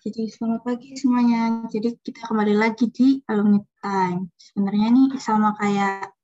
Jadi 0.00 0.32
selamat 0.32 0.64
pagi 0.64 0.96
semuanya. 0.96 1.68
Jadi 1.68 1.92
kita 2.00 2.24
kembali 2.24 2.56
lagi 2.56 2.88
di 2.88 3.20
Alumni 3.28 3.60
Time. 3.84 4.32
Sebenarnya 4.32 4.96
ini 4.96 5.12
sama 5.20 5.52
kayak 5.60 6.16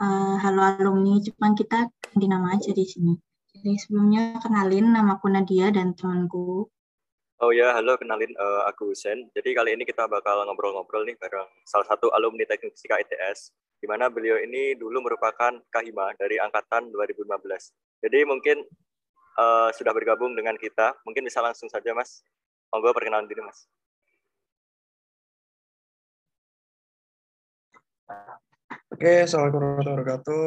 uh, 0.00 0.40
Halo 0.40 0.64
Alumni, 0.64 1.20
cuman 1.20 1.52
kita 1.52 1.84
ganti 2.00 2.24
nama 2.24 2.56
aja 2.56 2.72
di 2.72 2.80
sini. 2.80 3.12
Jadi 3.52 3.76
sebelumnya 3.76 4.40
kenalin 4.40 4.96
nama 4.96 5.20
aku 5.20 5.28
Nadia 5.28 5.68
dan 5.68 5.92
temanku. 5.92 6.64
Oh 7.44 7.52
ya, 7.52 7.76
halo 7.76 8.00
kenalin 8.00 8.32
uh, 8.40 8.64
aku 8.72 8.96
Husen. 8.96 9.28
Jadi 9.36 9.52
kali 9.52 9.76
ini 9.76 9.84
kita 9.84 10.08
bakal 10.08 10.40
ngobrol-ngobrol 10.48 11.04
nih 11.04 11.20
bareng 11.20 11.44
salah 11.68 11.84
satu 11.92 12.08
alumni 12.16 12.48
Teknik 12.48 12.72
Fisika 12.72 13.04
ITS, 13.04 13.52
di 13.84 13.84
mana 13.84 14.08
beliau 14.08 14.40
ini 14.40 14.80
dulu 14.80 14.96
merupakan 15.04 15.60
Kahima 15.68 16.16
dari 16.16 16.40
angkatan 16.40 16.88
2015. 16.88 17.36
Jadi 18.00 18.18
mungkin 18.24 18.64
uh, 19.36 19.68
sudah 19.76 19.92
bergabung 19.92 20.32
dengan 20.32 20.56
kita. 20.56 20.96
Mungkin 21.04 21.28
bisa 21.28 21.44
langsung 21.44 21.68
saja 21.68 21.92
Mas 21.92 22.24
Monggo 22.70 22.94
perkenalan 22.94 23.26
diri, 23.26 23.42
Mas. 23.42 23.66
Oke, 28.94 29.26
Assalamualaikum 29.26 29.58
warahmatullahi 29.58 29.98
wabarakatuh. 29.98 30.46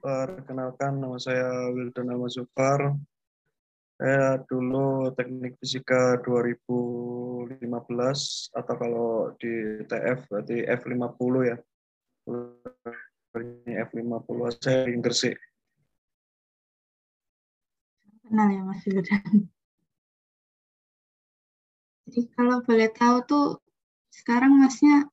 Perkenalkan, 0.00 0.92
nama 0.96 1.20
saya 1.20 1.68
Wildan 1.76 2.08
Ahmad 2.08 2.32
Zufar. 2.32 2.96
Saya 4.00 4.40
dulu 4.48 5.12
teknik 5.12 5.60
fisika 5.60 6.16
2015, 6.24 7.52
atau 8.56 8.74
kalau 8.80 9.36
di 9.36 9.84
TF 9.84 10.24
berarti 10.32 10.64
F50 10.64 11.34
ya. 11.44 11.56
F50, 13.92 14.40
saya 14.56 14.88
di 14.88 15.04
Gresik. 15.04 15.36
Kenal 18.24 18.48
ya 18.56 18.64
Mas 18.64 18.80
Wildan. 18.88 19.52
Jadi 22.04 22.20
kalau 22.36 22.60
boleh 22.60 22.92
tahu 22.92 23.16
tuh 23.24 23.46
sekarang 24.12 24.60
masnya 24.60 25.08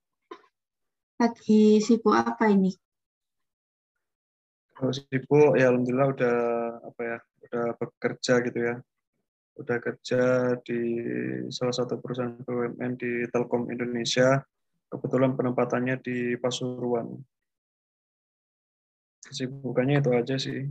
lagi 1.15 1.79
sibuk 1.79 2.11
apa 2.11 2.51
ini? 2.51 2.75
Kalau 4.75 4.91
sibuk 4.91 5.55
ya 5.55 5.71
alhamdulillah 5.71 6.09
udah 6.11 6.37
apa 6.91 7.01
ya 7.01 7.17
udah 7.47 7.65
bekerja 7.79 8.33
gitu 8.43 8.59
ya. 8.59 8.75
Udah 9.55 9.77
kerja 9.79 10.21
di 10.67 10.79
salah 11.47 11.75
satu 11.75 11.99
perusahaan 12.01 12.35
BUMN 12.43 12.91
di 12.99 13.23
Telkom 13.31 13.71
Indonesia. 13.71 14.43
Kebetulan 14.91 15.39
penempatannya 15.39 15.95
di 16.03 16.35
Pasuruan. 16.35 17.15
Kesibukannya 19.23 20.03
itu 20.03 20.11
aja 20.11 20.35
sih. 20.35 20.67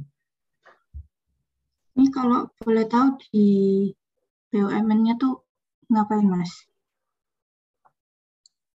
Ini 1.97 2.07
kalau 2.13 2.45
boleh 2.61 2.85
tahu 2.85 3.17
di 3.33 3.49
BUMN-nya 4.53 5.17
tuh 5.17 5.50
ngapain 5.91 6.25
mas? 6.25 6.71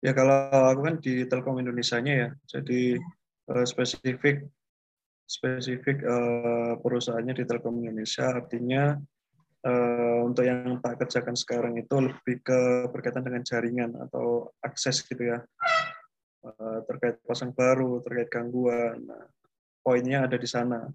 Ya 0.03 0.13
kalau 0.13 0.51
aku 0.51 0.81
kan 0.85 0.95
di 1.01 1.25
Telkom 1.25 1.57
Indonesia-nya 1.57 2.13
ya, 2.13 2.29
jadi 2.45 3.01
uh, 3.49 3.65
spesifik 3.65 4.45
spesifik 5.25 6.05
uh, 6.05 6.77
perusahaannya 6.77 7.41
di 7.41 7.45
Telkom 7.49 7.81
Indonesia, 7.81 8.29
artinya 8.29 8.93
uh, 9.65 10.19
untuk 10.21 10.45
yang 10.45 10.77
tak 10.85 11.01
kerjakan 11.01 11.33
sekarang 11.33 11.73
itu 11.81 11.95
lebih 11.97 12.45
ke 12.45 12.85
berkaitan 12.93 13.25
dengan 13.25 13.41
jaringan 13.41 13.97
atau 14.05 14.53
akses 14.61 15.01
gitu 15.09 15.33
ya, 15.33 15.41
uh, 16.45 16.79
terkait 16.85 17.17
pasang 17.25 17.49
baru, 17.49 18.05
terkait 18.05 18.29
gangguan. 18.29 19.01
Nah, 19.09 19.25
poinnya 19.81 20.29
ada 20.29 20.37
di 20.37 20.45
sana 20.45 20.85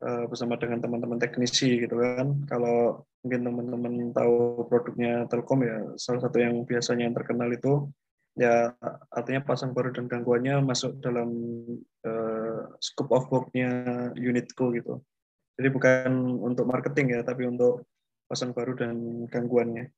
bersama 0.00 0.56
dengan 0.56 0.80
teman-teman 0.80 1.20
teknisi 1.20 1.84
gitu 1.84 2.00
kan. 2.00 2.40
Kalau 2.48 3.04
mungkin 3.20 3.40
teman-teman 3.44 3.94
tahu 4.16 4.64
produknya 4.64 5.28
Telkom 5.28 5.60
ya 5.60 5.76
salah 6.00 6.24
satu 6.24 6.40
yang 6.40 6.64
biasanya 6.64 7.04
yang 7.04 7.16
terkenal 7.16 7.52
itu 7.52 7.92
ya 8.38 8.72
artinya 9.12 9.44
pasang 9.44 9.76
baru 9.76 9.92
dan 9.92 10.08
gangguannya 10.08 10.64
masuk 10.64 10.96
dalam 11.04 11.28
uh, 12.08 12.62
scope 12.80 13.12
of 13.12 13.28
work-nya 13.28 13.68
unitku 14.16 14.72
gitu. 14.72 15.04
Jadi 15.60 15.68
bukan 15.76 16.40
untuk 16.40 16.64
marketing 16.64 17.12
ya, 17.12 17.20
tapi 17.20 17.44
untuk 17.44 17.84
pasang 18.24 18.56
baru 18.56 18.72
dan 18.80 19.28
gangguannya. 19.28 19.92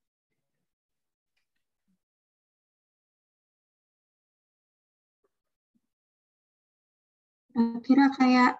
Kira 7.87 8.11
kayak 8.17 8.59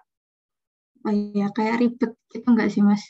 oh 1.05 1.13
ya 1.37 1.47
kayak 1.55 1.79
ribet 1.81 2.11
gitu 2.31 2.47
nggak 2.53 2.69
sih 2.73 2.83
mas? 2.89 3.03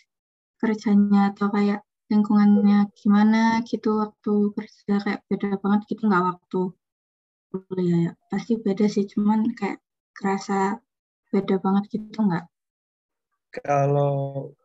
kerjanya 0.61 1.35
atau 1.35 1.47
kayak 1.55 1.79
lingkungannya 2.11 2.87
gimana 2.99 3.59
gitu 3.69 3.89
waktu 4.01 4.33
kerja 4.55 4.93
kayak 5.03 5.21
beda 5.27 5.49
banget 5.63 5.81
gitu 5.91 6.01
nggak 6.07 6.25
waktu 6.29 6.59
kuliah 7.51 7.99
ya? 8.05 8.11
Pasti 8.31 8.53
beda 8.65 8.85
sih 8.89 9.05
cuman 9.11 9.39
kayak 9.59 9.79
kerasa 10.17 10.81
beda 11.33 11.55
banget 11.63 11.83
gitu 11.93 12.19
nggak? 12.23 12.45
Kalau 13.53 14.13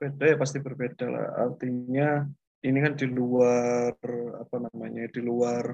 beda 0.00 0.24
ya 0.32 0.36
pasti 0.40 0.58
berbeda 0.64 1.06
lah. 1.12 1.26
Artinya 1.44 2.24
ini 2.64 2.78
kan 2.84 2.92
di 2.96 3.06
luar 3.06 3.92
apa 4.42 4.56
namanya 4.64 5.04
di 5.12 5.20
luar 5.20 5.64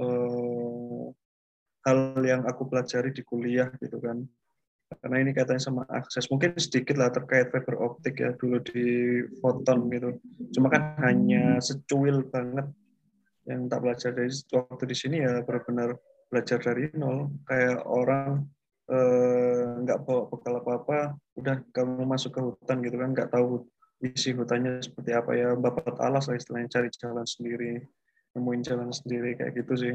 eh, 0.00 1.02
hal 1.86 1.98
yang 2.22 2.42
aku 2.46 2.62
pelajari 2.70 3.10
di 3.12 3.22
kuliah 3.26 3.68
gitu 3.82 3.98
kan 3.98 4.22
karena 5.00 5.16
ini 5.22 5.30
katanya 5.32 5.62
sama 5.62 5.82
akses. 5.88 6.28
Mungkin 6.28 6.58
sedikit 6.60 7.00
lah 7.00 7.08
terkait 7.08 7.48
fiber 7.48 7.80
optik 7.80 8.20
ya 8.20 8.34
dulu 8.36 8.60
di 8.60 9.20
foton 9.40 9.88
gitu. 9.88 10.18
Cuma 10.52 10.68
kan 10.68 10.98
hanya 11.06 11.62
secuil 11.62 12.26
banget 12.28 12.68
yang 13.48 13.70
tak 13.70 13.80
belajar. 13.80 14.10
Dari 14.12 14.30
waktu 14.52 14.84
di 14.84 14.96
sini 14.96 15.16
ya 15.24 15.40
benar-benar 15.46 15.96
belajar 16.28 16.58
dari 16.60 16.92
nol. 16.98 17.32
Kayak 17.48 17.80
orang 17.88 18.44
eh, 18.90 19.64
nggak 19.86 19.98
eh, 19.98 20.04
bawa 20.04 20.22
bekal 20.28 20.54
apa-apa 20.60 20.98
udah 21.38 21.56
kamu 21.72 22.04
masuk 22.04 22.30
ke 22.36 22.40
hutan 22.44 22.84
gitu 22.84 22.96
kan 23.00 23.10
nggak 23.16 23.30
tahu 23.32 23.64
isi 24.02 24.36
hutannya 24.36 24.82
seperti 24.84 25.10
apa 25.16 25.32
ya. 25.32 25.56
Bapak 25.56 25.96
alas 26.02 26.28
lah 26.28 26.36
istilahnya 26.36 26.68
cari 26.68 26.88
jalan 26.92 27.24
sendiri 27.24 27.80
nemuin 28.32 28.62
jalan 28.64 28.90
sendiri 28.92 29.36
kayak 29.36 29.52
gitu 29.60 29.74
sih 29.76 29.94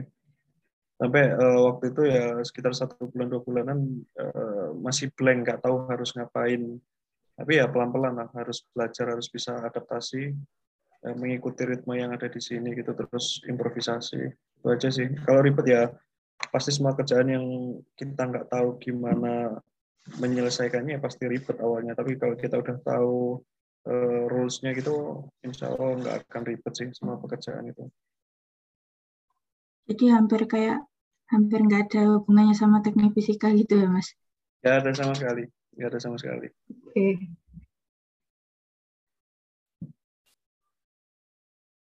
sampai 0.98 1.24
uh, 1.30 1.60
waktu 1.70 1.94
itu 1.94 2.02
ya 2.10 2.42
sekitar 2.42 2.74
satu 2.74 3.06
bulan 3.14 3.30
dua 3.30 3.42
bulanan 3.46 3.80
uh, 4.18 4.74
masih 4.82 5.14
blank 5.14 5.46
nggak 5.46 5.62
tahu 5.62 5.86
harus 5.88 6.14
ngapain. 6.18 6.82
Tapi 7.38 7.62
ya 7.62 7.70
pelan 7.70 7.94
pelan 7.94 8.18
lah 8.18 8.30
harus 8.34 8.66
belajar 8.74 9.14
harus 9.14 9.30
bisa 9.30 9.62
adaptasi 9.62 10.34
uh, 11.06 11.16
mengikuti 11.16 11.70
ritme 11.70 11.94
yang 12.02 12.18
ada 12.18 12.26
di 12.26 12.42
sini 12.42 12.74
gitu 12.74 12.98
terus 12.98 13.46
improvisasi. 13.46 14.26
Itu 14.58 14.68
aja 14.74 14.90
sih. 14.90 15.06
Kalau 15.22 15.46
ribet 15.46 15.70
ya 15.70 15.94
pasti 16.50 16.74
semua 16.74 16.98
kerjaan 16.98 17.30
yang 17.30 17.46
kita 17.94 18.26
nggak 18.26 18.50
tahu 18.50 18.82
gimana 18.82 19.54
menyelesaikannya 20.18 20.98
ya 20.98 21.02
pasti 21.02 21.30
ribet 21.30 21.62
awalnya. 21.62 21.94
Tapi 21.94 22.18
kalau 22.18 22.34
kita 22.34 22.58
udah 22.58 22.78
tahu 22.82 23.38
uh, 23.86 24.24
rules-nya 24.34 24.74
gitu 24.74 25.26
insya 25.46 25.72
Allah 25.72 25.94
nggak 26.02 26.16
akan 26.26 26.42
ribet 26.42 26.74
sih 26.74 26.90
semua 26.98 27.22
pekerjaan 27.22 27.70
itu 27.70 27.86
jadi 29.88 30.20
hampir 30.20 30.44
kayak 30.52 30.84
hampir 31.32 31.60
nggak 31.64 31.92
ada 31.92 32.20
hubungannya 32.20 32.56
sama 32.56 32.84
teknik 32.84 33.16
fisika 33.16 33.52
gitu 33.56 33.80
ya 33.80 33.88
mas? 33.88 34.12
Nggak 34.64 34.76
ada 34.84 34.92
sama 34.96 35.14
sekali, 35.16 35.44
nggak 35.80 35.90
ada 35.92 36.00
sama 36.00 36.16
sekali. 36.20 36.48
Oke. 36.52 36.92
Okay. 36.92 37.14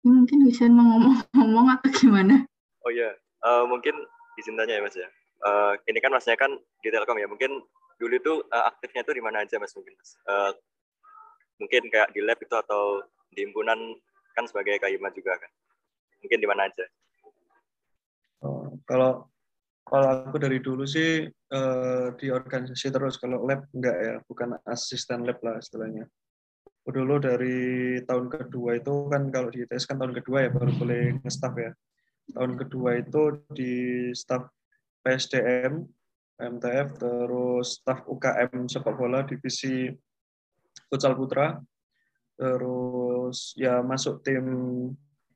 Mungkin 0.06 0.38
bisa 0.46 0.70
ngomong-ngomong 0.70 1.66
atau 1.78 1.90
gimana? 1.98 2.46
Oh 2.86 2.94
iya, 2.94 3.10
uh, 3.42 3.66
mungkin 3.66 3.94
izin 4.38 4.54
tanya 4.54 4.78
ya 4.78 4.82
mas 4.86 4.94
ya. 4.94 5.10
Uh, 5.42 5.74
ini 5.90 5.98
kan 5.98 6.14
masnya 6.14 6.38
kan 6.38 6.54
di 6.78 6.88
Telkom 6.94 7.18
ya, 7.18 7.26
mungkin 7.26 7.58
dulu 7.98 8.14
itu 8.14 8.34
uh, 8.54 8.64
aktifnya 8.70 9.02
itu 9.02 9.18
di 9.18 9.22
mana 9.22 9.42
aja 9.42 9.58
mas 9.58 9.74
mungkin 9.74 9.98
mas? 9.98 10.14
Uh, 10.30 10.54
mungkin 11.58 11.90
kayak 11.90 12.14
di 12.14 12.22
lab 12.22 12.38
itu 12.38 12.54
atau 12.54 13.02
di 13.34 13.42
himpunan 13.42 13.98
kan 14.38 14.46
sebagai 14.46 14.78
kayuma 14.78 15.10
juga 15.10 15.34
kan? 15.42 15.50
Mungkin 16.22 16.38
di 16.38 16.46
mana 16.46 16.70
aja? 16.70 16.86
Kalau 18.86 19.28
kalau 19.86 20.26
aku 20.26 20.42
dari 20.42 20.58
dulu 20.58 20.82
sih 20.82 21.30
uh, 21.30 22.10
di 22.18 22.26
organisasi 22.26 22.90
terus. 22.90 23.22
Kalau 23.22 23.46
lab 23.46 23.70
enggak 23.70 23.96
ya 24.02 24.14
bukan 24.26 24.58
asisten 24.66 25.22
lab 25.22 25.38
lah 25.46 25.62
istilahnya. 25.62 26.10
Dulu 26.86 27.18
dari 27.22 27.98
tahun 28.02 28.26
kedua 28.30 28.78
itu 28.78 29.10
kan 29.10 29.30
kalau 29.30 29.50
di 29.50 29.62
ITS 29.62 29.86
kan 29.86 29.98
tahun 29.98 30.14
kedua 30.22 30.46
ya 30.46 30.50
baru 30.50 30.70
boleh 30.74 31.18
nge-staff 31.22 31.54
ya. 31.54 31.70
Tahun 32.34 32.52
kedua 32.58 32.98
itu 32.98 33.42
di 33.54 33.74
staff 34.10 34.50
PSDM 35.06 35.86
MTF 36.36 36.88
terus 36.98 37.78
staff 37.78 38.02
UKM 38.10 38.66
sepak 38.66 38.94
bola 38.98 39.22
divisi 39.22 39.86
futsal 40.90 41.14
putra. 41.14 41.62
Terus 42.34 43.54
ya 43.54 43.86
masuk 43.86 44.26
tim 44.26 44.46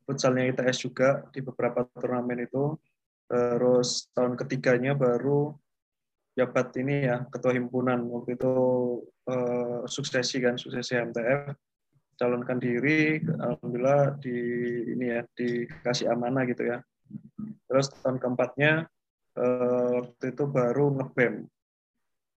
futsalnya 0.02 0.50
ITS 0.50 0.90
juga 0.90 1.22
di 1.30 1.38
beberapa 1.38 1.86
turnamen 1.94 2.50
itu 2.50 2.74
Terus 3.30 4.10
tahun 4.10 4.34
ketiganya 4.34 4.98
baru 4.98 5.54
jabat 6.34 6.74
ini 6.82 7.06
ya 7.06 7.22
ketua 7.30 7.54
himpunan. 7.54 8.02
Waktu 8.10 8.34
itu 8.34 8.54
uh, 9.30 9.86
suksesi 9.86 10.42
kan 10.42 10.58
suksesi 10.58 10.98
MTF 10.98 11.54
calonkan 12.18 12.60
diri 12.60 13.16
alhamdulillah 13.22 14.20
di 14.20 14.36
ini 14.92 15.08
ya 15.08 15.24
dikasih 15.24 16.10
amanah 16.10 16.44
gitu 16.50 16.68
ya. 16.68 16.84
Terus 17.64 17.88
tahun 18.04 18.20
keempatnya 18.20 18.84
eh, 19.40 19.88
waktu 19.96 20.36
itu 20.36 20.44
baru 20.44 21.00
ngebem. 21.00 21.48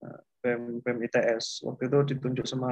Nah, 0.05 0.21
BEM, 0.45 0.85
BEM 0.85 0.99
ITS 1.09 1.65
waktu 1.65 1.89
itu 1.89 1.99
ditunjuk 2.13 2.45
sama 2.45 2.71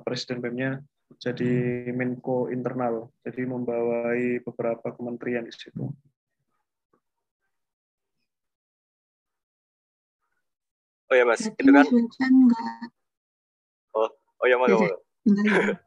presiden 0.00 0.40
BEM-nya 0.40 0.80
jadi 1.20 1.52
Menko 1.92 2.48
Internal. 2.48 3.12
Jadi 3.20 3.44
membawai 3.44 4.40
beberapa 4.40 4.96
kementerian 4.96 5.44
di 5.44 5.52
situ 5.52 5.92
Oh 11.06 11.14
ya 11.14 11.24
mas, 11.24 11.38
Berarti 11.38 11.62
itu 11.62 11.70
kan. 12.18 12.32
Mas 12.50 12.90
Oh, 13.94 14.10
oh 14.12 14.46
ya 14.50 14.56
mas. 14.58 14.70
Iya, 14.74 14.90
Bentar. 15.22 15.62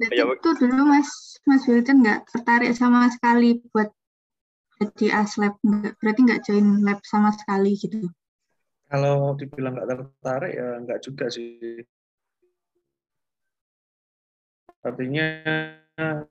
Berarti 0.00 0.16
Ya, 0.18 0.24
itu 0.26 0.50
dulu 0.58 0.82
Mas 0.88 1.10
Mas 1.46 1.62
Wilson 1.68 2.02
nggak 2.02 2.26
tertarik 2.32 2.72
sama 2.74 3.06
sekali 3.12 3.62
buat 3.70 3.92
jadi 4.80 5.12
aslab, 5.22 5.60
nggak, 5.60 6.00
berarti 6.00 6.20
nggak 6.24 6.42
join 6.42 6.66
lab 6.82 6.98
sama 7.04 7.36
sekali 7.36 7.76
gitu. 7.76 8.08
Kalau 8.88 9.36
dibilang 9.36 9.76
nggak 9.76 9.88
tertarik 9.92 10.52
ya 10.56 10.68
nggak 10.82 11.00
juga 11.04 11.28
sih. 11.28 11.84
Artinya 14.80 15.26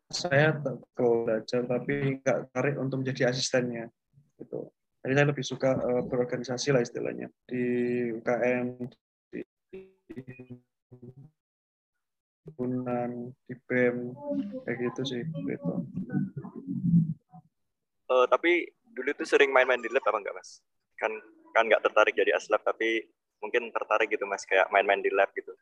saya 0.10 0.58
kalau 0.98 1.30
belajar 1.30 1.62
tapi 1.70 2.20
nggak 2.26 2.38
tertarik 2.50 2.76
untuk 2.81 3.06
menjadi 3.06 3.30
asistennya. 3.30 3.88
Gitu. 4.42 4.66
Jadi 5.09 5.17
saya 5.17 5.33
lebih 5.33 5.41
suka 5.41 5.73
eh, 5.73 6.06
berorganisasi 6.06 6.69
lah 6.69 6.85
istilahnya 6.85 7.33
di 7.50 7.65
UKM, 8.13 8.77
di 9.33 9.41
himpunan, 12.45 13.33
di 13.50 13.57
BEM, 13.57 14.13
kayak 14.69 14.77
gitu 14.85 15.01
sih. 15.09 15.25
Gitu. 15.25 15.73
Eh, 18.06 18.25
tapi 18.29 18.69
dulu 18.94 19.09
tuh 19.17 19.25
sering 19.25 19.50
main-main 19.50 19.81
di 19.81 19.89
lab 19.89 20.06
apa 20.06 20.21
enggak 20.21 20.38
mas? 20.38 20.61
Kan 21.01 21.09
kan 21.57 21.65
nggak 21.65 21.89
tertarik 21.89 22.13
jadi 22.13 22.38
aslab 22.38 22.61
tapi 22.61 23.09
mungkin 23.41 23.73
tertarik 23.73 24.13
gitu 24.13 24.29
mas 24.29 24.45
kayak 24.45 24.69
main-main 24.69 25.01
di 25.01 25.09
lab 25.09 25.33
gitu. 25.33 25.57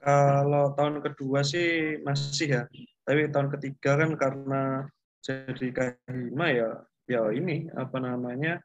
Kalau 0.00 0.72
tahun 0.72 1.04
kedua 1.04 1.44
sih 1.44 2.00
masih 2.00 2.48
ya, 2.48 2.62
tapi 3.04 3.28
tahun 3.28 3.52
ketiga 3.52 4.00
kan 4.00 4.16
karena 4.16 4.88
jadi 5.24 5.66
kahima 5.72 6.46
ya, 6.52 6.70
ya 7.08 7.22
ini 7.32 7.72
apa 7.72 7.96
namanya 7.96 8.60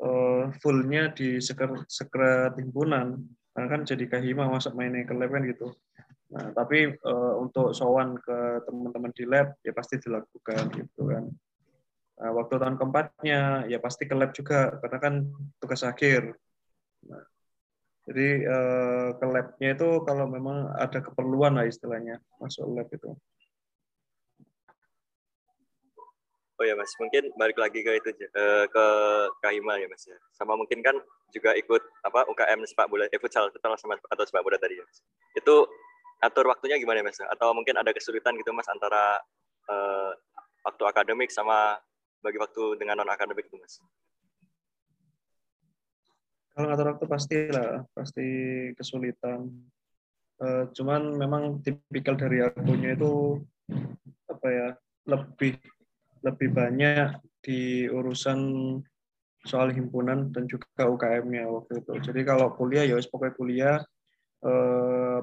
eh, 0.00 0.44
fullnya 0.64 1.12
di 1.12 1.36
sekret, 1.44 1.84
sekret 1.92 2.56
himpunan, 2.56 3.20
karena 3.52 3.68
kan 3.68 3.82
jadi 3.84 4.04
kahima 4.08 4.48
masuk 4.48 4.72
mainnya 4.72 5.04
ke 5.04 5.12
lab 5.12 5.28
kan 5.28 5.44
gitu. 5.44 5.68
Nah, 6.32 6.56
tapi 6.56 6.96
eh, 6.96 7.34
untuk 7.36 7.76
sowan 7.76 8.16
ke 8.16 8.64
teman-teman 8.64 9.12
di 9.12 9.24
lab 9.28 9.52
ya 9.60 9.76
pasti 9.76 10.00
dilakukan 10.00 10.64
gitu 10.72 11.02
kan. 11.04 11.24
Nah, 12.18 12.30
waktu 12.34 12.54
tahun 12.56 12.76
keempatnya 12.80 13.68
ya 13.68 13.78
pasti 13.78 14.08
ke 14.08 14.16
lab 14.16 14.32
juga 14.32 14.72
karena 14.80 14.98
kan 14.98 15.14
tugas 15.60 15.84
akhir. 15.84 16.32
Nah, 17.04 17.24
jadi 18.08 18.28
eh, 18.40 19.08
ke 19.20 19.26
labnya 19.28 19.68
itu 19.76 19.88
kalau 20.08 20.24
memang 20.32 20.72
ada 20.80 21.04
keperluan 21.04 21.60
lah 21.60 21.68
istilahnya 21.68 22.24
masuk 22.40 22.64
lab 22.72 22.88
itu. 22.88 23.12
Oh 26.58 26.66
ya 26.66 26.74
mas, 26.74 26.90
mungkin 26.98 27.30
balik 27.38 27.54
lagi 27.54 27.86
ke 27.86 28.02
itu 28.02 28.10
eh, 28.18 28.66
ke 28.66 28.86
Kahima 29.38 29.78
ya 29.78 29.86
mas 29.86 30.02
ya. 30.10 30.18
Sama 30.34 30.58
mungkin 30.58 30.82
kan 30.82 30.98
juga 31.30 31.54
ikut 31.54 31.78
apa 32.02 32.26
UKM 32.26 32.66
sepak 32.66 32.90
bola, 32.90 33.06
eh 33.06 33.20
futsal 33.22 33.46
futsal 33.54 33.78
sama 33.78 33.94
atau 34.10 34.24
sepak 34.26 34.42
bola 34.42 34.58
tadi 34.58 34.74
ya. 34.74 34.82
Mas. 34.82 34.98
Itu 35.38 35.70
atur 36.18 36.50
waktunya 36.50 36.74
gimana 36.82 37.06
mas? 37.06 37.22
Atau 37.22 37.54
mungkin 37.54 37.78
ada 37.78 37.94
kesulitan 37.94 38.34
gitu 38.42 38.50
mas 38.50 38.66
antara 38.66 39.22
eh, 39.70 40.10
waktu 40.66 40.82
akademik 40.82 41.30
sama 41.30 41.78
bagi 42.18 42.42
waktu 42.42 42.74
dengan 42.74 43.06
non 43.06 43.10
akademik 43.14 43.46
itu 43.46 43.54
mas? 43.54 43.78
Kalau 46.58 46.74
ngatur 46.74 46.86
waktu 46.90 47.06
pasti 47.06 47.38
lah, 47.54 47.86
pasti 47.94 48.26
kesulitan. 48.74 49.46
Eh, 50.42 50.64
cuman 50.74 51.14
memang 51.14 51.62
tipikal 51.62 52.18
dari 52.18 52.42
akunya 52.42 52.98
itu 52.98 53.38
apa 54.26 54.48
ya 54.50 54.68
lebih 55.06 55.54
lebih 56.24 56.48
banyak 56.52 57.18
di 57.42 57.86
urusan 57.88 58.38
soal 59.46 59.70
himpunan 59.70 60.34
dan 60.34 60.44
juga 60.50 60.66
UKM-nya 60.84 61.46
waktu 61.48 61.80
itu. 61.80 61.92
Jadi 62.02 62.20
kalau 62.26 62.52
kuliah 62.58 62.84
ya 62.84 62.98
pokoknya 62.98 63.34
kuliah 63.38 63.76
eh, 64.44 65.20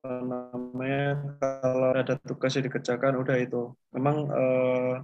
namanya 0.00 1.36
kalau 1.40 1.90
ada 1.96 2.14
tugas 2.20 2.52
yang 2.56 2.66
dikerjakan 2.68 3.20
udah 3.20 3.36
itu. 3.40 3.62
Memang 3.96 4.16
eh, 4.30 4.94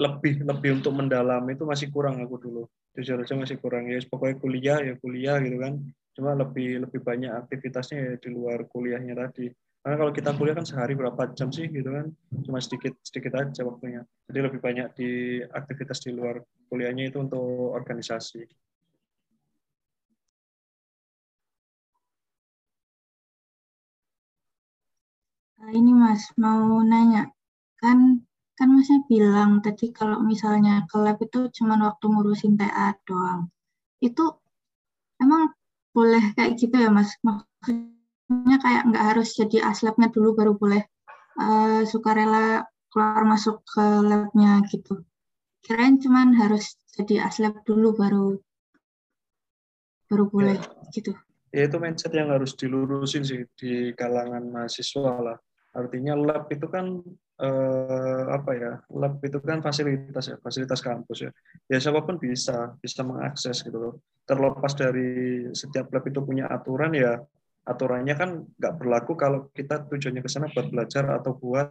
lebih 0.00 0.44
lebih 0.48 0.80
untuk 0.80 0.96
mendalam 0.96 1.44
itu 1.52 1.62
masih 1.68 1.92
kurang 1.92 2.20
aku 2.24 2.36
dulu. 2.40 2.62
Jujur 2.96 3.22
aja 3.22 3.34
masih 3.38 3.56
kurang 3.60 3.86
ya 3.86 4.00
pokoknya 4.08 4.36
kuliah 4.40 4.78
ya 4.82 4.94
kuliah 4.98 5.36
gitu 5.44 5.56
kan. 5.60 5.74
Cuma 6.16 6.34
lebih 6.34 6.88
lebih 6.88 7.00
banyak 7.00 7.30
aktivitasnya 7.46 7.96
ya 7.96 8.12
di 8.18 8.28
luar 8.32 8.66
kuliahnya 8.66 9.14
tadi. 9.14 9.52
Karena 9.80 9.96
kalau 9.96 10.12
kita 10.12 10.36
kuliah 10.36 10.52
kan 10.52 10.68
sehari 10.68 10.92
berapa 10.92 11.32
jam 11.32 11.48
sih 11.48 11.64
gitu 11.72 11.88
kan, 11.88 12.12
cuma 12.44 12.60
sedikit 12.60 12.92
sedikit 13.00 13.32
aja 13.40 13.64
waktunya. 13.64 14.04
Jadi 14.28 14.38
lebih 14.44 14.60
banyak 14.60 14.92
di 14.92 15.40
aktivitas 15.40 16.04
di 16.04 16.12
luar 16.12 16.44
kuliahnya 16.68 17.08
itu 17.08 17.16
untuk 17.16 17.72
organisasi. 17.72 18.44
Nah, 25.60 25.72
ini 25.72 25.92
Mas 25.96 26.28
mau 26.36 26.84
nanya, 26.84 27.32
kan 27.80 28.20
kan 28.52 28.68
Masnya 28.76 29.00
bilang 29.08 29.64
tadi 29.64 29.96
kalau 29.96 30.20
misalnya 30.20 30.84
ke 30.92 31.00
lab 31.00 31.16
itu 31.24 31.48
cuma 31.56 31.80
waktu 31.80 32.04
ngurusin 32.04 32.60
TA 32.60 32.92
doang. 33.08 33.48
Itu 33.96 34.44
emang 35.16 35.56
boleh 35.96 36.36
kayak 36.36 36.60
gitu 36.60 36.76
ya 36.76 36.92
Mas? 36.92 37.16
Maksudnya 37.24 37.99
kayak 38.30 38.82
nggak 38.86 39.04
harus 39.14 39.34
jadi 39.34 39.66
aslabnya 39.66 40.08
dulu 40.14 40.38
baru 40.38 40.52
boleh 40.54 40.82
uh, 41.38 41.82
sukarela 41.82 42.64
keluar 42.90 43.22
masuk 43.26 43.62
ke 43.66 43.84
labnya 44.02 44.62
gitu. 44.70 45.02
Kirain 45.62 45.98
cuman 45.98 46.34
harus 46.38 46.78
jadi 46.94 47.26
aslab 47.26 47.62
dulu 47.66 47.94
baru 47.94 48.26
baru 50.10 50.24
boleh 50.26 50.58
gitu. 50.90 51.14
Ya 51.50 51.66
itu 51.66 51.76
mindset 51.82 52.14
yang 52.14 52.30
harus 52.30 52.54
dilurusin 52.54 53.26
sih 53.26 53.42
di 53.58 53.94
kalangan 53.94 54.42
mahasiswa 54.50 55.12
lah. 55.18 55.38
Artinya 55.70 56.18
lab 56.18 56.50
itu 56.50 56.66
kan 56.66 56.98
eh, 57.38 58.24
apa 58.30 58.50
ya? 58.54 58.72
Lab 58.90 59.22
itu 59.22 59.38
kan 59.38 59.62
fasilitas 59.62 60.34
ya, 60.34 60.36
fasilitas 60.42 60.82
kampus 60.82 61.26
ya. 61.26 61.30
Ya 61.70 61.78
siapa 61.78 62.02
pun 62.02 62.18
bisa 62.18 62.74
bisa 62.78 63.02
mengakses 63.06 63.62
gitu 63.62 63.78
loh. 63.78 63.94
Terlepas 64.26 64.74
dari 64.74 65.46
setiap 65.54 65.90
lab 65.94 66.06
itu 66.06 66.22
punya 66.22 66.50
aturan 66.50 66.94
ya, 66.94 67.18
aturannya 67.64 68.14
kan 68.16 68.30
nggak 68.56 68.74
berlaku 68.80 69.12
kalau 69.14 69.48
kita 69.52 69.84
tujuannya 69.86 70.24
ke 70.24 70.30
sana 70.30 70.48
buat 70.50 70.72
belajar 70.72 71.04
atau 71.20 71.36
buat 71.36 71.70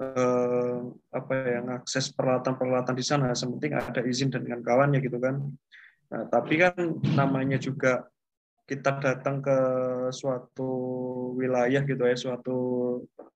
eh, 0.00 0.78
apa 1.12 1.32
ya 1.34 1.60
ngakses 1.64 2.12
peralatan-peralatan 2.16 2.96
di 2.96 3.04
sana. 3.04 3.32
Sementing 3.36 3.76
ada 3.76 4.00
izin 4.04 4.32
dan 4.32 4.44
dengan 4.44 4.64
kawannya 4.64 5.00
gitu 5.04 5.20
kan. 5.20 5.40
Nah, 6.06 6.22
tapi 6.30 6.62
kan 6.62 6.76
namanya 7.18 7.58
juga 7.58 8.06
kita 8.66 8.98
datang 8.98 9.38
ke 9.42 9.58
suatu 10.10 10.70
wilayah 11.38 11.86
gitu 11.86 12.02
ya, 12.02 12.16
suatu 12.18 12.58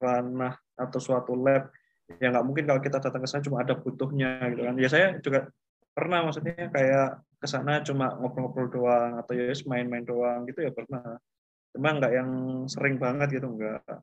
ranah 0.03 0.59
atau 0.75 0.99
suatu 0.99 1.39
lab, 1.39 1.71
ya 2.19 2.35
nggak 2.35 2.47
mungkin 2.47 2.65
kalau 2.67 2.81
kita 2.83 2.99
datang 2.99 3.23
ke 3.23 3.29
sana 3.31 3.47
cuma 3.47 3.63
ada 3.63 3.79
butuhnya 3.79 4.51
gitu 4.51 4.67
kan. 4.67 4.75
Ya 4.75 4.89
saya 4.91 5.07
juga 5.23 5.47
pernah 5.95 6.27
maksudnya 6.27 6.67
kayak 6.73 7.23
ke 7.41 7.47
sana 7.47 7.81
cuma 7.87 8.11
ngobrol-ngobrol 8.19 8.69
doang 8.75 9.13
atau 9.23 9.33
ya 9.39 9.55
main-main 9.71 10.03
doang 10.03 10.47
gitu 10.51 10.67
ya 10.67 10.75
pernah. 10.75 11.19
Cuma 11.71 11.95
nggak 11.95 12.13
yang 12.13 12.31
sering 12.67 12.99
banget 12.99 13.39
gitu 13.39 13.47
nggak. 13.47 14.03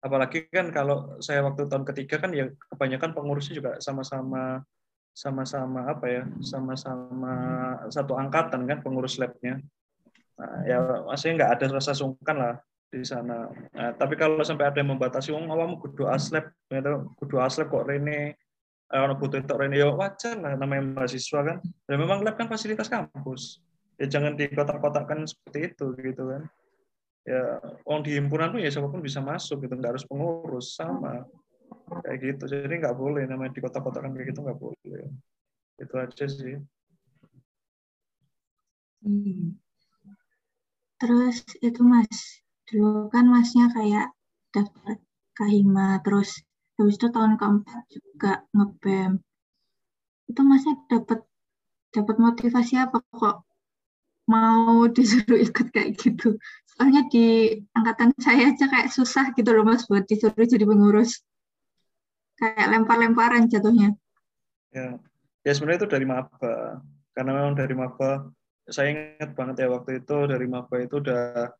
Apalagi 0.00 0.46
kan 0.48 0.70
kalau 0.70 1.18
saya 1.20 1.42
waktu 1.44 1.66
tahun 1.66 1.84
ketiga 1.84 2.22
kan 2.22 2.30
ya 2.32 2.48
kebanyakan 2.72 3.10
pengurusnya 3.12 3.54
juga 3.58 3.72
sama-sama 3.82 4.62
sama-sama 5.16 5.88
apa 5.88 6.06
ya 6.12 6.22
sama-sama 6.44 7.34
satu 7.88 8.14
angkatan 8.16 8.68
kan 8.68 8.78
pengurus 8.84 9.16
labnya. 9.16 9.60
Nah, 10.36 10.56
ya 10.68 10.78
masih 11.08 11.36
nggak 11.36 11.56
ada 11.56 11.64
rasa 11.80 11.96
sungkan 11.96 12.36
lah 12.36 12.54
di 12.92 13.00
sana. 13.02 13.48
Nah, 13.72 13.96
tapi 13.96 14.14
kalau 14.20 14.44
sampai 14.44 14.68
ada 14.68 14.78
yang 14.78 14.92
membatasi 14.92 15.32
wong 15.32 15.48
awamu 15.48 15.80
kudu 15.80 16.04
aslab 16.08 16.52
kudu 17.16 17.40
aslab 17.40 17.72
kok 17.72 17.88
rene 17.88 18.36
orang 18.92 19.16
butuh 19.16 19.40
itu 19.40 19.54
rene. 19.56 19.80
Ya 19.80 19.88
wajar 19.90 20.36
lah 20.38 20.54
namanya 20.54 21.02
mahasiswa 21.02 21.40
kan. 21.40 21.58
Dan 21.88 21.96
memang 21.96 22.20
lab 22.20 22.36
kan 22.36 22.46
fasilitas 22.46 22.86
kampus 22.92 23.64
ya 24.00 24.06
jangan 24.08 24.32
dikotak-kotakkan 24.36 25.24
seperti 25.24 25.72
itu 25.72 25.86
gitu 26.00 26.22
kan. 26.32 26.42
Ya 27.26 27.58
orang 27.88 28.02
di 28.06 28.14
himpunan 28.14 28.54
pun 28.54 28.62
ya 28.62 28.70
siapa 28.70 28.86
pun 28.86 29.02
bisa 29.02 29.18
masuk 29.18 29.66
gitu 29.66 29.74
nggak 29.74 29.98
harus 29.98 30.06
pengurus 30.06 30.78
sama. 30.78 31.26
Kayak 32.04 32.18
gitu 32.22 32.44
jadi 32.50 32.74
nggak 32.82 32.96
boleh 32.96 33.26
namanya 33.26 33.52
di 33.56 33.60
kota-kota 33.64 33.98
kan 34.04 34.14
kayak 34.14 34.30
gitu 34.30 34.40
nggak 34.46 34.60
boleh. 34.60 35.04
Itu 35.80 35.94
aja 35.98 36.26
sih. 36.28 36.56
Hmm. 39.04 39.54
terus 40.98 41.44
itu 41.62 41.80
mas 41.86 42.42
dulu 42.66 43.06
kan 43.12 43.28
masnya 43.28 43.70
kayak 43.70 44.10
daftar 44.50 44.98
kahima 45.36 46.00
terus 46.02 46.42
habis 46.74 46.96
itu 46.98 47.06
tahun 47.14 47.38
keempat 47.40 47.82
juga 47.92 48.32
ngebem. 48.50 49.22
Itu 50.26 50.40
masnya 50.42 50.74
dapat 50.90 51.22
dapat 51.94 52.16
motivasi 52.18 52.74
apa 52.82 52.98
kok 53.14 53.45
mau 54.26 54.86
disuruh 54.90 55.38
ikut 55.38 55.70
kayak 55.70 55.98
gitu 55.98 56.38
soalnya 56.66 57.08
di 57.08 57.56
angkatan 57.72 58.12
saya 58.20 58.52
aja 58.52 58.66
kayak 58.68 58.92
susah 58.92 59.32
gitu 59.32 59.50
loh 59.54 59.64
mas 59.64 59.86
buat 59.86 60.04
disuruh 60.04 60.44
jadi 60.44 60.66
pengurus 60.66 61.22
kayak 62.36 62.68
lempar-lemparan 62.68 63.48
jatuhnya 63.48 63.96
ya 64.74 64.98
ya 65.46 65.52
sebenarnya 65.54 65.86
itu 65.86 65.88
dari 65.88 66.06
maba 66.06 66.82
karena 67.16 67.30
memang 67.32 67.54
dari 67.56 67.72
maba 67.72 68.28
saya 68.66 68.90
ingat 68.92 69.32
banget 69.38 69.62
ya 69.62 69.68
waktu 69.70 70.02
itu 70.02 70.16
dari 70.26 70.46
maba 70.50 70.76
itu 70.82 70.98
udah 70.98 71.54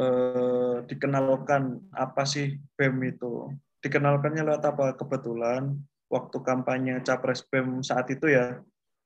eh, 0.00 0.76
dikenalkan 0.88 1.92
apa 1.92 2.22
sih 2.24 2.56
BEM 2.76 2.96
itu. 3.12 3.52
Dikenalkannya 3.82 4.42
lewat 4.46 4.64
apa? 4.64 4.86
Kebetulan 4.96 5.76
waktu 6.08 6.36
kampanye 6.40 7.04
Capres 7.04 7.44
BEM 7.44 7.84
saat 7.84 8.08
itu 8.08 8.32
ya, 8.32 8.60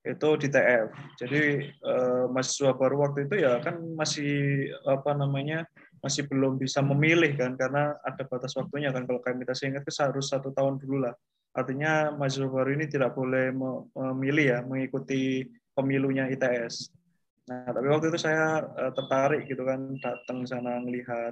itu 0.06 0.28
di 0.38 0.48
TF. 0.48 0.88
Jadi 1.18 1.42
eh, 1.66 2.24
mahasiswa 2.30 2.72
baru 2.78 3.02
waktu 3.02 3.26
itu 3.26 3.42
ya 3.42 3.58
kan 3.58 3.82
masih 3.98 4.66
apa 4.86 5.12
namanya 5.18 5.66
masih 5.98 6.30
belum 6.30 6.62
bisa 6.62 6.78
memilih 6.84 7.34
kan 7.34 7.58
karena 7.58 7.98
ada 8.06 8.22
batas 8.22 8.54
waktunya 8.54 8.94
kan 8.94 9.02
kalau 9.10 9.18
kami 9.18 9.42
saya 9.50 9.74
ingat 9.74 9.82
itu 9.82 9.92
harus 9.98 10.30
satu 10.30 10.54
tahun 10.54 10.78
dulu 10.78 11.02
lah. 11.02 11.14
Artinya 11.56 12.14
mahasiswa 12.14 12.46
baru 12.46 12.78
ini 12.78 12.86
tidak 12.86 13.18
boleh 13.18 13.50
memilih 13.50 14.44
ya 14.46 14.58
mengikuti 14.62 15.42
pemilunya 15.74 16.30
ITS. 16.30 16.94
Nah, 17.46 17.70
tapi 17.70 17.86
waktu 17.86 18.10
itu 18.10 18.18
saya 18.18 18.58
uh, 18.62 18.90
tertarik 18.90 19.46
gitu 19.46 19.62
kan 19.62 19.94
datang 20.02 20.42
sana 20.42 20.82
melihat 20.82 21.30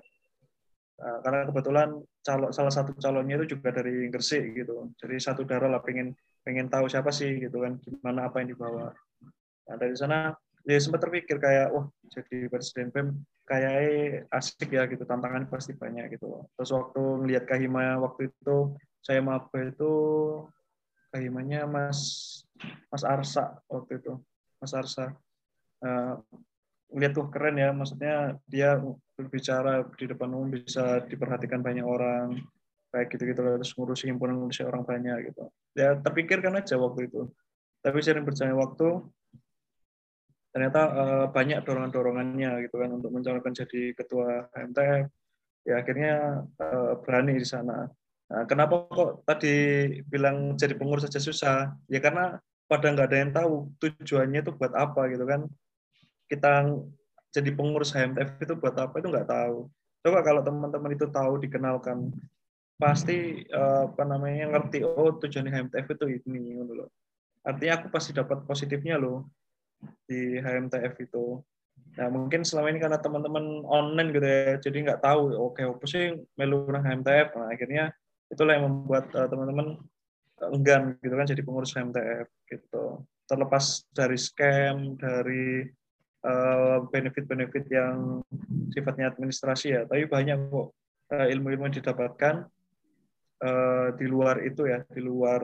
uh, 1.03 1.19
karena 1.27 1.43
kebetulan 1.51 1.89
calon 2.23 2.51
salah 2.55 2.71
satu 2.71 2.95
calonnya 3.03 3.43
itu 3.43 3.59
juga 3.59 3.75
dari 3.75 4.07
Gresik 4.09 4.55
gitu. 4.55 4.95
Jadi 4.95 5.17
satu 5.19 5.43
darah 5.43 5.67
lah 5.67 5.83
pengen 5.83 6.15
pengen 6.45 6.69
tahu 6.69 6.87
siapa 6.87 7.09
sih 7.11 7.41
gitu 7.41 7.65
kan 7.65 7.81
gimana 7.81 8.29
apa 8.29 8.45
yang 8.45 8.53
dibawa. 8.53 8.93
Nah, 9.65 9.77
dari 9.81 9.97
sana 9.97 10.37
ya 10.65 10.77
sempat 10.77 11.01
terpikir 11.09 11.41
kayak 11.41 11.73
wah 11.73 11.89
jadi 12.13 12.49
presiden 12.53 12.93
PEM 12.93 13.09
kayak 13.45 14.29
asik 14.33 14.73
ya 14.73 14.85
gitu 14.89 15.05
tantangan 15.09 15.49
pasti 15.49 15.73
banyak 15.73 16.13
gitu. 16.17 16.45
Terus 16.57 16.71
waktu 16.73 17.03
ngelihat 17.25 17.45
Kahima 17.49 17.97
waktu 18.01 18.29
itu 18.33 18.77
saya 19.01 19.21
maba 19.25 19.59
itu 19.61 19.93
Kahimanya 21.13 21.65
Mas 21.65 22.01
Mas 22.93 23.05
Arsa 23.05 23.61
waktu 23.69 24.01
itu. 24.01 24.21
Mas 24.61 24.73
Arsa 24.73 25.13
uh, 25.85 26.15
lihat 26.95 27.13
tuh 27.13 27.29
keren 27.29 27.59
ya 27.59 27.73
maksudnya 27.75 28.39
dia 28.47 28.79
berbicara 29.19 29.85
di 29.99 30.05
depan 30.09 30.31
umum 30.31 30.53
bisa 30.55 31.03
diperhatikan 31.07 31.61
banyak 31.61 31.87
orang 31.87 32.39
kayak 32.95 33.11
gitu-gitu 33.11 33.43
terus 33.43 33.75
ngurusi 33.75 34.07
himpunan 34.07 34.39
ngurusi 34.39 34.63
orang 34.63 34.87
banyak 34.87 35.35
gitu. 35.35 35.51
Ya 35.75 35.99
terpikirkan 35.99 36.55
aja 36.55 36.79
waktu 36.79 37.11
itu. 37.11 37.27
Tapi 37.83 37.99
sering 37.99 38.23
berjalan 38.23 38.55
waktu 38.55 39.03
ternyata 40.55 40.81
uh, 40.87 41.27
banyak 41.35 41.67
dorongan-dorongannya 41.67 42.71
gitu 42.71 42.79
kan 42.79 42.95
untuk 42.95 43.11
mencalonkan 43.11 43.51
jadi 43.51 43.91
ketua 43.99 44.47
MTF 44.55 45.11
ya 45.67 45.75
akhirnya 45.83 46.47
uh, 46.63 47.03
berani 47.03 47.35
di 47.35 47.47
sana. 47.49 47.91
Nah, 48.31 48.45
kenapa 48.47 48.87
kok 48.89 49.27
tadi 49.27 49.53
bilang 50.07 50.55
jadi 50.55 50.79
pengurus 50.79 51.11
saja 51.11 51.19
susah? 51.21 51.75
Ya 51.91 51.99
karena 51.99 52.39
pada 52.71 52.87
nggak 52.89 53.09
ada 53.11 53.19
yang 53.19 53.33
tahu 53.35 53.53
tujuannya 53.83 54.41
itu 54.47 54.53
buat 54.55 54.73
apa 54.73 55.11
gitu 55.11 55.27
kan. 55.27 55.51
Kita 56.31 56.71
jadi 57.35 57.51
pengurus 57.51 57.91
HMTF 57.91 58.41
itu 58.41 58.55
buat 58.57 58.79
apa 58.79 58.95
itu 59.03 59.11
nggak 59.11 59.29
tahu. 59.29 59.69
Coba 60.05 60.19
kalau 60.21 60.41
teman-teman 60.45 60.93
itu 60.95 61.09
tahu 61.09 61.41
dikenalkan, 61.41 62.13
pasti 62.75 63.47
eh, 63.47 63.83
apa 63.89 64.03
namanya 64.03 64.51
ngerti 64.55 64.83
oh 64.83 65.17
tujuan 65.23 65.47
HMTF 65.49 65.87
itu 65.95 66.05
ini 66.27 66.59
loh. 66.59 66.91
Artinya 67.45 67.81
aku 67.81 67.87
pasti 67.93 68.11
dapat 68.17 68.43
positifnya 68.49 68.97
loh 68.97 69.29
di 70.09 70.41
HMTF 70.41 70.95
itu. 71.01 71.39
Nah 71.95 72.09
mungkin 72.11 72.43
selama 72.43 72.73
ini 72.73 72.81
karena 72.83 72.99
teman-teman 72.99 73.63
online 73.69 74.11
gitu 74.11 74.27
ya, 74.27 74.57
jadi 74.59 74.79
nggak 74.91 75.03
tahu 75.05 75.35
oke 75.35 75.61
okay, 75.61 75.65
apa 75.69 75.87
sih 75.87 76.05
melu 76.41 76.67
HMTF. 76.67 77.29
Nah, 77.37 77.49
akhirnya 77.53 77.85
itulah 78.33 78.59
yang 78.59 78.67
membuat 78.67 79.13
uh, 79.15 79.29
teman-teman 79.29 79.79
enggan 80.51 80.99
gitu 80.99 81.15
kan 81.15 81.27
jadi 81.29 81.43
pengurus 81.47 81.77
HMTF 81.77 82.27
gitu. 82.51 83.05
Terlepas 83.25 83.89
dari 83.95 84.19
scam, 84.21 84.99
dari 85.01 85.69
Eh, 86.25 86.79
benefit-benefit 86.89 87.69
yang 87.69 88.25
sifatnya 88.73 89.13
administrasi 89.13 89.77
ya, 89.77 89.85
tapi 89.85 90.09
banyak 90.09 90.49
kok 90.49 90.73
uh, 91.13 91.27
ilmu-ilmu 91.29 91.69
didapatkan 91.69 92.49
uh, 93.43 93.89
di 93.97 94.07
luar 94.07 94.45
itu 94.45 94.69
ya, 94.69 94.85
di 94.87 95.01
luar 95.03 95.41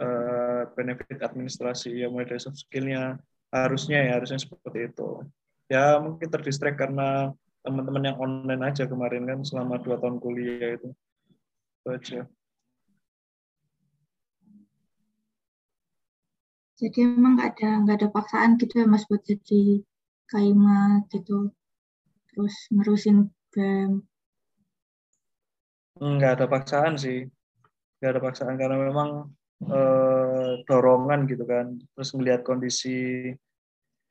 uh, 0.00 0.62
benefit 0.72 1.20
administrasi 1.20 1.92
ya 1.92 2.08
mulai 2.08 2.28
dari 2.28 2.40
soft 2.40 2.60
skill-nya 2.62 3.18
harusnya 3.52 3.98
ya 4.06 4.12
harusnya 4.20 4.40
seperti 4.40 4.92
itu. 4.92 5.24
Ya 5.66 5.98
mungkin 5.98 6.28
terdistract 6.30 6.78
karena 6.78 7.34
teman-teman 7.66 8.06
yang 8.06 8.18
online 8.22 8.62
aja 8.62 8.86
kemarin 8.86 9.26
kan 9.26 9.42
selama 9.42 9.82
dua 9.82 9.98
tahun 9.98 10.22
kuliah 10.22 10.78
itu. 10.78 10.88
Itu 11.82 11.88
aja. 11.90 12.20
Jadi 16.76 16.98
emang 17.08 17.40
nggak 17.40 17.50
ada 17.56 17.70
nggak 17.82 17.96
ada 18.04 18.08
paksaan 18.12 18.60
gitu 18.60 18.84
ya 18.84 18.86
mas 18.86 19.08
buat 19.08 19.24
jadi 19.24 19.80
Kaima 20.28 21.08
gitu 21.08 21.54
terus 22.28 22.68
nerusin 22.68 23.32
nggak 26.00 26.32
ada 26.40 26.46
paksaan 26.46 26.94
sih. 27.00 27.24
Nggak 28.00 28.10
ada 28.12 28.20
paksaan 28.22 28.54
karena 28.60 28.76
memang 28.76 29.10
eh, 29.64 30.50
dorongan 30.68 31.20
gitu 31.30 31.44
kan. 31.48 31.76
Terus 31.96 32.10
melihat 32.16 32.40
kondisi 32.44 33.30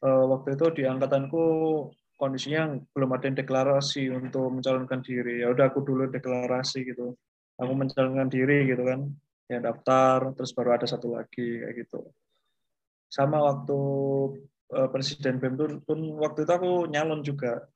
eh, 0.02 0.26
waktu 0.32 0.58
itu 0.58 0.66
di 0.78 0.84
angkatanku 0.90 1.44
kondisinya 2.16 2.80
belum 2.96 3.10
ada 3.16 3.26
yang 3.28 3.38
deklarasi 3.38 4.10
untuk 4.12 4.48
mencalonkan 4.60 5.04
diri. 5.04 5.44
Ya 5.44 5.52
udah 5.52 5.70
aku 5.70 5.84
dulu 5.84 6.10
deklarasi 6.10 6.88
gitu. 6.88 7.16
Aku 7.60 7.72
mencalonkan 7.76 8.28
diri 8.32 8.68
gitu 8.68 8.84
kan. 8.88 9.12
Ya 9.46 9.62
daftar 9.62 10.34
terus 10.34 10.52
baru 10.58 10.80
ada 10.80 10.88
satu 10.90 11.14
lagi 11.14 11.62
kayak 11.62 11.86
gitu. 11.86 12.02
Sama 13.12 13.38
waktu 13.46 13.80
uh, 14.74 14.90
presiden 14.90 15.38
BEM 15.38 15.86
pun, 15.86 16.00
waktu 16.18 16.44
itu 16.48 16.52
aku 16.52 16.90
nyalon 16.90 17.22
juga. 17.22 17.70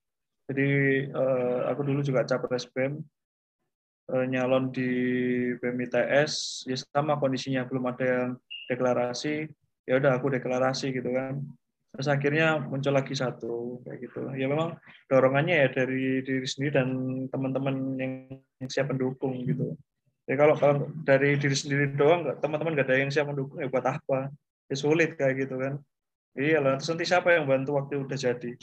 Jadi 0.49 0.69
uh, 1.13 1.69
aku 1.69 1.85
dulu 1.85 2.01
juga 2.01 2.25
capres 2.25 2.65
BEM, 2.73 2.97
nyalon 4.09 4.73
di 4.73 4.89
BEM 5.61 5.85
ITS, 5.85 6.65
ya 6.65 6.77
sama 6.77 7.21
kondisinya 7.21 7.65
belum 7.69 7.93
ada 7.93 8.05
yang 8.05 8.29
deklarasi, 8.69 9.45
ya 9.85 10.01
udah 10.01 10.17
aku 10.17 10.33
deklarasi 10.33 10.89
gitu 10.93 11.13
kan. 11.13 11.41
Terus 11.89 12.07
akhirnya 12.09 12.61
muncul 12.61 12.93
lagi 12.93 13.17
satu 13.17 13.81
kayak 13.85 13.97
gitu. 14.09 14.21
Ya 14.37 14.45
memang 14.45 14.77
dorongannya 15.09 15.65
ya 15.65 15.67
dari 15.73 16.21
diri 16.21 16.45
sendiri 16.45 16.77
dan 16.77 16.89
teman-teman 17.33 17.75
yang, 17.97 18.13
siap 18.69 18.93
mendukung 18.93 19.41
gitu. 19.45 19.73
Ya 20.29 20.37
kalau, 20.37 20.53
kalau 20.53 20.93
dari 21.01 21.41
diri 21.41 21.57
sendiri 21.57 21.89
doang, 21.97 22.29
teman-teman 22.37 22.77
nggak 22.77 22.85
ada 22.85 23.01
yang 23.01 23.09
siap 23.09 23.29
mendukung 23.33 23.57
ya 23.57 23.69
buat 23.69 23.85
apa? 23.85 24.29
Ya 24.69 24.75
sulit 24.77 25.17
kayak 25.17 25.49
gitu 25.49 25.57
kan. 25.57 25.81
Iya 26.37 26.61
lah, 26.61 26.77
terus 26.77 26.93
nanti 26.93 27.05
siapa 27.09 27.33
yang 27.33 27.49
bantu 27.49 27.81
waktu 27.81 28.05
udah 28.05 28.17
jadi? 28.17 28.53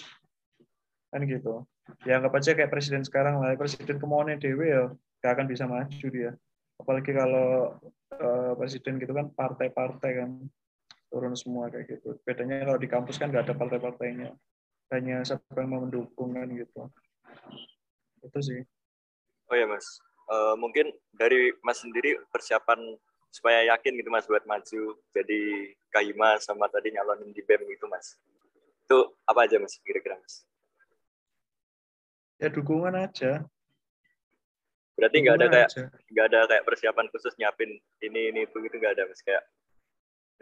Kan 1.10 1.26
gitu. 1.26 1.66
Ya 2.06 2.22
anggap 2.22 2.38
aja 2.38 2.54
kayak 2.54 2.70
presiden 2.70 3.02
sekarang 3.02 3.42
lah, 3.42 3.58
presiden 3.58 3.98
kemauannya 3.98 4.38
dewe 4.38 4.70
ya 4.70 4.84
gak 5.26 5.34
akan 5.34 5.46
bisa 5.50 5.66
maju 5.66 6.06
dia. 6.06 6.30
Apalagi 6.78 7.10
kalau 7.10 7.74
uh, 8.14 8.52
presiden 8.54 9.02
gitu 9.02 9.10
kan 9.10 9.34
partai-partai 9.34 10.10
kan 10.22 10.30
turun 11.10 11.34
semua 11.34 11.66
kayak 11.66 11.98
gitu. 11.98 12.14
Bedanya 12.22 12.62
kalau 12.62 12.78
di 12.78 12.86
kampus 12.86 13.18
kan 13.18 13.34
gak 13.34 13.50
ada 13.50 13.58
partai-partainya. 13.58 14.30
Hanya 14.94 15.26
siapa 15.26 15.58
yang 15.58 15.74
mau 15.74 15.82
mendukung 15.82 16.38
kan 16.38 16.46
gitu. 16.46 16.86
Itu 18.22 18.38
sih. 18.38 18.62
Oh 19.50 19.58
ya 19.58 19.66
mas, 19.66 19.86
uh, 20.30 20.54
mungkin 20.58 20.90
dari 21.14 21.54
mas 21.62 21.82
sendiri 21.82 22.18
persiapan 22.30 22.78
supaya 23.36 23.68
yakin 23.76 24.00
gitu 24.00 24.08
mas 24.08 24.24
buat 24.24 24.42
maju 24.48 24.82
jadi 25.12 25.40
Kahima 25.92 26.40
sama 26.40 26.72
tadi 26.72 26.88
nyalonin 26.96 27.36
di 27.36 27.44
BEM 27.44 27.68
gitu 27.68 27.84
mas 27.84 28.16
itu 28.86 28.98
apa 29.28 29.44
aja 29.44 29.60
mas 29.60 29.76
kira-kira 29.84 30.16
mas 30.16 30.48
ya 32.40 32.48
dukungan 32.48 32.96
aja 32.96 33.44
berarti 34.96 35.16
nggak 35.20 35.36
ada 35.36 35.46
kayak 35.52 35.70
nggak 36.08 36.26
ada 36.32 36.38
kayak 36.48 36.64
persiapan 36.64 37.06
khusus 37.12 37.36
nyiapin 37.36 37.76
ini 38.00 38.20
ini 38.32 38.40
itu 38.48 38.56
gitu 38.64 38.76
nggak 38.80 38.96
ada 38.96 39.04
mas. 39.04 39.20
Kayak 39.20 39.44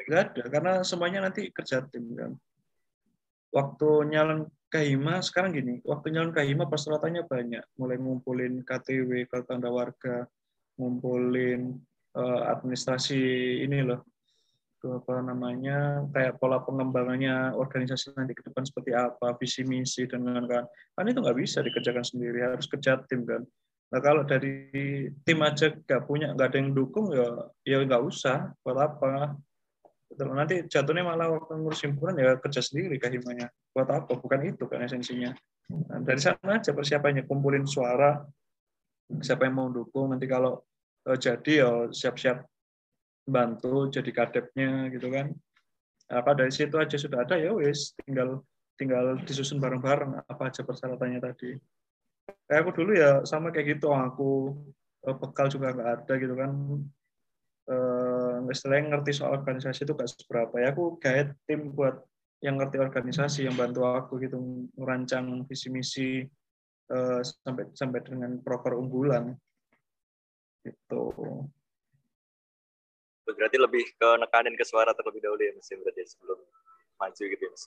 nggak 0.07 0.23
ada 0.31 0.43
karena 0.47 0.73
semuanya 0.87 1.27
nanti 1.27 1.51
kerja 1.51 1.83
tim 1.91 2.15
kan. 2.15 2.33
Waktu 3.51 4.11
nyalon 4.11 4.51
Kahima 4.71 5.23
sekarang 5.23 5.55
gini 5.55 5.79
waktu 5.87 6.15
nyalon 6.15 6.35
Kahima 6.35 6.71
persyaratannya 6.71 7.27
banyak. 7.27 7.65
Mulai 7.79 7.99
ngumpulin 7.99 8.63
KTW 8.63 9.27
kartu 9.27 9.47
tanda 9.51 9.71
warga 9.71 10.27
ngumpulin 10.79 11.75
uh, 12.15 12.51
administrasi 12.55 13.19
ini 13.63 13.83
loh 13.83 14.03
itu 14.79 14.91
apa 15.01 15.17
namanya 15.25 16.05
kayak 16.13 16.37
pola 16.37 16.61
pengembangannya 16.61 17.57
organisasi 17.57 18.13
nanti 18.21 18.37
ke 18.37 18.45
depan 18.45 18.69
seperti 18.69 18.93
apa 18.93 19.33
visi 19.39 19.67
misi 19.67 20.07
dengan 20.07 20.47
kan. 20.47 20.67
Kan 20.95 21.11
itu 21.11 21.19
nggak 21.19 21.39
bisa 21.43 21.59
dikerjakan 21.63 22.07
sendiri 22.07 22.39
harus 22.43 22.71
kerja 22.71 23.03
tim 23.11 23.27
kan 23.27 23.43
nah 23.95 24.03
kalau 24.03 24.27
dari 24.27 24.67
tim 25.23 25.39
aja 25.47 25.71
nggak 25.71 26.03
punya 26.03 26.35
nggak 26.35 26.51
ada 26.51 26.59
yang 26.59 26.75
dukung 26.75 27.15
ya 27.15 27.31
ya 27.63 27.79
nggak 27.79 28.03
usah 28.03 28.51
buat 28.67 28.75
apa. 28.75 29.39
Nanti 30.19 30.67
jatuhnya 30.67 31.07
malah 31.07 31.31
waktu 31.31 31.55
ngurus 31.55 31.87
himpunan 31.87 32.19
ya 32.19 32.35
kerja 32.43 32.59
sendiri 32.59 32.99
kahimanya 32.99 33.55
buat 33.71 33.87
apa? 33.87 34.19
Bukan 34.19 34.51
itu 34.51 34.67
kan 34.67 34.83
esensinya. 34.83 35.31
Nah, 35.71 36.03
dari 36.03 36.19
sana 36.19 36.59
aja 36.59 36.75
persiapannya 36.75 37.23
kumpulin 37.23 37.71
suara 37.71 38.19
siapa 39.23 39.47
yang 39.47 39.55
mau 39.63 39.71
dukung. 39.71 40.11
Nanti 40.11 40.27
kalau 40.27 40.59
uh, 41.07 41.19
jadi 41.19 41.53
ya 41.63 41.71
siap-siap 41.95 42.43
bantu 43.31 43.95
jadi 43.95 44.11
kadepnya 44.11 44.91
gitu 44.91 45.07
kan. 45.07 45.31
Apa 46.11 46.35
dari 46.35 46.51
situ 46.51 46.75
aja 46.83 46.99
sudah 46.99 47.23
ada 47.23 47.39
ya 47.39 47.55
wis 47.55 47.95
tinggal 48.03 48.43
tinggal 48.75 49.23
disusun 49.23 49.63
bareng-bareng 49.63 50.27
apa 50.27 50.51
aja 50.51 50.67
persyaratannya 50.67 51.23
tadi 51.23 51.55
kayak 52.45 52.61
aku 52.65 52.71
dulu 52.77 52.93
ya 52.93 53.25
sama 53.25 53.49
kayak 53.51 53.79
gitu 53.79 53.89
aku 53.93 54.53
eh, 55.09 55.17
bekal 55.17 55.47
juga 55.49 55.73
nggak 55.73 55.91
ada 56.01 56.13
gitu 56.21 56.35
kan. 56.37 56.51
Eh, 57.65 58.37
istilahnya 58.53 58.93
ngerti 58.93 59.17
soal 59.17 59.41
organisasi 59.41 59.89
itu 59.89 59.97
gak 59.97 60.13
seberapa. 60.13 60.53
Ya 60.61 60.77
aku 60.77 61.01
guide 61.01 61.33
tim 61.49 61.73
buat 61.73 62.05
yang 62.45 62.61
ngerti 62.61 62.77
organisasi 62.77 63.49
yang 63.49 63.57
bantu 63.57 63.89
aku 63.89 64.21
gitu 64.21 64.37
merancang 64.77 65.49
visi 65.49 65.73
misi 65.73 66.11
eh, 66.93 67.21
sampai 67.25 67.73
sampai 67.73 68.01
dengan 68.05 68.37
proker 68.45 68.77
unggulan. 68.77 69.33
Gitu. 70.61 71.05
Berarti 73.25 73.57
lebih 73.57 73.85
ke 73.97 74.09
nekanin 74.21 74.53
ke 74.61 74.65
suara 74.69 74.93
terlebih 74.93 75.25
dahulu 75.25 75.41
ya 75.41 75.57
mas 75.57 75.69
berarti 75.73 76.01
ya, 76.05 76.07
sebelum 76.13 76.39
maju 77.01 77.23
gitu 77.25 77.43
ya 77.49 77.51
mas? 77.53 77.65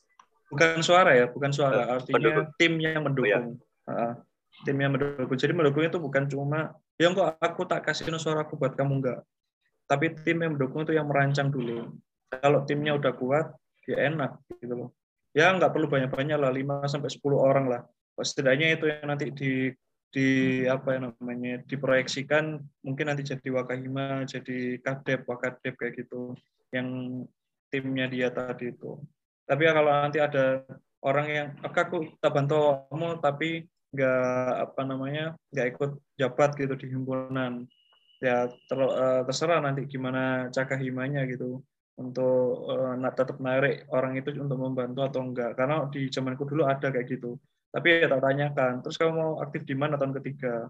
Bukan 0.48 0.80
suara 0.86 1.12
ya 1.18 1.26
bukan 1.26 1.50
suara. 1.50 1.74
Eh, 1.74 1.88
artinya 1.98 2.18
pendukung. 2.22 2.48
tim 2.62 2.74
yang 2.78 3.02
mendukung. 3.02 3.58
Oh, 3.58 3.66
Ah, 3.88 4.20
tim 4.66 4.78
yang 4.80 4.96
mendukung 4.96 5.38
jadi 5.38 5.54
mendukung 5.54 5.84
itu 5.86 6.00
bukan 6.02 6.26
cuma 6.26 6.74
ya 6.98 7.14
kok 7.14 7.38
aku 7.38 7.62
tak 7.70 7.86
kasih 7.86 8.10
suaraku 8.18 8.58
buat 8.58 8.74
kamu 8.74 9.04
enggak. 9.04 9.20
Tapi 9.88 10.18
tim 10.26 10.44
yang 10.44 10.58
mendukung 10.58 10.84
itu 10.84 10.98
yang 10.98 11.08
merancang 11.08 11.48
dulu. 11.48 11.94
Kalau 12.28 12.66
timnya 12.68 12.98
udah 12.98 13.14
kuat 13.16 13.56
ya 13.88 14.12
enak 14.12 14.42
gitu 14.60 14.74
loh. 14.76 14.90
Ya 15.32 15.54
nggak 15.54 15.72
perlu 15.72 15.88
banyak-banyak 15.88 16.38
lah 16.38 16.52
5 16.52 16.92
sampai 16.92 17.10
10 17.14 17.38
orang 17.38 17.66
lah. 17.72 17.82
Setidaknya 18.18 18.76
itu 18.76 18.90
yang 18.90 19.08
nanti 19.08 19.30
di 19.32 19.72
di 20.08 20.28
apa 20.66 20.96
ya 20.96 21.00
namanya 21.04 21.62
diproyeksikan 21.68 22.64
mungkin 22.80 23.12
nanti 23.12 23.28
jadi 23.28 23.48
wakahima 23.52 24.24
jadi 24.24 24.80
kadep 24.80 25.28
wakadep 25.28 25.76
kayak 25.76 26.00
gitu 26.00 26.32
yang 26.72 27.22
timnya 27.70 28.08
dia 28.08 28.32
tadi 28.32 28.72
itu. 28.72 29.00
Tapi 29.48 29.62
ya 29.68 29.72
kalau 29.76 29.92
nanti 29.92 30.20
ada 30.20 30.64
orang 31.04 31.28
yang 31.28 31.48
aku 31.64 32.18
tak 32.20 32.34
bantu 32.34 32.88
kamu 32.92 33.20
tapi 33.24 33.50
nggak 33.94 34.52
apa 34.68 34.82
namanya 34.84 35.24
nggak 35.52 35.68
ikut 35.76 35.92
jabat 36.20 36.50
gitu 36.60 36.74
di 36.76 36.88
himpunan. 36.92 37.68
Ya 38.18 38.50
ter- 38.50 38.96
eh, 38.98 39.22
terserah 39.30 39.62
nanti 39.62 39.86
gimana 39.86 40.50
cakahimanya 40.50 41.30
gitu 41.30 41.62
untuk 41.98 42.70
nak 43.02 43.18
tetap 43.18 43.38
narik 43.42 43.90
orang 43.90 44.18
itu 44.18 44.30
untuk 44.38 44.58
membantu 44.62 45.02
atau 45.02 45.22
enggak 45.26 45.58
karena 45.58 45.86
di 45.90 46.10
zamanku 46.14 46.46
dulu 46.46 46.66
ada 46.66 46.94
kayak 46.94 47.10
gitu. 47.10 47.38
Tapi 47.74 48.06
ya 48.06 48.08
tak 48.10 48.22
tanyakan. 48.26 48.74
Terus 48.86 48.96
kamu 48.98 49.12
mau 49.14 49.32
aktif 49.42 49.62
di 49.66 49.76
mana 49.78 49.98
tahun 49.98 50.14
ketiga? 50.22 50.70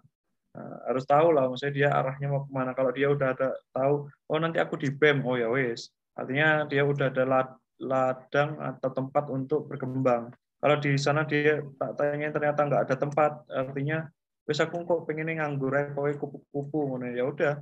Nah, 0.56 0.78
harus 0.90 1.04
tahu 1.06 1.28
lah. 1.36 1.46
Maksudnya 1.52 1.74
dia 1.76 1.90
arahnya 1.94 2.28
mau 2.32 2.42
ke 2.48 2.52
mana. 2.52 2.72
Kalau 2.74 2.92
dia 2.96 3.08
udah 3.12 3.28
ada 3.36 3.50
tahu 3.76 4.08
oh 4.08 4.38
nanti 4.40 4.58
aku 4.60 4.76
di 4.80 4.90
BEM. 4.92 5.24
Oh 5.28 5.36
ya 5.40 5.48
wes 5.52 5.92
artinya 6.18 6.66
dia 6.66 6.82
udah 6.82 7.14
ada 7.14 7.24
lad- 7.30 7.60
ladang 7.78 8.58
atau 8.58 8.90
tempat 8.90 9.30
untuk 9.30 9.70
berkembang 9.70 10.34
kalau 10.58 10.76
di 10.82 10.98
sana 10.98 11.22
dia 11.24 11.62
tak 11.78 11.92
tanya 12.02 12.34
ternyata 12.34 12.60
nggak 12.66 12.84
ada 12.90 12.96
tempat 12.98 13.31
artinya 13.50 14.10
wes 14.48 14.64
aku 14.64 14.88
kok 14.88 15.05
pengen 15.05 15.38
nganggur 15.38 15.75
kowe 15.94 16.12
kupu-kupu 16.18 16.79
ngono. 16.96 17.12
Ya 17.12 17.27
udah 17.27 17.53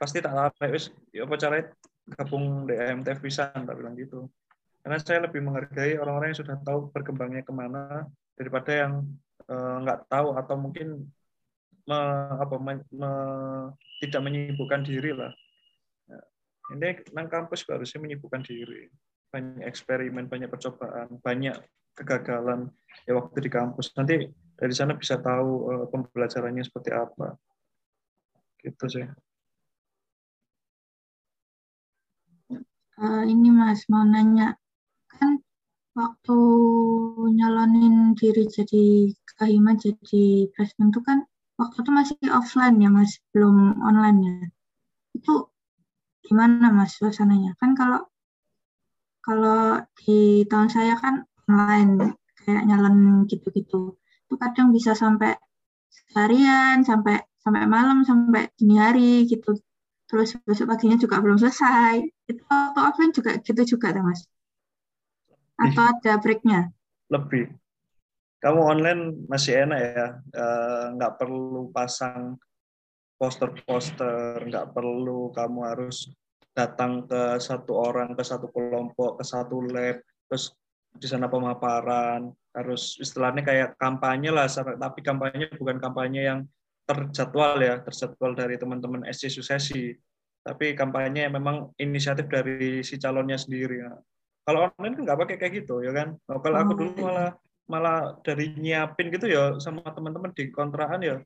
pasti 0.00 0.24
tak 0.24 0.34
tarik 0.56 0.72
wes 0.74 0.90
ya 1.14 1.28
apa 1.28 1.36
caranya? 1.36 1.70
Gabung 2.10 2.66
di 2.66 2.74
pisan 3.22 3.54
tak 3.54 3.76
bilang 3.78 3.94
gitu. 3.94 4.26
Karena 4.82 4.98
saya 4.98 5.28
lebih 5.28 5.44
menghargai 5.44 6.00
orang-orang 6.00 6.34
yang 6.34 6.40
sudah 6.42 6.56
tahu 6.64 6.90
berkembangnya 6.90 7.46
ke 7.46 7.52
mana 7.54 8.08
daripada 8.34 8.72
yang 8.72 9.06
eh, 9.46 9.76
nggak 9.86 10.10
tahu 10.10 10.34
atau 10.34 10.56
mungkin 10.58 11.06
me- 11.86 12.38
apa, 12.40 12.56
me- 12.58 12.88
me- 12.90 13.70
tidak 14.00 14.20
menyibukkan 14.26 14.82
diri 14.82 15.12
lah. 15.14 15.30
Ini 16.70 17.10
nang 17.14 17.26
kampus 17.26 17.66
harusnya 17.66 17.98
menyibukkan 17.98 18.42
diri. 18.46 18.86
Banyak 19.30 19.66
eksperimen 19.66 20.26
banyak 20.26 20.50
percobaan 20.50 21.18
banyak 21.22 21.58
kegagalan 21.96 22.70
ya 23.06 23.12
waktu 23.18 23.38
di 23.44 23.50
kampus. 23.50 23.92
Nanti 23.96 24.28
dari 24.56 24.74
sana 24.76 24.92
bisa 24.96 25.16
tahu 25.20 25.50
eh, 25.72 25.86
pembelajarannya 25.88 26.64
seperti 26.64 26.90
apa. 26.92 27.36
Gitu 28.60 28.84
sih. 28.86 29.06
Eh, 33.00 33.24
ini 33.32 33.48
Mas 33.48 33.88
mau 33.88 34.04
nanya 34.04 34.52
kan 35.08 35.40
waktu 35.96 36.38
nyalonin 37.32 38.12
diri 38.12 38.44
jadi 38.44 39.16
kahima 39.40 39.72
jadi 39.80 40.52
presiden 40.52 40.92
itu 40.92 41.00
kan 41.00 41.24
waktu 41.56 41.76
itu 41.80 41.90
masih 41.96 42.16
offline 42.28 42.76
ya 42.76 42.92
Mas? 42.92 43.16
Belum 43.32 43.80
online 43.80 44.18
ya? 44.20 44.36
Itu 45.16 45.48
gimana 46.20 46.68
Mas 46.68 47.00
suasananya? 47.00 47.56
Kan 47.56 47.72
kalau 47.72 48.04
kalau 49.24 49.80
di 50.04 50.44
tahun 50.48 50.68
saya 50.68 51.00
kan 51.00 51.24
online 51.50 52.14
kayak 52.46 52.64
nyalon 52.70 53.26
gitu-gitu. 53.26 53.98
Itu 53.98 54.34
kadang 54.38 54.70
bisa 54.70 54.94
sampai 54.94 55.34
seharian 55.90 56.86
sampai 56.86 57.18
sampai 57.42 57.66
malam 57.66 58.06
sampai 58.06 58.50
dini 58.54 58.76
hari 58.78 59.26
gitu. 59.26 59.58
Terus 60.06 60.38
besok 60.42 60.70
paginya 60.70 60.98
juga 60.98 61.18
belum 61.18 61.38
selesai. 61.38 62.02
Itu 62.30 62.42
waktu 62.46 62.80
offline 62.80 63.14
juga 63.14 63.38
gitu 63.42 63.62
juga 63.76 63.90
kan 63.90 64.06
mas. 64.06 64.26
Atau 65.60 65.84
ada 65.86 66.12
breaknya? 66.18 66.70
Lebih. 67.10 67.52
Kamu 68.40 68.60
online 68.64 69.02
masih 69.28 69.68
enak 69.68 69.78
ya. 69.78 70.06
Eh, 70.32 70.84
nggak 70.96 71.20
perlu 71.20 71.68
pasang 71.74 72.40
poster-poster 73.20 74.48
nggak 74.48 74.72
perlu 74.72 75.28
kamu 75.36 75.60
harus 75.68 76.08
datang 76.56 77.04
ke 77.04 77.36
satu 77.36 77.76
orang 77.76 78.16
ke 78.16 78.24
satu 78.24 78.48
kelompok 78.48 79.20
ke 79.20 79.24
satu 79.28 79.60
lab 79.68 80.00
terus 80.24 80.56
di 80.96 81.06
sana 81.06 81.30
pemaparan 81.30 82.32
harus 82.50 82.98
istilahnya 82.98 83.46
kayak 83.46 83.78
kampanye 83.78 84.34
lah 84.34 84.50
tapi 84.50 85.00
kampanye 85.06 85.46
bukan 85.54 85.78
kampanye 85.78 86.26
yang 86.26 86.40
terjadwal 86.90 87.54
ya 87.62 87.78
terjadwal 87.86 88.34
dari 88.34 88.58
teman-teman 88.58 89.06
SC 89.06 89.30
Suksesi. 89.30 89.94
Tapi 90.40 90.72
kampanye 90.74 91.28
yang 91.28 91.36
memang 91.36 91.70
inisiatif 91.78 92.26
dari 92.26 92.82
si 92.82 92.98
calonnya 92.98 93.38
sendiri. 93.38 93.86
Ya. 93.86 93.94
kalau 94.40 94.66
online 94.66 94.98
kan 94.98 95.02
nggak 95.04 95.18
pakai 95.20 95.36
kayak 95.36 95.52
gitu 95.62 95.84
ya 95.84 95.92
kan? 95.94 96.16
Nah, 96.26 96.40
kalau 96.42 96.56
aku 96.64 96.72
dulu 96.74 96.92
malah 97.06 97.30
malah 97.70 98.18
dari 98.26 98.50
nyiapin 98.58 99.12
gitu 99.14 99.30
ya 99.30 99.54
sama 99.62 99.84
teman-teman 99.94 100.34
di 100.34 100.50
kontrakan 100.50 100.98
ya 101.06 101.16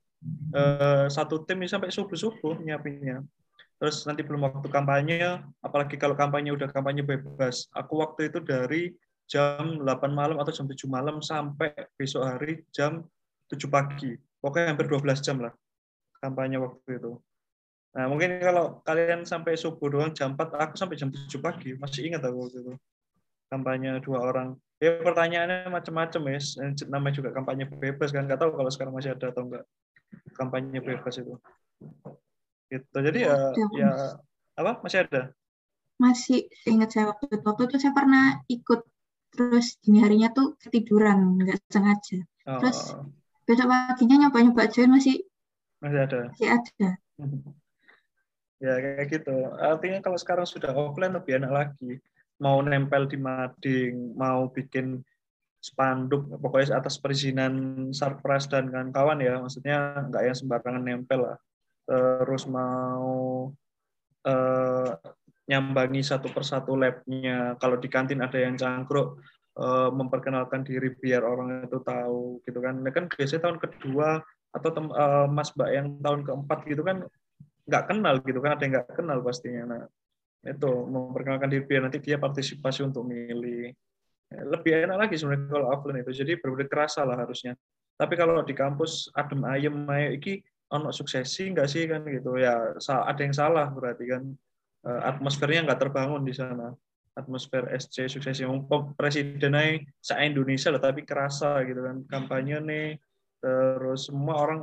eh, 0.52 1.06
satu 1.08 1.40
tim 1.48 1.64
sampai 1.64 1.88
subuh 1.88 2.18
subuh 2.18 2.58
nyiapinnya. 2.60 3.24
Terus 3.80 4.04
nanti 4.04 4.26
belum 4.26 4.44
waktu 4.44 4.68
kampanye 4.68 5.40
apalagi 5.64 5.96
kalau 5.96 6.12
kampanye 6.18 6.52
udah 6.52 6.68
kampanye 6.68 7.00
bebas. 7.00 7.70
Aku 7.72 8.02
waktu 8.02 8.28
itu 8.28 8.44
dari 8.44 8.92
jam 9.30 9.80
8 9.80 10.12
malam 10.12 10.36
atau 10.40 10.52
jam 10.52 10.66
7 10.68 10.84
malam 10.86 11.24
sampai 11.24 11.72
besok 11.96 12.22
hari 12.24 12.64
jam 12.70 13.04
7 13.48 13.68
pagi. 13.68 14.16
Pokoknya 14.40 14.76
hampir 14.76 14.86
12 14.88 15.24
jam 15.24 15.40
lah 15.40 15.52
kampanye 16.20 16.60
waktu 16.60 17.00
itu. 17.00 17.16
Nah 17.94 18.10
mungkin 18.10 18.42
kalau 18.42 18.80
kalian 18.84 19.22
sampai 19.24 19.56
subuh 19.56 19.88
doang 19.88 20.12
jam 20.12 20.36
4 20.36 20.40
aku 20.56 20.74
sampai 20.76 20.96
jam 21.00 21.08
7 21.08 21.40
pagi. 21.40 21.76
Masih 21.76 22.08
ingat 22.08 22.24
aku 22.24 22.48
waktu 22.48 22.60
itu 22.64 22.74
kampanye 23.52 24.02
dua 24.02 24.18
orang. 24.18 24.58
Ya 24.82 24.98
pertanyaannya 24.98 25.70
macam-macam 25.70 26.20
ya 26.34 26.40
namanya 26.90 27.14
juga 27.14 27.30
kampanye 27.30 27.64
bebas 27.70 28.10
kan? 28.10 28.26
Nggak 28.26 28.42
tahu 28.42 28.50
kalau 28.58 28.70
sekarang 28.72 28.92
masih 28.92 29.14
ada 29.14 29.30
atau 29.30 29.46
enggak 29.46 29.64
kampanye 30.34 30.82
bebas 30.82 31.14
itu. 31.16 31.38
Gitu. 32.68 32.96
Jadi 32.98 33.18
ya 33.22 33.54
ya 33.78 33.90
apa? 34.58 34.82
Masih 34.82 35.06
ada? 35.06 35.30
Masih 35.94 36.50
ingat 36.66 36.90
saya 36.90 37.14
waktu 37.14 37.30
itu. 37.30 37.46
Waktu 37.46 37.62
itu 37.70 37.76
saya 37.78 37.94
pernah 37.94 38.42
ikut 38.50 38.82
terus 39.34 39.76
dini 39.82 39.98
harinya 40.00 40.30
tuh 40.30 40.54
ketiduran 40.62 41.38
nggak 41.42 41.58
sengaja. 41.68 42.18
Oh, 42.46 42.58
Terus- 42.62 42.94
besok 43.44 43.68
paginya 43.68 44.26
nyoba-nyoba 44.26 44.72
join 44.72 44.88
masih 44.88 45.20
masih 45.84 46.00
ada? 46.00 46.20
masih 46.32 46.48
ada. 46.48 46.88
Ya 48.62 48.74
kayak 48.80 49.06
gitu. 49.12 49.36
Artinya 49.60 50.00
kalau 50.00 50.16
sekarang 50.16 50.46
sudah 50.48 50.72
offline 50.72 51.12
lebih 51.12 51.36
enak 51.36 51.52
lagi. 51.52 52.00
Mau 52.40 52.64
nempel 52.64 53.04
di 53.04 53.20
mading 53.20 54.16
mau 54.16 54.48
bikin 54.48 55.04
spanduk 55.60 56.28
pokoknya 56.40 56.76
atas 56.80 56.96
perizinan 56.96 57.88
sarpras 57.92 58.48
dan 58.48 58.72
kawan-kawan 58.72 59.20
ya. 59.20 59.36
Maksudnya 59.44 60.08
nggak 60.08 60.22
yang 60.24 60.36
sembarangan 60.36 60.82
nempel 60.84 61.20
lah. 61.28 61.38
Terus 61.84 62.48
mau 62.48 63.52
eh, 64.24 64.90
nyambangi 65.48 66.00
satu 66.00 66.32
persatu 66.32 66.76
labnya. 66.76 67.56
Kalau 67.60 67.76
di 67.76 67.88
kantin 67.92 68.24
ada 68.24 68.36
yang 68.40 68.56
cangkruk, 68.56 69.20
uh, 69.60 69.90
memperkenalkan 69.92 70.64
diri 70.64 70.92
biar 70.94 71.22
orang 71.22 71.68
itu 71.68 71.78
tahu 71.84 72.40
gitu 72.44 72.58
kan. 72.58 72.80
Nah, 72.80 72.92
kan 72.94 73.06
biasanya 73.06 73.50
tahun 73.50 73.58
kedua 73.60 74.22
atau 74.54 74.70
tem, 74.70 74.86
uh, 74.88 75.26
Mas 75.26 75.50
Mbak 75.52 75.70
yang 75.74 75.86
tahun 75.98 76.20
keempat 76.22 76.58
gitu 76.70 76.82
kan 76.86 77.02
nggak 77.64 77.84
kenal 77.88 78.14
gitu 78.20 78.40
kan 78.44 78.50
ada 78.54 78.62
yang 78.62 78.72
nggak 78.78 78.88
kenal 78.94 79.18
pastinya. 79.24 79.62
Nah 79.64 79.82
itu 80.44 80.70
memperkenalkan 80.84 81.48
diri 81.48 81.64
biar 81.64 81.88
nanti 81.88 81.98
dia 82.04 82.20
partisipasi 82.20 82.84
untuk 82.84 83.08
milih. 83.08 83.72
Lebih 84.34 84.88
enak 84.88 85.08
lagi 85.08 85.16
sebenarnya 85.16 85.48
kalau 85.48 85.66
offline 85.72 86.04
itu. 86.04 86.12
Jadi 86.12 86.36
berbeda 86.36 86.68
kerasa 86.68 87.06
lah 87.06 87.16
harusnya. 87.16 87.56
Tapi 87.94 88.14
kalau 88.18 88.42
di 88.42 88.52
kampus 88.52 89.08
adem 89.14 89.46
ayem 89.46 89.86
ayo 89.88 90.08
iki 90.18 90.42
ono 90.74 90.90
suksesi 90.90 91.54
enggak 91.54 91.70
sih 91.70 91.86
kan 91.86 92.02
gitu 92.08 92.34
ya 92.34 92.74
ada 92.82 93.20
yang 93.20 93.36
salah 93.36 93.70
berarti 93.70 94.04
kan 94.10 94.22
eh, 94.26 94.34
atmosfernya 94.84 95.64
nggak 95.64 95.80
terbangun 95.80 96.22
di 96.22 96.36
sana. 96.36 96.70
Atmosfer 97.14 97.70
SC 97.78 98.10
suksesi 98.10 98.42
presiden 98.98 99.54
se 100.02 100.14
Indonesia 100.18 100.68
loh 100.74 100.82
tapi 100.82 101.06
kerasa 101.06 101.62
gitu 101.64 101.80
kan. 101.86 101.96
Kampanye 102.10 102.58
nih 102.60 102.88
terus 103.38 104.08
semua 104.08 104.40
orang 104.40 104.60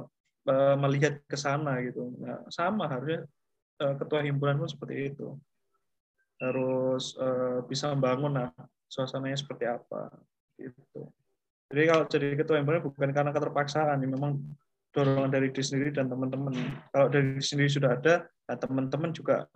uh, 0.50 0.76
melihat 0.78 1.22
ke 1.30 1.38
sana 1.38 1.80
gitu. 1.86 2.12
Nah, 2.18 2.44
sama 2.50 2.90
harusnya 2.90 3.24
uh, 3.82 3.96
ketua 3.96 4.26
himpunan 4.26 4.58
pun 4.58 4.70
seperti 4.70 5.14
itu. 5.14 5.38
Terus 6.42 7.14
bisa 7.70 7.94
membangun 7.94 8.34
nah 8.34 8.50
suasananya 8.90 9.38
seperti 9.38 9.70
apa 9.70 10.10
gitu. 10.58 11.06
Jadi 11.70 11.84
kalau 11.86 12.04
jadi 12.10 12.28
ketua 12.34 12.58
himpunan 12.58 12.82
bukan 12.82 13.14
karena 13.14 13.30
keterpaksaan 13.30 14.02
ini 14.02 14.10
memang 14.10 14.42
dorongan 14.92 15.32
dari 15.32 15.54
diri 15.54 15.64
sendiri 15.64 15.90
dan 15.96 16.12
teman-teman. 16.12 16.52
Kalau 16.92 17.08
dari 17.08 17.38
diri 17.38 17.46
sendiri 17.46 17.70
sudah 17.72 17.94
ada 17.94 18.26
nah 18.50 18.58
teman-teman 18.58 19.16
juga 19.16 19.48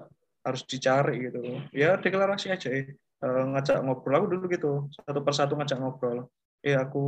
harus 0.45 0.61
dicari 0.69 1.27
gitu. 1.27 1.41
Ya 1.73 1.97
deklarasi 1.97 2.53
aja 2.53 2.69
eh. 2.69 2.93
ngajak 3.25 3.81
ngobrol. 3.81 4.15
Aku 4.21 4.27
dulu 4.29 4.45
gitu 4.53 4.71
satu 4.93 5.19
persatu 5.25 5.57
ngajak 5.57 5.81
ngobrol. 5.81 6.29
Eh 6.61 6.77
aku 6.77 7.03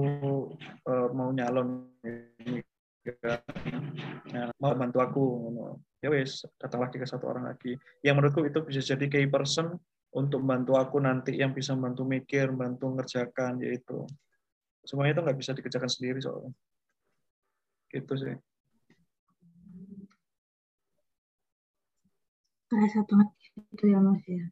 uh, 0.85 1.07
mau 1.13 1.29
nyalon 1.29 1.85
ini 2.01 2.61
nah, 4.33 4.51
mau 4.59 4.75
bantu 4.75 4.99
aku 4.99 5.23
ya 6.03 6.11
wes 6.11 6.43
datang 6.59 6.83
lagi 6.83 6.97
ke 6.97 7.05
satu 7.05 7.29
orang 7.29 7.53
lagi. 7.53 7.77
Yang 8.01 8.15
menurutku 8.17 8.41
itu 8.49 8.59
bisa 8.65 8.81
jadi 8.97 9.05
key 9.05 9.29
person 9.29 9.77
untuk 10.17 10.41
membantu 10.41 10.73
aku 10.81 10.97
nanti 10.97 11.37
yang 11.37 11.53
bisa 11.53 11.77
membantu 11.77 12.03
mikir 12.09 12.49
membantu 12.49 12.89
ngerjakan 12.97 13.61
yaitu. 13.61 14.03
Semuanya 14.81 15.19
itu 15.19 15.21
nggak 15.23 15.37
bisa 15.37 15.51
dikerjakan 15.53 15.89
sendiri 15.89 16.19
soalnya. 16.19 16.51
Gitu 17.93 18.13
sih 18.17 18.35
Kerasa 22.67 22.99
banget 23.07 23.29
itu 23.71 23.85
ya 23.87 23.99
Mas 24.03 24.23
ya. 24.27 24.45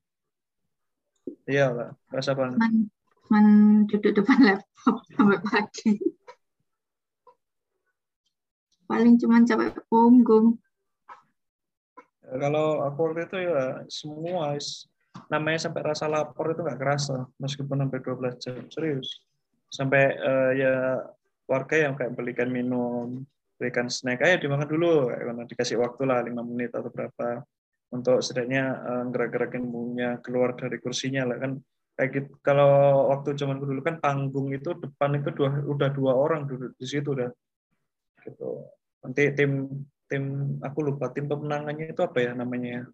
Iya 1.45 1.65
lah, 1.73 1.89
kerasa 2.07 2.31
banget. 2.37 2.57
Man, 2.61 2.75
man 3.27 3.45
duduk 3.89 4.15
depan 4.15 4.39
laptop 4.41 4.95
sampai 5.15 5.39
pagi. 5.43 5.91
Paling 8.85 9.17
cuma 9.17 9.41
capek 9.41 9.81
punggung. 9.89 10.61
Ya, 12.25 12.33
kalau 12.41 12.85
aku 12.85 12.99
waktu 13.11 13.25
itu 13.29 13.37
ya 13.49 13.85
semua 13.89 14.57
namanya 15.29 15.59
sampai 15.69 15.81
rasa 15.85 16.05
lapar 16.05 16.53
itu 16.53 16.61
nggak 16.61 16.79
kerasa 16.81 17.25
meskipun 17.41 17.85
sampai 17.85 17.99
12 18.03 18.41
jam 18.43 18.65
serius 18.69 19.25
sampai 19.71 20.13
uh, 20.19 20.51
ya 20.53 21.01
warga 21.49 21.75
yang 21.87 21.93
kayak 21.97 22.13
belikan 22.13 22.49
minum 22.51 23.25
berikan 23.55 23.87
snack 23.87 24.21
ayo 24.21 24.37
dimakan 24.37 24.67
dulu 24.67 25.09
karena 25.09 25.43
dikasih 25.47 25.79
waktu 25.79 26.03
lah 26.03 26.19
lima 26.25 26.43
menit 26.43 26.75
atau 26.75 26.91
berapa 26.91 27.45
untuk 27.93 28.21
setidaknya 28.23 28.63
uh, 28.81 29.03
gerak-gerakin 29.09 29.63
bumbunya 29.65 30.17
keluar 30.23 30.57
dari 30.57 30.81
kursinya 30.81 31.27
lah 31.29 31.37
kan 31.37 31.51
kayak 31.95 32.09
gitu. 32.11 32.31
Kalau 32.43 33.07
waktu 33.13 33.37
zaman 33.39 33.57
dulu 33.61 33.81
kan 33.81 34.01
panggung 34.03 34.51
itu 34.51 34.75
depan 34.75 35.19
itu 35.19 35.31
dua, 35.31 35.63
udah 35.63 35.89
dua 35.93 36.13
orang 36.13 36.45
duduk 36.45 36.75
di 36.75 36.85
situ 36.85 37.15
udah 37.15 37.31
gitu. 38.25 38.67
Nanti 39.05 39.31
tim 39.37 39.85
tim 40.05 40.23
aku 40.61 40.91
lupa 40.91 41.09
tim 41.13 41.25
pemenangannya 41.25 41.93
itu 41.93 42.01
apa 42.03 42.17
ya 42.21 42.31
namanya 42.37 42.85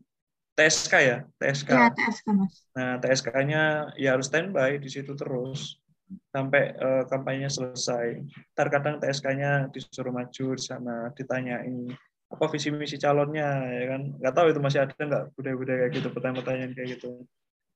TSK 0.56 0.94
ya 1.02 1.18
TSK. 1.40 1.70
Ya, 1.72 1.90
TSK 1.92 2.28
mas. 2.36 2.54
Nah 2.76 3.00
TSK-nya 3.02 3.64
ya 3.98 4.16
harus 4.16 4.28
standby 4.30 4.78
di 4.78 4.90
situ 4.92 5.16
terus 5.18 5.82
sampai 6.30 6.76
uh, 6.76 7.04
kampanyenya 7.08 7.48
selesai. 7.48 8.20
Terkadang 8.52 9.00
TSK-nya 9.00 9.72
disuruh 9.72 10.12
maju 10.12 10.46
di 10.56 10.64
sana, 10.64 11.10
ditanyain 11.16 11.88
apa 12.32 12.46
visi 12.48 12.72
misi 12.72 12.96
calonnya 12.96 13.48
ya 13.68 13.86
kan? 13.92 14.02
Nggak 14.18 14.34
tahu 14.34 14.48
itu 14.56 14.60
masih 14.64 14.80
ada 14.88 14.96
nggak 14.96 15.24
budaya-budaya 15.36 15.78
kayak 15.86 15.94
gitu 16.00 16.08
pertanyaan-pertanyaan 16.16 16.72
kayak 16.74 16.90
gitu. 16.98 17.10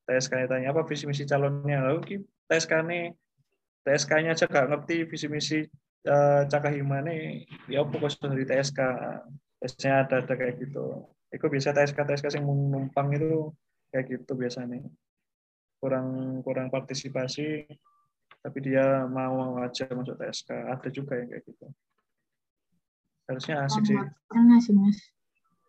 TSK 0.05 0.33
tanya 0.47 0.67
apa 0.71 0.81
visi 0.87 1.05
misi 1.09 1.23
calonnya? 1.27 1.77
Lalu 1.83 2.25
TSK 2.47 2.71
nih 2.87 3.03
TSK-nya 3.85 4.31
aja 4.33 4.45
nggak 4.49 4.67
ngerti 4.71 4.95
visi 5.05 5.27
misi 5.29 5.59
uh, 6.09 6.41
Cakahima 6.49 7.05
nih 7.05 7.45
ya 7.69 7.85
pokoknya 7.85 8.33
dari 8.33 8.45
TSK 8.49 8.79
TSK-nya 9.61 9.95
ada 10.07 10.15
ada 10.23 10.33
kayak 10.33 10.55
gitu. 10.63 11.05
Itu 11.29 11.45
bisa 11.51 11.75
TSK 11.75 11.97
TSK 11.97 12.25
yang 12.39 12.47
numpang 12.47 13.11
itu 13.13 13.51
kayak 13.91 14.05
gitu 14.09 14.33
biasanya. 14.33 14.81
Kurang 15.83 16.41
kurang 16.41 16.71
partisipasi 16.71 17.67
tapi 18.45 18.61
dia 18.61 19.09
mau 19.09 19.57
aja 19.57 19.89
masuk 19.89 20.21
TSK 20.21 20.49
ada 20.53 20.89
juga 20.93 21.17
yang 21.17 21.33
kayak 21.33 21.43
gitu 21.49 21.65
harusnya 23.29 23.55
asik 23.65 23.83
sih. 23.85 23.97
Pernah 24.29 24.57
sih 24.61 24.73
mas. 24.73 24.99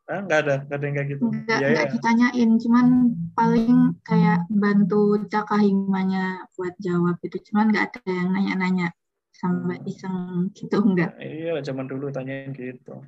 Ah 0.07 0.23
nggak 0.23 0.41
ada 0.47 0.55
nggak 0.69 0.79
ada 0.79 0.85
yang 0.87 0.97
kayak 0.97 1.09
gitu. 1.17 1.25
Nggak 1.27 1.59
ya, 1.59 1.69
ya. 1.75 1.85
ditanyain 1.91 2.51
cuman 2.63 2.87
paling 3.35 3.77
kayak 4.07 4.41
bantu 4.53 5.19
cakahimanya 5.27 6.47
buat 6.55 6.75
jawab 6.79 7.17
itu. 7.27 7.37
Cuman 7.51 7.75
nggak 7.75 7.85
ada 7.91 8.01
yang 8.07 8.31
nanya-nanya 8.31 8.89
sampai 9.37 9.77
hmm. 9.83 9.91
iseng 9.93 10.17
gitu 10.57 10.81
enggak 10.81 11.13
nah, 11.13 11.21
iya 11.21 11.61
zaman 11.61 11.85
dulu 11.85 12.09
tanyain 12.09 12.57
gitu. 12.57 13.05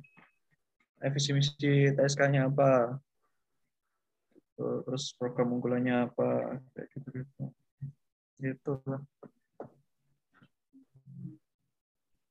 Visi 0.99 1.31
misi 1.31 1.95
TSK-nya 1.95 2.51
apa? 2.51 2.99
Terus 4.59 5.15
program 5.15 5.55
unggulannya 5.55 6.11
apa? 6.11 6.59
Kayak 6.75 6.87
gitu 6.91 7.07
gitu. 7.23 7.43
Gitu 8.43 8.71
lah 8.85 9.01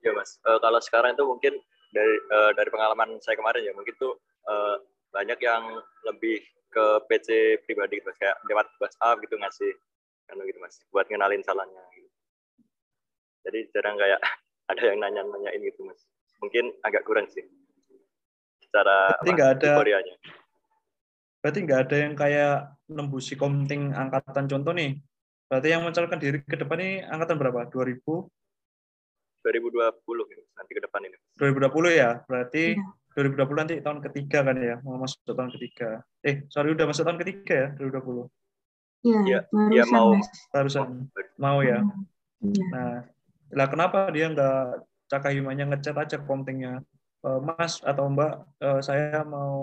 ya 0.09 0.13
mas. 0.17 0.41
Uh, 0.47 0.59
kalau 0.63 0.81
sekarang 0.81 1.13
itu 1.15 1.25
mungkin 1.29 1.55
dari 1.93 2.15
uh, 2.33 2.53
dari 2.53 2.69
pengalaman 2.69 3.17
saya 3.25 3.37
kemarin 3.37 3.65
ya 3.65 3.73
mungkin 3.73 3.95
tuh 3.97 4.17
uh, 4.49 4.77
banyak 5.13 5.41
yang 5.41 5.65
lebih 6.05 6.45
ke 6.69 6.85
PC 7.09 7.61
pribadi 7.65 8.01
gitu 8.01 8.13
kayak 8.21 8.37
lewat 8.45 8.69
WhatsApp 8.77 9.21
gitu 9.25 9.41
ngasih 9.41 9.73
kan 10.29 10.37
gitu 10.45 10.61
mas. 10.61 10.77
Buat 10.93 11.09
ngenalin 11.09 11.41
salahnya 11.41 11.81
gitu. 11.97 12.09
jadi 13.49 13.61
jarang 13.73 13.97
kayak 13.97 14.21
ada 14.73 14.83
yang 14.85 14.99
nanya 15.01 15.23
nanyain 15.25 15.61
gitu 15.65 15.89
mas. 15.89 16.05
Mungkin 16.45 16.71
agak 16.85 17.09
kurang 17.09 17.27
sih. 17.33 17.45
Secara 18.61 19.17
berarti 19.17 19.31
nggak 19.33 19.53
ada 19.59 19.71
Koreanya. 19.81 20.17
berarti 21.39 21.59
nggak 21.65 21.81
ada 21.89 21.97
yang 21.97 22.15
kayak 22.19 22.57
nembusi 22.93 23.35
komting 23.41 23.97
angkatan 23.97 24.45
contoh 24.45 24.77
nih? 24.77 25.01
Berarti 25.49 25.69
yang 25.73 25.81
mencalonkan 25.89 26.21
diri 26.21 26.45
ke 26.45 26.61
depan 26.61 26.77
ini 26.85 27.01
angkatan 27.09 27.41
berapa? 27.41 27.73
2000 27.73 28.05
2020 29.49 30.33
gitu, 30.33 30.43
nanti 30.53 30.71
ke 30.77 30.83
depan 30.85 31.01
ini. 31.09 31.17
2020 31.41 31.89
ya, 31.97 32.11
berarti 32.29 32.77
ya. 32.77 32.85
2020 33.17 33.59
nanti 33.59 33.75
tahun 33.83 33.99
ketiga 34.05 34.39
kan 34.47 34.57
ya, 34.61 34.77
mau 34.85 35.01
masuk 35.01 35.19
tahun 35.27 35.51
ketiga. 35.59 36.05
Eh, 36.23 36.47
sorry 36.53 36.71
udah 36.77 36.87
masuk 36.87 37.03
tahun 37.03 37.19
ketiga 37.25 37.55
ya, 37.55 37.69
2020. 37.81 38.31
Iya, 38.99 39.47
ya, 39.47 39.83
ya 39.83 39.85
mau 39.95 40.15
barusan 40.51 41.07
mau 41.39 41.63
ya. 41.63 41.83
Ya. 42.43 42.67
Nah, 42.75 42.95
lah 43.55 43.67
kenapa 43.71 44.11
dia 44.11 44.31
nggak 44.31 44.87
cakahimanya 45.09 45.71
ngecat 45.71 45.97
aja 45.97 46.19
kontingnya, 46.23 46.83
e, 47.23 47.29
Mas 47.43 47.81
atau 47.83 48.11
Mbak, 48.11 48.33
e, 48.59 48.69
saya 48.83 49.23
mau 49.23 49.59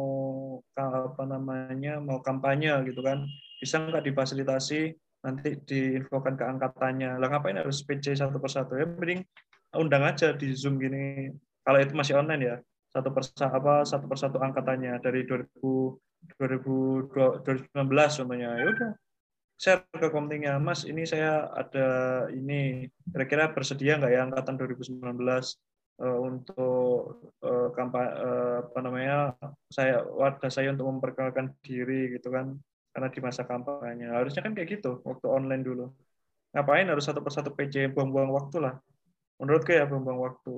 apa 0.76 1.24
namanya 1.24 2.00
mau 2.00 2.20
kampanye 2.24 2.72
gitu 2.88 3.04
kan, 3.04 3.28
bisa 3.60 3.80
nggak 3.80 4.08
difasilitasi 4.08 4.96
nanti 5.26 5.58
diinfokan 5.66 6.38
ke 6.38 6.46
angkatannya. 6.46 7.18
Lah 7.18 7.28
ngapain 7.28 7.58
harus 7.58 7.82
PC 7.82 8.14
satu 8.14 8.38
persatu 8.38 8.78
ya? 8.78 8.86
Mending 8.86 9.26
undang 9.74 10.06
aja 10.06 10.36
di 10.38 10.54
Zoom 10.54 10.78
gini. 10.78 11.34
Kalau 11.66 11.82
itu 11.82 11.98
masih 11.98 12.22
online 12.22 12.44
ya, 12.46 12.56
satu 12.94 13.10
persatu 13.10 13.50
apa 13.50 13.82
satu 13.82 14.06
persatu 14.06 14.38
angkatannya 14.38 15.02
dari 15.02 15.26
2000 15.26 15.98
2019 16.38 18.18
contohnya. 18.22 18.50
Ya 18.58 18.66
udah 18.70 18.92
share 19.56 19.88
ke 19.88 20.08
komtingnya, 20.12 20.60
Mas, 20.60 20.84
ini 20.84 21.08
saya 21.08 21.48
ada 21.54 21.88
ini 22.34 22.90
kira-kira 23.08 23.54
bersedia 23.56 23.96
nggak 23.98 24.12
ya 24.12 24.22
angkatan 24.28 24.56
2019 24.60 25.00
uh, 25.00 26.04
eh, 26.04 26.18
untuk 26.20 27.24
uh, 27.40 27.70
kampanye 27.72 28.12
uh, 28.20 28.58
apa 28.68 28.80
namanya 28.84 29.18
saya 29.72 30.04
wadah 30.04 30.52
saya 30.52 30.76
untuk 30.76 30.88
memperkenalkan 30.92 31.56
diri 31.64 32.16
gitu 32.20 32.32
kan 32.32 32.60
karena 32.92 33.08
di 33.12 33.20
masa 33.20 33.44
kampanye 33.44 34.08
harusnya 34.08 34.44
kan 34.44 34.56
kayak 34.56 34.80
gitu 34.80 35.04
waktu 35.04 35.28
online 35.28 35.64
dulu 35.64 35.92
ngapain 36.56 36.88
harus 36.88 37.04
satu 37.04 37.20
persatu 37.20 37.52
PC 37.52 37.92
buang-buang 37.92 38.32
waktu 38.32 38.58
lah 38.64 38.76
menurutku 39.42 39.72
ya 39.76 39.88
buang-buang 39.88 40.20
waktu. 40.22 40.56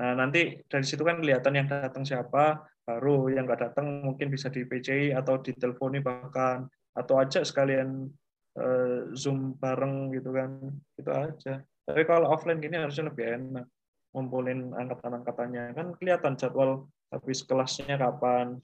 Nah, 0.00 0.12
nanti 0.16 0.62
dari 0.64 0.86
situ 0.86 1.02
kan 1.02 1.18
kelihatan 1.18 1.52
yang 1.58 1.68
datang 1.68 2.06
siapa, 2.06 2.62
baru 2.86 3.28
yang 3.28 3.44
nggak 3.44 3.70
datang 3.70 4.06
mungkin 4.06 4.30
bisa 4.30 4.48
di 4.48 4.64
PCI 4.64 5.12
atau 5.12 5.42
diteleponi 5.42 6.00
bahkan. 6.00 6.70
Atau 6.94 7.18
aja 7.18 7.42
sekalian 7.46 8.10
uh, 8.58 9.10
zoom 9.14 9.58
bareng 9.58 10.14
gitu 10.14 10.30
kan. 10.30 10.50
Itu 10.96 11.10
aja. 11.10 11.62
Tapi 11.86 12.02
kalau 12.06 12.30
offline 12.30 12.62
gini 12.62 12.78
harusnya 12.78 13.10
lebih 13.10 13.26
enak 13.26 13.66
ngumpulin 14.14 14.74
angkatan-angkatannya. 14.74 15.74
Kan 15.74 15.86
kelihatan 15.98 16.34
jadwal 16.38 16.86
habis 17.10 17.42
kelasnya 17.42 17.98
kapan. 17.98 18.58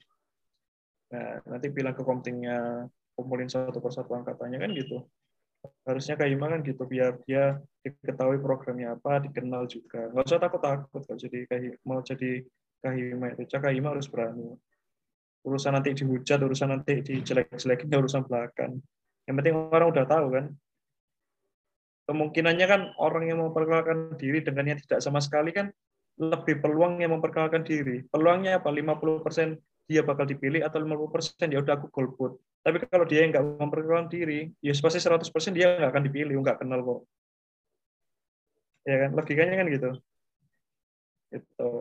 Nah 1.11 1.39
nanti 1.47 1.67
bilang 1.71 1.95
ke 1.95 2.03
komtingnya 2.03 2.87
kumpulin 3.15 3.49
satu 3.49 3.79
persatu 3.81 4.13
angkatannya 4.13 4.59
kan 4.61 4.71
gitu 4.75 5.01
harusnya 5.87 6.19
kayak 6.19 6.31
gimana 6.35 6.59
kan 6.59 6.61
gitu 6.67 6.83
biar 6.83 7.11
dia 7.23 7.57
diketahui 7.81 8.39
programnya 8.43 8.95
apa 8.99 9.23
dikenal 9.23 9.65
juga. 9.71 10.11
Nggak 10.11 10.25
usah 10.27 10.39
takut 10.41 10.61
takut 10.61 11.01
kalau 11.03 11.19
jadi 11.19 11.39
kayak 11.47 11.79
mau 11.87 11.99
jadi 12.03 12.43
kahima 12.83 13.33
itu 13.33 13.43
cak 13.47 13.61
kahima 13.67 13.95
harus 13.95 14.07
berani. 14.11 14.55
Urusan 15.47 15.73
nanti 15.79 15.95
dihujat 15.95 16.43
urusan 16.43 16.69
nanti 16.75 16.99
dijelek-jelekin 17.01 17.87
ya 17.87 17.97
urusan 18.03 18.27
belakang. 18.27 18.83
Yang 19.27 19.35
penting 19.39 19.55
orang 19.55 19.87
udah 19.91 20.05
tahu 20.05 20.27
kan? 20.35 20.45
Kemungkinannya 22.07 22.67
kan 22.67 22.81
orang 22.99 23.27
yang 23.27 23.39
memperkenalkan 23.43 24.15
diri 24.15 24.39
dengan 24.39 24.75
yang 24.75 24.79
tidak 24.79 25.03
sama 25.03 25.19
sekali 25.19 25.51
kan? 25.51 25.71
Lebih 26.19 26.63
peluang 26.63 26.99
yang 27.03 27.15
memperkenalkan 27.15 27.67
diri. 27.67 28.03
Peluangnya 28.07 28.59
apa? 28.59 28.71
50% 28.71 29.59
dia 29.87 30.03
bakal 30.03 30.27
dipilih 30.27 30.67
atau 30.67 30.83
50% 30.83 31.47
ya 31.47 31.63
udah 31.63 31.79
aku 31.79 31.87
golput 31.87 32.35
tapi 32.67 32.83
kalau 32.91 33.07
dia 33.07 33.23
yang 33.23 33.31
nggak 33.31 33.47
memperkenalkan 33.63 34.11
diri, 34.11 34.51
ya 34.59 34.75
pasti 34.75 34.99
100% 34.99 35.55
dia 35.55 35.79
nggak 35.79 35.87
akan 35.87 36.03
dipilih, 36.03 36.35
nggak 36.43 36.59
kenal 36.59 36.83
kok. 36.83 37.01
Ya 38.83 38.95
kan, 39.07 39.09
logikanya 39.15 39.55
kan 39.55 39.67
gitu. 39.71 39.89
Itu. 41.31 41.71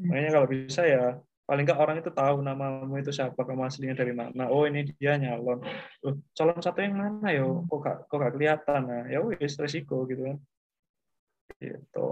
Makanya 0.00 0.30
kalau 0.32 0.48
bisa 0.48 0.80
ya 0.88 1.20
paling 1.44 1.68
nggak 1.68 1.76
orang 1.76 1.96
itu 2.00 2.08
tahu 2.08 2.40
namamu 2.40 2.96
itu 2.96 3.12
siapa, 3.12 3.36
kamu 3.36 3.68
aslinya 3.68 3.92
dari 4.00 4.16
mana. 4.16 4.48
Oh 4.48 4.64
ini 4.64 4.88
dia 4.96 5.20
nyalon. 5.20 5.60
Loh, 6.00 6.14
calon 6.32 6.56
satu 6.64 6.80
yang 6.80 6.96
mana 6.96 7.28
yo? 7.36 7.68
Kok 7.68 7.78
gak, 7.84 7.96
kok 8.08 8.16
gak 8.16 8.32
kelihatan? 8.32 8.80
Nah, 8.88 9.04
ya 9.12 9.20
wis 9.20 9.60
resiko 9.60 10.08
gitu 10.08 10.24
kan. 10.24 10.36
Gitu. 11.60 12.08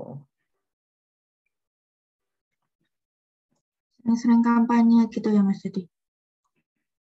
Sering-sering 4.04 4.44
kampanye 4.44 5.08
gitu 5.08 5.32
ya 5.32 5.40
Mas 5.40 5.64
Jadi? 5.64 5.88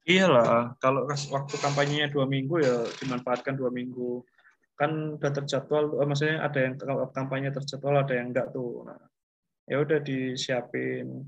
Iyalah, 0.04 0.76
kalau 0.84 1.08
waktu 1.08 1.56
kampanyenya 1.64 2.12
dua 2.12 2.28
minggu 2.28 2.60
ya 2.60 2.84
dimanfaatkan 3.00 3.56
dua 3.56 3.72
minggu. 3.72 4.20
Kan 4.76 5.16
udah 5.16 5.32
terjadwal, 5.32 5.96
oh, 5.96 6.04
maksudnya 6.04 6.44
ada 6.44 6.58
yang 6.60 6.74
kampanye 7.14 7.48
terjadwal, 7.48 8.04
ada 8.04 8.12
yang 8.12 8.28
enggak 8.34 8.52
tuh. 8.52 8.84
Nah, 8.84 9.00
ya 9.64 9.80
udah 9.80 10.04
disiapin. 10.04 11.24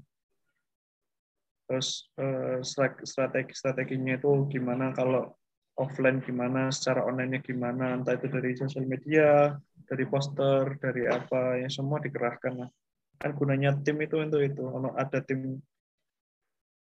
Terus 1.66 2.12
eh, 2.20 2.60
strategi 3.02 3.56
strateginya 3.56 4.20
itu 4.20 4.44
gimana 4.52 4.92
kalau 4.92 5.32
offline 5.80 6.20
gimana, 6.20 6.68
secara 6.68 7.04
online-nya 7.04 7.40
gimana, 7.44 7.96
entah 7.96 8.16
itu 8.16 8.28
dari 8.28 8.56
sosial 8.56 8.84
media, 8.84 9.56
dari 9.88 10.04
poster, 10.04 10.76
dari 10.80 11.08
apa, 11.08 11.60
yang 11.60 11.72
semua 11.72 11.96
dikerahkan 12.00 12.60
lah. 12.60 12.70
Kan 13.16 13.32
gunanya 13.32 13.72
tim 13.80 13.96
itu 14.04 14.20
untuk 14.20 14.44
itu. 14.44 14.64
Ada 14.96 15.24
tim 15.24 15.60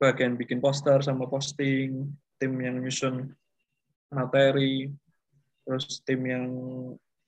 bagian 0.02 0.34
bikin 0.34 0.58
poster 0.58 0.98
sama 0.98 1.30
posting, 1.30 2.10
tim 2.42 2.52
yang 2.58 2.82
nyusun 2.82 3.30
materi, 4.10 4.90
terus 5.62 6.02
tim 6.02 6.26
yang 6.26 6.50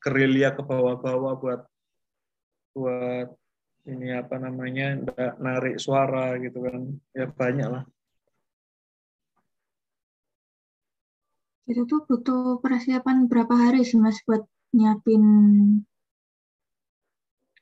gerilya 0.03 0.51
ke 0.59 0.63
bawah-bawah 0.67 1.39
buat 1.39 1.61
buat 2.75 3.31
ini 3.87 4.19
apa 4.19 4.43
namanya 4.43 4.99
narik 5.39 5.79
suara 5.79 6.35
gitu 6.43 6.67
kan. 6.67 6.99
Ya 7.15 7.31
banyak 7.31 7.69
lah. 7.71 7.85
Itu 11.71 11.87
tuh 11.87 12.03
butuh 12.11 12.59
persiapan 12.59 13.31
berapa 13.31 13.55
hari 13.55 13.87
sih 13.87 14.03
mas 14.03 14.19
buat 14.27 14.43
nyiapin 14.75 15.23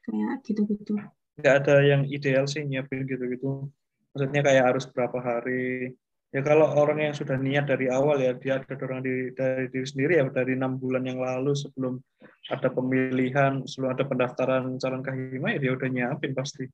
kayak 0.03 0.41
gitu-gitu? 0.49 0.97
Nggak 1.37 1.55
ada 1.63 1.77
yang 1.85 2.03
ideal 2.09 2.49
sih 2.49 2.65
nyiapin 2.65 3.05
gitu-gitu 3.05 3.69
maksudnya 4.13 4.41
kayak 4.45 4.65
harus 4.73 4.85
berapa 4.93 5.19
hari? 5.19 5.97
Ya 6.33 6.41
kalau 6.41 6.65
orang 6.65 7.13
yang 7.13 7.17
sudah 7.17 7.37
niat 7.37 7.69
dari 7.69 7.93
awal 7.93 8.17
ya 8.17 8.33
dia 8.33 8.57
ada 8.57 8.73
dorong 8.73 9.05
di, 9.05 9.37
dari 9.37 9.69
diri 9.69 9.85
sendiri 9.85 10.17
ya 10.17 10.25
dari 10.33 10.57
enam 10.57 10.81
bulan 10.81 11.05
yang 11.05 11.21
lalu 11.21 11.53
sebelum 11.53 12.01
ada 12.49 12.73
pemilihan 12.73 13.69
sebelum 13.69 13.93
ada 13.93 14.09
pendaftaran 14.09 14.81
calon 14.81 15.05
kahima 15.05 15.53
ya 15.53 15.59
dia 15.61 15.73
udah 15.77 15.89
nyiapin 15.93 16.33
pasti. 16.33 16.65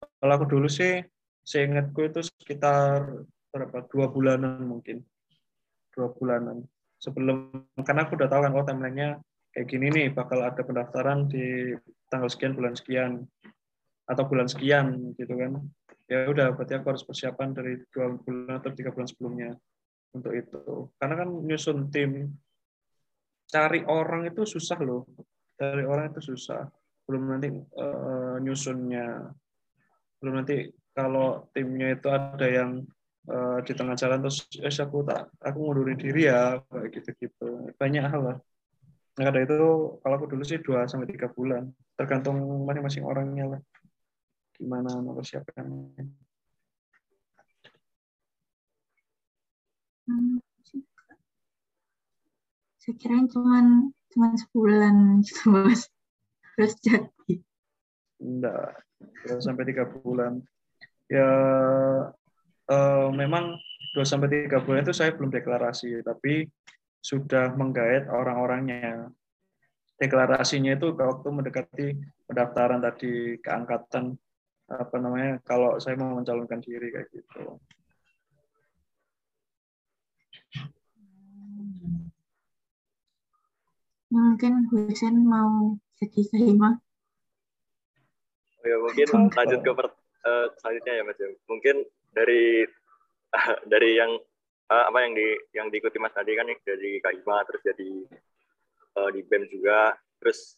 Kalau 0.00 0.32
aku 0.40 0.48
dulu 0.48 0.68
sih 0.72 1.04
saya 1.44 1.68
ingatku 1.68 2.00
itu 2.08 2.24
sekitar 2.24 3.28
berapa? 3.52 3.84
Dua 3.92 4.08
bulanan 4.08 4.64
mungkin. 4.64 5.04
Dua 5.92 6.08
bulanan. 6.08 6.64
Sebelum 6.96 7.52
karena 7.84 8.08
aku 8.08 8.16
udah 8.16 8.28
tahu 8.32 8.40
kan 8.40 8.56
oh 8.56 8.64
timelinenya 8.64 9.20
kayak 9.52 9.68
gini 9.68 9.86
nih 9.92 10.06
bakal 10.16 10.40
ada 10.40 10.64
pendaftaran 10.64 11.28
di 11.28 11.76
tanggal 12.08 12.32
sekian 12.32 12.56
bulan 12.56 12.72
sekian 12.72 13.28
atau 14.08 14.24
bulan 14.24 14.48
sekian 14.48 15.12
gitu 15.20 15.36
kan 15.36 15.60
ya 16.14 16.30
udah 16.30 16.54
berarti 16.54 16.78
aku 16.78 16.86
harus 16.94 17.02
persiapan 17.02 17.50
dari 17.50 17.82
dua 17.90 18.14
bulan 18.14 18.62
atau 18.62 18.70
tiga 18.70 18.94
bulan 18.94 19.08
sebelumnya 19.10 19.50
untuk 20.14 20.32
itu. 20.38 20.62
Karena 20.94 21.14
kan 21.26 21.28
nyusun 21.42 21.90
tim 21.90 22.30
cari 23.50 23.82
orang 23.82 24.30
itu 24.30 24.46
susah 24.46 24.78
loh. 24.78 25.02
Cari 25.58 25.82
orang 25.82 26.14
itu 26.14 26.22
susah. 26.22 26.70
Belum 27.02 27.34
nanti 27.34 27.50
uh, 27.50 28.38
nyusunnya. 28.38 29.26
Belum 30.22 30.34
nanti 30.38 30.70
kalau 30.94 31.50
timnya 31.50 31.98
itu 31.98 32.06
ada 32.06 32.46
yang 32.46 32.86
uh, 33.26 33.58
di 33.66 33.74
tengah 33.74 33.98
jalan 33.98 34.22
terus 34.22 34.46
eh, 34.62 34.70
aku 34.70 35.02
tak 35.02 35.34
aku 35.42 35.58
ngundurin 35.58 35.98
diri 35.98 36.30
ya 36.30 36.62
kayak 36.70 36.88
gitu 36.94 37.10
gitu 37.26 37.46
banyak 37.74 38.06
hal 38.06 38.22
lah. 38.22 38.38
Nah 39.18 39.26
ada 39.26 39.42
itu 39.42 39.58
kalau 39.98 40.14
aku 40.14 40.30
dulu 40.30 40.46
sih 40.46 40.62
dua 40.62 40.86
sampai 40.86 41.10
tiga 41.10 41.26
bulan. 41.26 41.74
Tergantung 41.98 42.38
masing-masing 42.66 43.02
orangnya 43.06 43.58
lah 43.58 43.60
gimana 44.54 44.90
mempersiapkannya? 45.02 46.06
Hmm, 50.04 50.36
saya 52.84 52.94
kira 53.00 53.24
cuma 53.32 53.88
cuma 54.12 54.26
sebulan 54.36 55.24
gitu 55.24 55.48
mas 55.48 55.88
terus 56.52 56.76
jadi. 56.84 57.40
Enggak 58.20 58.84
sampai 59.40 59.64
tiga 59.64 59.88
bulan. 59.88 60.44
Ya 61.08 61.30
uh, 62.68 63.08
memang 63.12 63.56
dua 63.96 64.04
sampai 64.04 64.28
tiga 64.28 64.60
bulan 64.60 64.84
itu 64.84 64.92
saya 64.92 65.16
belum 65.16 65.32
deklarasi 65.32 66.04
tapi 66.04 66.44
sudah 67.00 67.56
menggait 67.56 68.04
orang-orangnya. 68.12 69.08
Deklarasinya 69.96 70.76
itu 70.76 70.92
waktu 70.92 71.28
mendekati 71.32 71.86
pendaftaran 72.28 72.84
tadi 72.84 73.40
keangkatan 73.40 74.20
apa 74.64 74.96
namanya 74.96 75.40
kalau 75.44 75.76
saya 75.76 75.96
mau 76.00 76.16
mencalonkan 76.16 76.60
diri 76.64 76.88
kayak 76.88 77.08
gitu. 77.12 77.60
Mungkin 84.14 84.70
Husen 84.70 85.26
mau 85.26 85.74
jadi 85.98 86.20
kelima. 86.30 86.78
Oh 88.62 88.66
ya 88.70 88.76
mungkin 88.80 89.06
lanjut 89.34 89.60
ke 89.60 89.72
per, 89.74 89.86
uh, 90.24 90.46
selanjutnya 90.62 90.92
ya 90.96 91.02
Mas. 91.04 91.18
Mungkin 91.50 91.76
dari 92.14 92.62
uh, 93.34 93.58
dari 93.66 93.98
yang 93.98 94.14
uh, 94.70 94.84
apa 94.88 94.98
yang 95.04 95.12
di 95.12 95.26
yang 95.52 95.66
diikuti 95.68 95.98
Mas 95.98 96.14
tadi 96.14 96.32
kan 96.38 96.46
dari 96.46 97.02
Kaima 97.02 97.42
terus 97.44 97.62
jadi 97.66 97.90
uh, 99.02 99.10
di 99.10 99.20
BEM 99.26 99.50
juga 99.50 99.98
terus 100.22 100.56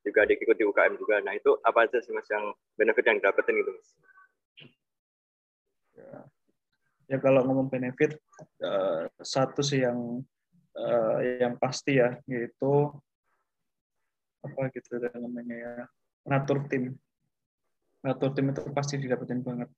juga 0.00 0.24
diikuti 0.24 0.62
UKM 0.64 0.94
juga. 0.96 1.20
Nah 1.20 1.36
itu 1.36 1.56
apa 1.60 1.84
aja 1.84 2.00
sih 2.00 2.12
mas 2.12 2.28
yang 2.32 2.52
benefit 2.76 3.04
yang 3.04 3.16
didapetin 3.20 3.54
gitu 3.60 3.70
mas? 3.74 3.88
Ya, 5.96 6.18
ya 7.12 7.18
kalau 7.20 7.44
ngomong 7.44 7.68
benefit 7.68 8.16
uh, 8.64 9.04
satu 9.20 9.60
sih 9.60 9.84
yang 9.84 10.24
uh, 10.76 11.18
yang 11.20 11.54
pasti 11.60 12.00
ya 12.00 12.16
yaitu 12.24 12.88
apa 14.40 14.72
gitu 14.72 14.96
namanya 15.20 15.56
ya 15.56 15.74
ngatur 16.24 16.64
tim 16.72 16.96
ngatur 18.00 18.32
tim 18.32 18.46
itu 18.48 18.60
pasti 18.72 18.96
didapetin 18.96 19.44
banget 19.44 19.68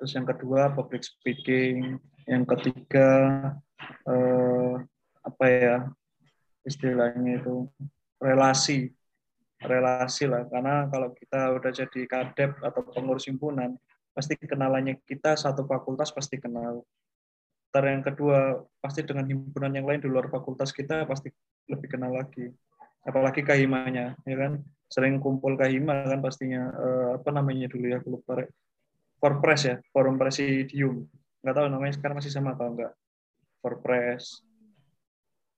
terus 0.00 0.12
yang 0.16 0.24
kedua 0.24 0.72
public 0.72 1.04
speaking 1.04 2.00
yang 2.24 2.48
ketiga 2.48 3.08
uh, 4.08 4.80
apa 5.20 5.44
ya 5.48 5.76
istilahnya 6.64 7.40
itu 7.40 7.68
relasi 8.20 8.90
relasi 9.62 10.28
lah. 10.28 10.44
Karena 10.48 10.88
kalau 10.92 11.12
kita 11.16 11.56
udah 11.56 11.70
jadi 11.72 12.00
kadep 12.04 12.60
atau 12.60 12.80
pengurus 12.92 13.28
himpunan 13.28 13.76
pasti 14.12 14.36
kenalannya 14.36 15.00
kita 15.04 15.36
satu 15.36 15.64
fakultas 15.64 16.12
pasti 16.12 16.40
kenal. 16.40 16.84
Ntar 17.72 17.84
yang 17.84 18.04
kedua 18.04 18.64
pasti 18.80 19.04
dengan 19.04 19.28
himpunan 19.28 19.72
yang 19.72 19.84
lain 19.84 20.00
di 20.00 20.08
luar 20.08 20.32
fakultas 20.32 20.72
kita 20.72 21.04
pasti 21.04 21.28
lebih 21.68 21.88
kenal 21.92 22.12
lagi. 22.12 22.48
Apalagi 23.04 23.44
kahimanya 23.44 24.16
ya 24.24 24.36
kan? 24.36 24.60
Sering 24.86 25.18
kumpul 25.18 25.58
kahima 25.58 26.06
kan 26.06 26.22
pastinya 26.22 26.70
uh, 26.72 27.10
apa 27.18 27.30
namanya 27.34 27.66
dulu 27.66 27.90
ya 27.90 27.98
aku 27.98 28.16
lupa 28.16 28.46
Forpres 29.16 29.62
ya 29.66 29.76
forum 29.90 30.20
presidium. 30.20 31.08
Nggak 31.42 31.54
tahu 31.56 31.66
namanya 31.68 31.94
sekarang 31.96 32.16
masih 32.20 32.32
sama 32.32 32.54
atau 32.54 32.72
enggak 32.72 32.92
Forpres 33.60 34.46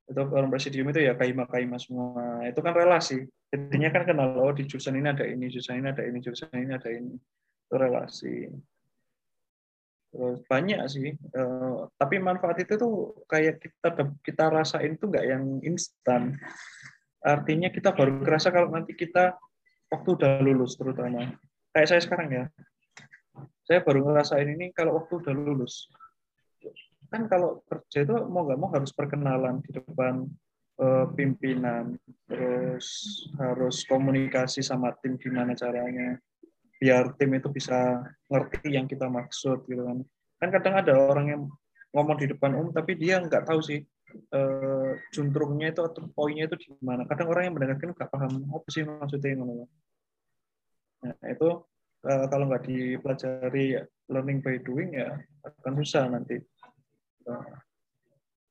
itu 0.09 0.23
forum 0.25 0.49
presidium 0.49 0.88
itu 0.88 1.05
ya 1.05 1.12
kahima 1.12 1.44
kahima 1.44 1.77
semua. 1.77 2.40
Itu 2.49 2.64
kan 2.64 2.73
relasi. 2.73 3.29
Jadinya 3.53 3.92
kan 3.92 4.09
kenal 4.09 4.40
oh 4.40 4.53
di 4.57 4.64
jurusan 4.64 4.97
ini 4.97 5.09
ada 5.12 5.25
ini 5.29 5.53
jurusan 5.53 5.85
ini 5.85 5.88
ada 5.92 6.03
ini 6.05 6.18
jurusan 6.25 6.49
ini 6.57 6.73
ada 6.73 6.88
ini. 6.88 7.12
Itu 7.68 7.75
relasi. 7.77 8.49
Terus 10.09 10.40
banyak 10.49 10.81
sih 10.88 11.12
uh, 11.37 11.85
tapi 12.01 12.16
manfaat 12.16 12.64
itu 12.64 12.81
tuh 12.81 13.21
kayak 13.29 13.61
kita 13.61 14.09
kita 14.25 14.44
rasain 14.49 14.97
tuh 14.97 15.12
nggak 15.12 15.27
yang 15.29 15.44
instan. 15.61 16.40
Artinya 17.21 17.68
kita 17.68 17.92
baru 17.92 18.25
kerasa 18.25 18.49
kalau 18.49 18.73
nanti 18.73 18.97
kita 18.97 19.37
waktu 19.92 20.09
udah 20.16 20.40
lulus 20.40 20.81
terutama. 20.81 21.37
Kayak 21.77 21.88
saya 21.92 22.01
sekarang 22.01 22.29
ya. 22.33 22.44
Saya 23.68 23.85
baru 23.85 24.09
ngerasain 24.09 24.49
ini 24.49 24.73
kalau 24.73 24.97
waktu 24.97 25.21
udah 25.21 25.35
lulus 25.37 25.92
kan 27.09 27.25
kalau 27.27 27.64
kerja 27.64 28.05
itu 28.05 28.14
mau 28.29 28.44
nggak 28.44 28.61
mau 28.61 28.71
harus 28.73 28.92
perkenalan 28.92 29.64
di 29.64 29.71
depan 29.77 30.29
uh, 30.81 31.07
pimpinan 31.16 31.97
terus 32.29 32.87
harus 33.40 33.85
komunikasi 33.88 34.61
sama 34.61 34.92
tim 35.01 35.16
gimana 35.16 35.57
caranya 35.57 36.21
biar 36.79 37.16
tim 37.18 37.35
itu 37.35 37.49
bisa 37.51 38.07
ngerti 38.31 38.79
yang 38.79 38.87
kita 38.87 39.11
maksud 39.11 39.66
gitu 39.66 39.83
kan. 39.83 39.99
Kan 40.38 40.49
kadang 40.55 40.75
ada 40.79 40.94
orang 40.94 41.27
yang 41.27 41.42
ngomong 41.90 42.21
di 42.23 42.31
depan 42.31 42.55
umum 42.55 42.71
tapi 42.71 42.94
dia 42.94 43.18
nggak 43.18 43.49
tahu 43.49 43.59
sih 43.59 43.83
uh, 44.37 44.94
juntrungnya 45.11 45.75
itu 45.75 45.83
atau 45.83 46.07
poinnya 46.14 46.47
itu 46.47 46.55
di 46.55 46.68
mana. 46.79 47.03
Kadang 47.09 47.33
orang 47.35 47.51
yang 47.51 47.55
mendengarkan 47.59 47.97
nggak 47.97 48.11
paham 48.12 48.47
apa 48.55 48.68
sih 48.71 48.87
maksudnya 48.87 49.35
yang 49.35 49.42
mana 49.42 49.66
nah 50.99 51.14
itu 51.31 51.49
uh, 52.11 52.25
kalau 52.27 52.44
nggak 52.51 52.66
dipelajari 52.66 53.79
learning 54.11 54.42
by 54.42 54.59
doing 54.66 54.99
ya 54.99 55.14
akan 55.47 55.73
susah 55.79 56.11
nanti 56.11 56.42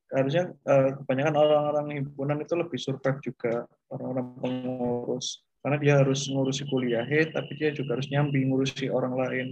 harusnya 0.08 0.56
uh, 0.64 0.96
kebanyakan 1.04 1.36
orang-orang 1.36 1.88
himpunan 2.00 2.40
itu 2.40 2.54
lebih 2.56 2.80
survive 2.80 3.20
juga 3.20 3.68
orang-orang 3.92 4.28
pengurus. 4.40 5.44
Karena 5.60 5.78
dia 5.84 5.94
harus 6.00 6.30
ngurusi 6.32 6.64
kuliah 6.72 7.04
tapi 7.04 7.52
dia 7.60 7.76
juga 7.76 8.00
harus 8.00 8.08
nyambi 8.08 8.48
ngurusi 8.48 8.88
orang 8.88 9.20
lain 9.20 9.48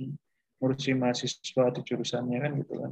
ngurusi 0.64 0.96
mahasiswa 0.96 1.66
di 1.76 1.82
jurusannya 1.84 2.38
kan 2.40 2.52
gitu 2.64 2.74
kan. 2.80 2.92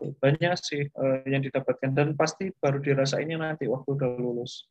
Banyak 0.00 0.56
sih 0.56 0.88
uh, 0.96 1.20
yang 1.28 1.44
didapatkan. 1.44 1.92
Dan 1.92 2.16
pasti 2.16 2.48
baru 2.56 2.80
dirasainnya 2.80 3.36
nanti 3.36 3.68
waktu 3.68 3.88
udah 3.92 4.08
lulus. 4.16 4.64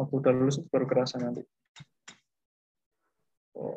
Waktu 0.00 0.14
udah 0.16 0.32
lulus 0.32 0.56
baru 0.72 0.88
kerasa 0.88 1.20
nanti. 1.20 1.44
Oh. 3.52 3.76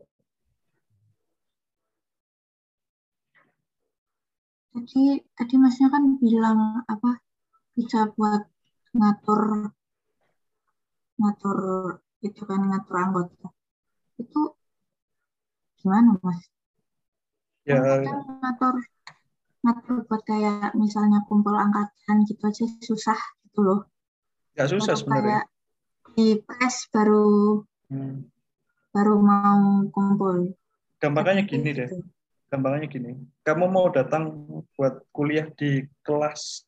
Tadi 4.73 5.21
tadi 5.37 5.55
masnya 5.61 5.87
kan 5.93 6.17
bilang 6.17 6.81
apa 6.89 7.21
bisa 7.77 8.09
buat 8.17 8.41
ngatur 8.97 9.69
ngatur 11.21 11.59
itu 12.25 12.41
kan 12.41 12.61
ngatur 12.73 12.95
anggota 12.97 13.53
itu 14.17 14.41
gimana 15.77 16.17
mas? 16.25 16.41
Ya. 17.69 17.77
Kan 18.01 18.17
ngatur 18.41 18.75
ngatur 19.61 19.95
buat 20.09 20.21
kayak 20.25 20.73
misalnya 20.73 21.21
kumpul 21.29 21.53
angkatan 21.53 22.25
gitu 22.25 22.41
aja 22.41 22.65
susah 22.81 23.19
gitu 23.45 23.59
loh. 23.61 23.79
Gak 24.57 24.73
susah 24.73 24.97
sebenarnya. 24.97 25.45
di 26.13 26.37
press 26.45 26.89
baru 26.93 27.61
hmm. 27.93 28.25
baru 28.89 29.15
mau 29.21 29.85
kumpul. 29.93 30.53
Gampangannya 30.97 31.45
gini 31.45 31.73
gitu. 31.73 31.77
deh. 31.85 31.89
Gampangannya 32.53 32.85
gini. 32.85 33.17
Kamu 33.41 33.65
mau 33.65 33.89
datang 33.89 34.45
buat 34.77 35.01
kuliah 35.09 35.49
di 35.57 35.89
kelas 36.05 36.61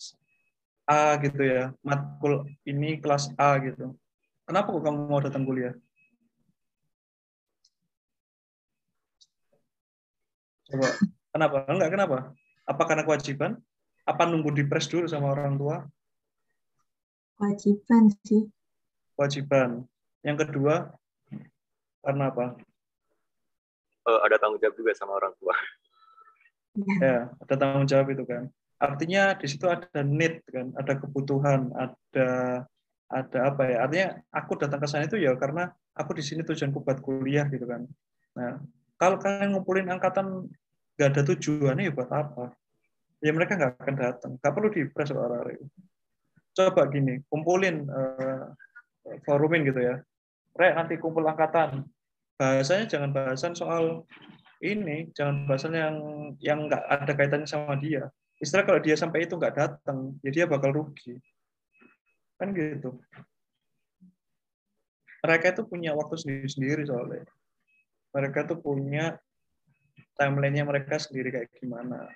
A 0.90 1.14
gitu 1.22 1.46
ya, 1.46 1.70
matkul 1.86 2.46
ini 2.66 2.98
kelas 3.02 3.34
A 3.38 3.58
gitu 3.58 3.94
Kenapa 4.46 4.70
kok 4.70 4.86
kamu 4.86 5.10
mau 5.10 5.22
datang 5.22 5.42
kuliah? 5.42 5.74
Coba, 10.70 10.90
kenapa? 11.34 11.58
Enggak, 11.70 11.90
kenapa? 11.94 12.18
Apa 12.66 12.84
karena 12.86 13.06
kewajiban? 13.06 13.58
Apa 14.06 14.30
nunggu 14.30 14.54
di 14.54 14.66
press 14.70 14.86
dulu 14.86 15.10
sama 15.10 15.34
orang 15.34 15.58
tua? 15.58 15.86
Kewajiban 17.38 18.14
sih. 18.22 18.46
Kewajiban. 19.18 19.86
Yang 20.22 20.38
kedua, 20.46 20.94
karena 22.06 22.30
apa? 22.30 22.58
Uh, 24.06 24.22
ada 24.22 24.38
tanggung 24.38 24.62
jawab 24.62 24.78
juga 24.78 24.94
sama 24.94 25.18
orang 25.18 25.34
tua. 25.42 25.56
Ya. 27.00 27.32
ada 27.40 27.56
tanggung 27.56 27.88
jawab 27.88 28.12
itu 28.12 28.28
kan. 28.28 28.52
Artinya 28.76 29.32
di 29.40 29.48
situ 29.48 29.64
ada 29.64 30.04
need 30.04 30.44
kan, 30.52 30.76
ada 30.76 31.00
kebutuhan, 31.00 31.72
ada 31.72 32.68
ada 33.10 33.54
apa 33.54 33.64
ya 33.70 33.78
artinya 33.86 34.08
aku 34.34 34.58
datang 34.58 34.82
ke 34.82 34.88
sana 34.90 35.06
itu 35.06 35.22
ya 35.22 35.38
karena 35.38 35.70
aku 35.94 36.18
di 36.18 36.24
sini 36.26 36.42
tujuanku 36.42 36.82
buat 36.82 37.00
kuliah 37.06 37.46
gitu 37.54 37.66
kan 37.70 37.86
nah 38.34 38.58
kalau 38.98 39.22
kalian 39.22 39.54
ngumpulin 39.54 39.88
angkatan 39.88 40.50
nggak 40.98 41.10
ada 41.14 41.22
tujuannya 41.24 41.88
ya 41.88 41.94
buat 41.94 42.10
apa 42.10 42.52
ya 43.22 43.32
mereka 43.32 43.56
nggak 43.56 43.74
akan 43.78 43.96
datang 43.96 44.32
nggak 44.42 44.54
perlu 44.54 44.70
di 44.74 44.82
press 44.90 45.14
orang 45.14 45.54
coba 46.56 46.82
gini 46.90 47.22
kumpulin 47.30 47.86
uh, 47.86 48.50
forumin 49.28 49.68
gitu 49.68 49.80
ya 49.86 49.96
Rek 50.56 50.74
nanti 50.74 50.96
kumpul 50.98 51.28
angkatan 51.28 51.84
bahasanya 52.36 52.86
jangan 52.92 53.12
bahasan 53.16 53.54
soal 53.56 54.04
ini 54.64 55.12
jangan 55.12 55.48
bahasan 55.48 55.74
yang 55.76 55.96
yang 56.40 56.60
nggak 56.68 56.84
ada 56.88 57.14
kaitannya 57.16 57.48
sama 57.48 57.76
dia. 57.80 58.08
Istilah 58.40 58.68
kalau 58.68 58.80
dia 58.84 58.96
sampai 59.00 59.28
itu 59.28 59.36
nggak 59.36 59.56
datang 59.56 60.20
ya 60.24 60.32
dia 60.32 60.46
bakal 60.48 60.76
rugi. 60.76 61.20
Kan 62.36 62.52
gitu. 62.52 63.00
Mereka 65.24 65.58
itu 65.58 65.64
punya 65.66 65.96
waktu 65.98 66.16
sendiri-sendiri 66.22 66.86
soalnya. 66.86 67.26
Mereka 68.14 68.46
tuh 68.46 68.60
punya 68.62 69.18
timelinenya 70.16 70.64
mereka 70.64 70.96
sendiri 71.00 71.32
kayak 71.32 71.52
gimana 71.60 72.08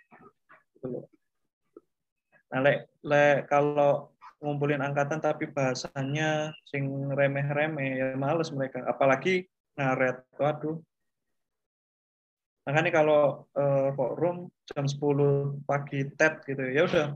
gitu 0.76 0.88
loh. 0.88 1.06
Nah 2.50 2.60
le, 2.64 2.88
le 3.04 3.44
kalau 3.46 4.14
ngumpulin 4.40 4.80
angkatan 4.80 5.20
tapi 5.20 5.52
bahasanya 5.52 6.56
sing 6.64 6.88
remeh-remeh 7.12 7.90
ya 8.00 8.08
males 8.16 8.50
mereka. 8.56 8.88
Apalagi 8.88 9.48
ngaret. 9.80 10.18
Waduh. 10.36 10.78
Makanya 12.68 12.92
kalau 12.92 13.48
uh, 13.56 13.90
forum 13.96 14.52
jam 14.68 14.86
10 14.86 15.64
pagi 15.64 16.06
TED 16.20 16.34
gitu 16.44 16.64
ya 16.70 16.84
udah. 16.86 17.08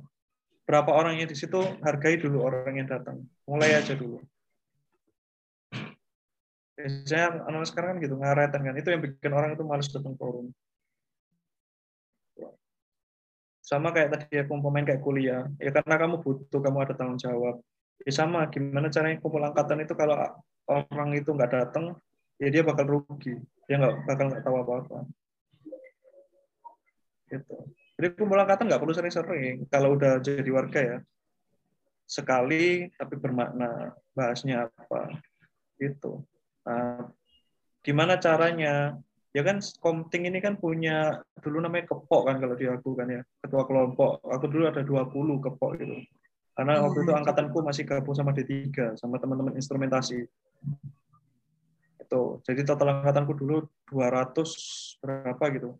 Berapa 0.63 0.95
orangnya 0.95 1.27
di 1.27 1.35
situ 1.35 1.59
hargai 1.83 2.15
dulu 2.15 2.47
orang 2.47 2.79
yang 2.79 2.87
datang. 2.87 3.27
Mulai 3.43 3.83
aja 3.83 3.93
dulu. 3.99 4.23
Biasanya 6.79 7.45
anak 7.51 7.67
sekarang 7.67 7.99
kan 7.99 8.07
gitu 8.07 8.15
ngaretan 8.15 8.63
kan. 8.63 8.75
Itu 8.79 8.89
yang 8.95 9.03
bikin 9.03 9.35
orang 9.35 9.59
itu 9.59 9.67
males 9.67 9.91
datang 9.91 10.15
forum 10.15 10.55
sama 13.63 13.95
kayak 13.95 14.11
tadi 14.11 14.43
aku 14.43 14.59
pemain 14.59 14.83
kayak 14.83 15.01
kuliah. 15.01 15.47
Ya 15.57 15.71
karena 15.71 15.95
kamu 15.95 16.19
butuh 16.19 16.59
kamu 16.59 16.77
ada 16.83 16.93
tanggung 16.93 17.17
jawab. 17.17 17.63
Ya 18.03 18.11
sama 18.11 18.45
gimana 18.51 18.91
caranya 18.91 19.17
kumpul 19.23 19.39
angkatan 19.39 19.79
itu 19.81 19.95
kalau 19.95 20.19
orang 20.67 21.09
itu 21.15 21.31
nggak 21.31 21.51
datang 21.51 21.95
ya 22.43 22.49
dia 22.51 22.63
bakal 22.67 22.85
rugi 22.99 23.39
dia 23.63 23.79
nggak 23.79 24.03
bakal 24.03 24.27
nggak 24.27 24.43
tahu 24.43 24.55
apa 24.59 24.73
apa 24.83 24.97
gitu 27.31 27.57
jadi 27.93 28.07
kumpul 28.17 28.41
angkatan 28.41 28.65
nggak 28.67 28.81
perlu 28.81 28.93
sering-sering 28.93 29.69
kalau 29.69 29.93
udah 29.93 30.17
jadi 30.17 30.49
warga 30.49 30.81
ya. 30.81 30.97
Sekali 32.09 32.89
tapi 32.97 33.15
bermakna 33.21 33.93
bahasnya 34.17 34.67
apa 34.67 35.13
gitu. 35.77 36.25
Nah, 36.65 37.09
gimana 37.85 38.17
caranya? 38.17 38.97
Ya 39.33 39.41
kan 39.41 39.63
Komting 39.81 40.29
ini 40.29 40.37
kan 40.43 40.61
punya 40.61 41.25
dulu 41.41 41.57
namanya 41.57 41.89
kepok 41.89 42.29
kan 42.29 42.37
kalau 42.37 42.53
dia 42.53 42.75
aku 42.77 42.93
kan 42.93 43.09
ya, 43.09 43.21
ketua 43.45 43.65
kelompok. 43.65 44.21
Aku 44.25 44.45
dulu 44.45 44.69
ada 44.69 44.81
20 44.85 45.45
kepok 45.45 45.71
gitu. 45.81 45.97
Karena 46.53 46.85
waktu 46.85 47.01
itu 47.01 47.11
oh. 47.13 47.17
angkatanku 47.17 47.57
masih 47.65 47.87
gabung 47.87 48.13
sama 48.13 48.29
D3 48.29 48.93
sama 48.93 49.17
teman-teman 49.17 49.57
instrumentasi. 49.57 50.29
Itu. 52.13 52.45
Jadi 52.45 52.61
total 52.61 53.01
angkatanku 53.01 53.33
dulu 53.33 53.65
200 53.89 55.01
berapa 55.01 55.43
gitu. 55.49 55.73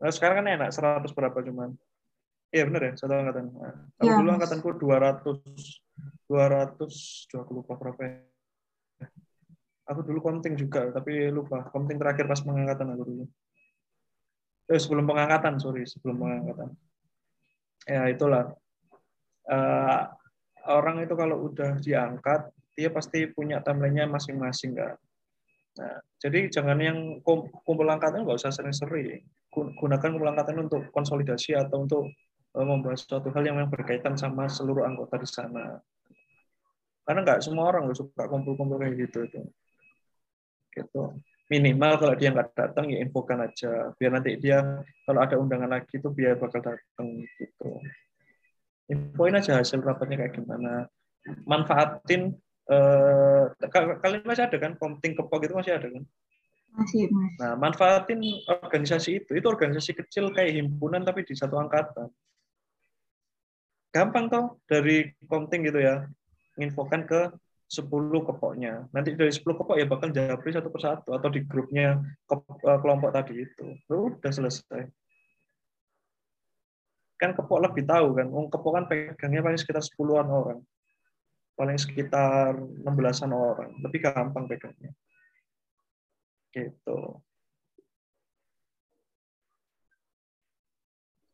Nah, 0.00 0.08
sekarang 0.08 0.40
kan 0.40 0.48
enak 0.48 0.72
100 0.72 1.12
berapa 1.12 1.36
cuman. 1.44 1.76
Iya 2.48 2.64
benar 2.64 2.82
ya, 2.88 2.92
satu 2.96 3.12
angkatan. 3.12 3.52
Nah, 3.52 3.76
ya, 4.00 4.16
dulu 4.16 4.28
angkatanku 4.32 4.68
200 4.80 5.44
200 6.24 7.36
aku 7.36 7.50
lupa 7.52 7.76
berapa 7.76 8.00
ya. 8.00 8.16
Aku 9.92 10.00
dulu 10.00 10.24
konting 10.24 10.56
juga, 10.56 10.88
tapi 10.88 11.28
lupa. 11.28 11.68
Konting 11.68 12.00
terakhir 12.00 12.24
pas 12.24 12.40
pengangkatan 12.40 12.88
aku 12.96 13.04
dulu. 13.04 13.24
Eh, 14.72 14.80
sebelum 14.80 15.04
pengangkatan, 15.04 15.60
sorry, 15.60 15.84
sebelum 15.84 16.16
pengangkatan. 16.16 16.72
Ya, 17.84 18.08
itulah. 18.08 18.56
Uh, 19.48 20.12
orang 20.68 21.04
itu 21.04 21.12
kalau 21.16 21.52
udah 21.52 21.80
diangkat, 21.80 22.52
dia 22.76 22.88
pasti 22.92 23.28
punya 23.32 23.60
timelinenya 23.64 24.08
masing-masing 24.08 24.72
kan. 24.76 24.96
Nah, 25.78 26.02
jadi 26.18 26.50
jangan 26.50 26.78
yang 26.82 27.22
kumpul 27.22 27.86
angkatan 27.86 28.26
nggak 28.26 28.38
usah 28.38 28.50
sering-sering. 28.50 29.22
Gunakan 29.54 30.08
kumpul 30.10 30.28
angkatan 30.28 30.66
untuk 30.66 30.90
konsolidasi 30.90 31.54
atau 31.54 31.86
untuk 31.86 32.10
eh, 32.58 32.66
membahas 32.66 33.06
suatu 33.06 33.30
hal 33.30 33.46
yang 33.46 33.62
berkaitan 33.70 34.18
sama 34.18 34.50
seluruh 34.50 34.82
anggota 34.82 35.22
di 35.22 35.28
sana. 35.30 35.78
Karena 37.06 37.24
nggak 37.24 37.40
semua 37.40 37.70
orang 37.70 37.88
suka 37.94 38.26
kumpul-kumpul 38.26 38.82
kayak 38.82 39.08
gitu 39.08 39.24
itu. 39.24 39.40
Gitu. 40.74 41.02
Minimal 41.48 41.92
kalau 41.96 42.14
dia 42.18 42.28
nggak 42.28 42.52
datang 42.52 42.92
ya 42.92 43.00
infokan 43.00 43.40
aja. 43.40 43.94
Biar 43.96 44.12
nanti 44.12 44.36
dia 44.36 44.60
kalau 45.08 45.24
ada 45.24 45.40
undangan 45.40 45.70
lagi 45.72 45.96
itu 45.96 46.10
biar 46.12 46.36
bakal 46.36 46.60
datang 46.60 47.24
gitu. 47.40 47.80
Infoin 48.92 49.38
aja 49.38 49.56
hasil 49.56 49.80
rapatnya 49.80 50.26
kayak 50.26 50.36
gimana. 50.36 50.90
Manfaatin 51.48 52.36
eh, 52.68 53.44
kalian 54.02 54.24
masih 54.24 54.44
ada 54.44 54.56
kan 54.60 54.72
komting 54.76 55.16
kepok 55.16 55.40
itu 55.44 55.54
masih 55.56 55.74
ada 55.76 55.88
kan 55.88 56.04
masih 56.76 57.08
mas 57.10 57.32
nah 57.40 57.52
manfaatin 57.56 58.20
organisasi 58.46 59.24
itu 59.24 59.32
itu 59.34 59.46
organisasi 59.48 59.96
kecil 59.96 60.30
kayak 60.30 60.54
himpunan 60.54 61.02
tapi 61.02 61.24
di 61.24 61.32
satu 61.32 61.56
angkatan 61.56 62.12
gampang 63.90 64.28
toh 64.28 64.60
dari 64.68 65.10
komting 65.26 65.64
gitu 65.64 65.80
ya 65.80 66.04
menginfokan 66.58 67.06
ke 67.08 67.20
10 67.68 67.92
kepoknya. 68.24 68.88
Nanti 68.96 69.12
dari 69.12 69.28
10 69.28 69.44
kepok 69.44 69.76
ya 69.76 69.84
bakal 69.84 70.08
japri 70.08 70.50
satu 70.56 70.72
persatu 70.72 71.12
atau 71.12 71.28
di 71.28 71.44
grupnya 71.44 72.00
eh, 72.32 72.78
kelompok 72.80 73.12
tadi 73.12 73.44
itu. 73.44 73.76
Udah 73.92 74.32
selesai. 74.32 74.88
Kan 77.20 77.36
kepok 77.36 77.60
lebih 77.60 77.84
tahu 77.84 78.16
kan. 78.16 78.26
Wong 78.32 78.48
kepok 78.48 78.72
kan 78.72 78.84
pegangnya 78.88 79.44
paling 79.44 79.60
sekitar 79.60 79.84
10-an 79.84 80.28
orang 80.32 80.58
paling 81.58 81.74
sekitar 81.74 82.54
16-an 82.54 83.34
orang. 83.34 83.74
Lebih 83.82 84.06
gampang 84.06 84.46
pegangnya. 84.46 84.94
Gitu. 86.54 87.00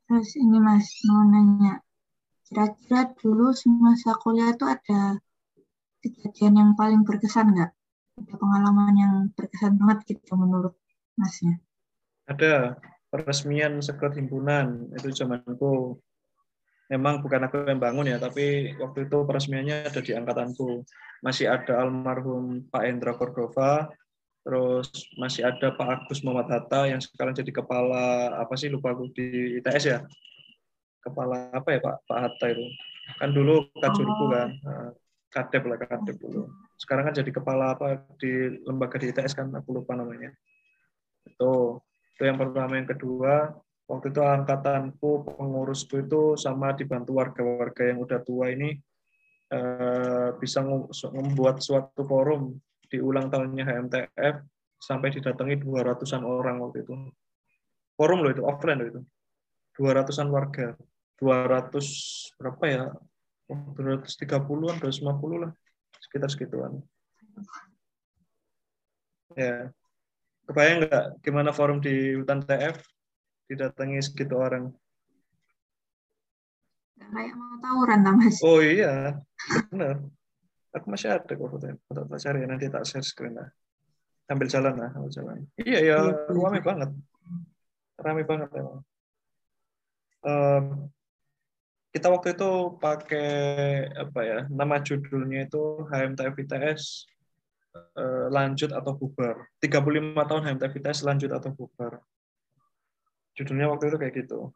Terus 0.09 0.31
ini 0.41 0.59
Mas, 0.65 0.89
mau 1.05 1.29
nanya. 1.29 1.85
Kira-kira 2.49 3.13
dulu 3.21 3.53
semasa 3.53 4.17
kuliah 4.21 4.53
itu 4.53 4.65
ada 4.65 5.21
kejadian 6.01 6.55
yang 6.61 6.71
paling 6.77 7.05
berkesan 7.05 7.53
nggak? 7.53 7.73
Ada 8.21 8.35
pengalaman 8.37 8.95
yang 8.97 9.15
berkesan 9.33 9.77
banget 9.77 10.17
gitu 10.17 10.41
menurut 10.41 10.77
Masnya? 11.21 11.61
Ada. 12.29 12.81
Peresmian 13.13 13.79
sekret 13.79 14.19
himpunan. 14.19 14.91
Itu 14.91 15.15
zamanku 15.15 16.03
memang 16.89 17.25
bukan 17.25 17.49
aku 17.49 17.65
yang 17.65 17.81
bangun 17.81 18.11
ya, 18.11 18.21
tapi 18.21 18.77
waktu 18.77 19.09
itu 19.09 19.19
peresmiannya 19.25 19.89
ada 19.89 20.01
di 20.01 20.13
angkatanku. 20.13 20.85
Masih 21.25 21.49
ada 21.49 21.81
almarhum 21.81 22.69
Pak 22.69 22.85
Endra 22.85 23.17
Cordova, 23.17 23.89
terus 24.45 24.93
masih 25.17 25.49
ada 25.49 25.73
Pak 25.73 26.05
Agus 26.05 26.21
Muhammad 26.21 26.53
Hatta 26.53 26.85
yang 26.85 27.01
sekarang 27.01 27.33
jadi 27.33 27.49
kepala 27.49 28.37
apa 28.37 28.55
sih 28.61 28.69
lupa 28.69 28.93
aku 28.93 29.09
di 29.17 29.59
ITS 29.61 29.85
ya. 29.89 29.99
Kepala 31.01 31.49
apa 31.53 31.69
ya 31.73 31.81
Pak 31.81 31.97
Pak 32.05 32.19
Hatta 32.21 32.47
itu? 32.53 32.65
Kan 33.21 33.33
dulu 33.33 33.69
kajurku 33.81 34.25
kan, 34.33 34.49
nah, 34.65 34.91
kadep 35.33 35.65
lah 35.65 35.77
kadep 35.81 36.17
dulu. 36.21 36.49
Sekarang 36.77 37.09
kan 37.09 37.15
jadi 37.17 37.31
kepala 37.33 37.73
apa 37.77 38.05
di 38.21 38.61
lembaga 38.69 39.01
di 39.01 39.09
ITS 39.09 39.33
kan 39.33 39.49
aku 39.57 39.81
lupa 39.81 39.97
namanya. 39.97 40.33
Itu 41.25 41.81
itu 42.15 42.23
yang 42.31 42.39
pertama 42.39 42.79
yang 42.79 42.87
kedua 42.87 43.57
waktu 43.85 44.07
itu 44.13 44.21
angkatanku 44.25 45.29
pengurusku 45.29 46.05
itu 46.05 46.41
sama 46.41 46.73
dibantu 46.73 47.21
warga-warga 47.21 47.93
yang 47.93 48.01
udah 48.01 48.21
tua 48.25 48.53
ini 48.53 48.73
eh, 49.53 50.29
bisa 50.41 50.65
membuat 51.13 51.61
suatu 51.61 52.03
forum 52.05 52.57
di 52.89 52.99
ulang 53.01 53.29
tahunnya 53.29 53.65
HMTF 53.65 54.37
sampai 54.81 55.09
didatangi 55.13 55.61
200-an 55.65 56.23
orang 56.25 56.61
waktu 56.61 56.85
itu. 56.85 56.95
Forum 57.97 58.27
loh 58.27 58.33
itu, 58.33 58.43
offline 58.45 58.79
loh 58.85 58.89
itu. 58.91 59.01
200-an 59.81 60.29
warga. 60.29 60.77
200 61.19 62.37
berapa 62.37 62.65
ya? 62.69 62.85
230-an, 63.49 64.77
250 64.79 65.43
lah. 65.43 65.53
Sekitar 65.99 66.29
segituan. 66.29 66.85
Ya. 69.35 69.73
Kebayang 70.45 70.85
nggak 70.85 71.05
gimana 71.25 71.51
forum 71.57 71.81
di 71.81 72.21
hutan 72.21 72.45
TF? 72.45 72.94
Didatangi 73.49 74.01
segitu 74.01 74.35
orang. 74.37 74.73
Kayak 76.99 77.35
mau 77.37 77.55
tawuran 77.61 78.01
lah 78.03 78.15
mas. 78.17 78.39
Oh 78.41 78.59
iya, 78.65 79.21
benar. 79.71 80.03
Aku 80.75 80.91
masih 80.91 81.15
ada 81.15 81.31
kok 81.31 81.49
fotonya. 81.51 81.79
Foto 81.87 82.03
tak 82.11 82.21
cari 82.23 82.41
nanti 82.49 82.67
tak 82.67 82.83
share 82.89 83.07
screen 83.07 83.39
lah. 83.39 83.49
Sambil 84.27 84.49
jalan 84.51 84.75
lah, 84.75 84.91
sambil 84.91 85.11
jalan. 85.13 85.39
Iya 85.61 85.79
ya, 85.85 85.97
ramai 86.33 86.65
banget. 86.65 86.91
Ramai 88.01 88.25
banget 88.27 88.51
emang. 88.59 88.81
Um, 90.25 90.89
kita 91.95 92.11
waktu 92.11 92.35
itu 92.35 92.75
pakai 92.83 93.31
apa 93.95 94.21
ya 94.27 94.39
nama 94.51 94.83
judulnya 94.83 95.47
itu 95.47 95.87
HMTF 95.87 96.35
ITS 96.43 96.83
uh, 97.95 98.27
lanjut 98.35 98.75
atau 98.75 98.99
bubar 98.99 99.47
35 99.63 100.17
tahun 100.27 100.43
HMTF 100.43 100.75
ITS 100.83 101.07
lanjut 101.07 101.31
atau 101.31 101.55
bubar 101.55 102.03
Judulnya 103.35 103.67
waktu 103.71 103.91
itu 103.91 103.97
kayak 103.99 104.15
gitu. 104.15 104.55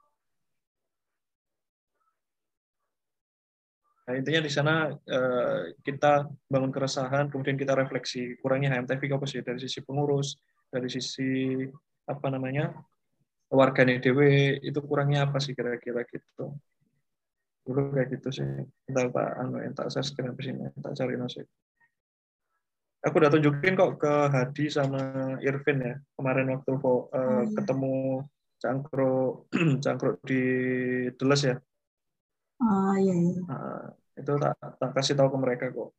Nah, 4.09 4.17
intinya 4.17 4.41
di 4.41 4.49
sana 4.49 4.89
eh, 4.89 5.77
kita 5.85 6.25
bangun 6.49 6.73
keresahan, 6.73 7.29
kemudian 7.29 7.61
kita 7.61 7.77
refleksi 7.77 8.41
kurangnya 8.41 8.73
HMTV 8.73 9.05
apa 9.21 9.27
sih 9.29 9.45
dari 9.45 9.61
sisi 9.61 9.85
pengurus, 9.85 10.41
dari 10.73 10.89
sisi 10.89 11.61
apa 12.09 12.27
namanya 12.33 12.73
warga 13.53 13.85
DW 13.85 14.21
itu 14.65 14.81
kurangnya 14.81 15.29
apa 15.29 15.37
sih 15.45 15.53
kira-kira 15.53 16.09
gitu. 16.09 16.57
Dulu 17.69 17.93
kayak 17.93 18.09
gitu 18.17 18.29
sih. 18.33 18.49
Entar 18.89 19.13
Pak 19.13 19.29
Anu, 19.45 19.61
entar 19.61 19.93
saya 19.93 20.09
di 20.09 20.41
sini, 20.41 20.73
tak 20.81 20.97
cari 20.97 21.15
nasi. 21.21 21.45
Aku 23.05 23.21
udah 23.21 23.29
tunjukin 23.29 23.77
kok 23.77 24.01
ke 24.01 24.15
Hadi 24.33 24.73
sama 24.73 25.37
Irvin 25.45 25.85
ya 25.85 25.95
kemarin 26.17 26.51
waktu 26.51 26.73
uh, 26.81 27.45
ketemu 27.55 28.25
cangkruk 28.59 29.51
cangkruk 29.85 30.19
di 30.27 30.43
Deles 31.15 31.43
ya. 31.47 31.57
Oh 32.59 32.95
iya. 32.99 33.15
iya. 33.15 33.41
Nah, 33.47 33.87
itu 34.19 34.33
tak, 34.43 34.55
tak 34.59 34.91
kasih 34.99 35.15
tahu 35.15 35.29
ke 35.35 35.39
mereka 35.39 35.65
kok. 35.71 35.91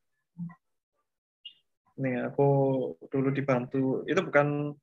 Nih 2.00 2.28
aku 2.28 2.48
dulu 3.08 3.30
dibantu. 3.32 4.04
Itu 4.08 4.24
bukan 4.28 4.76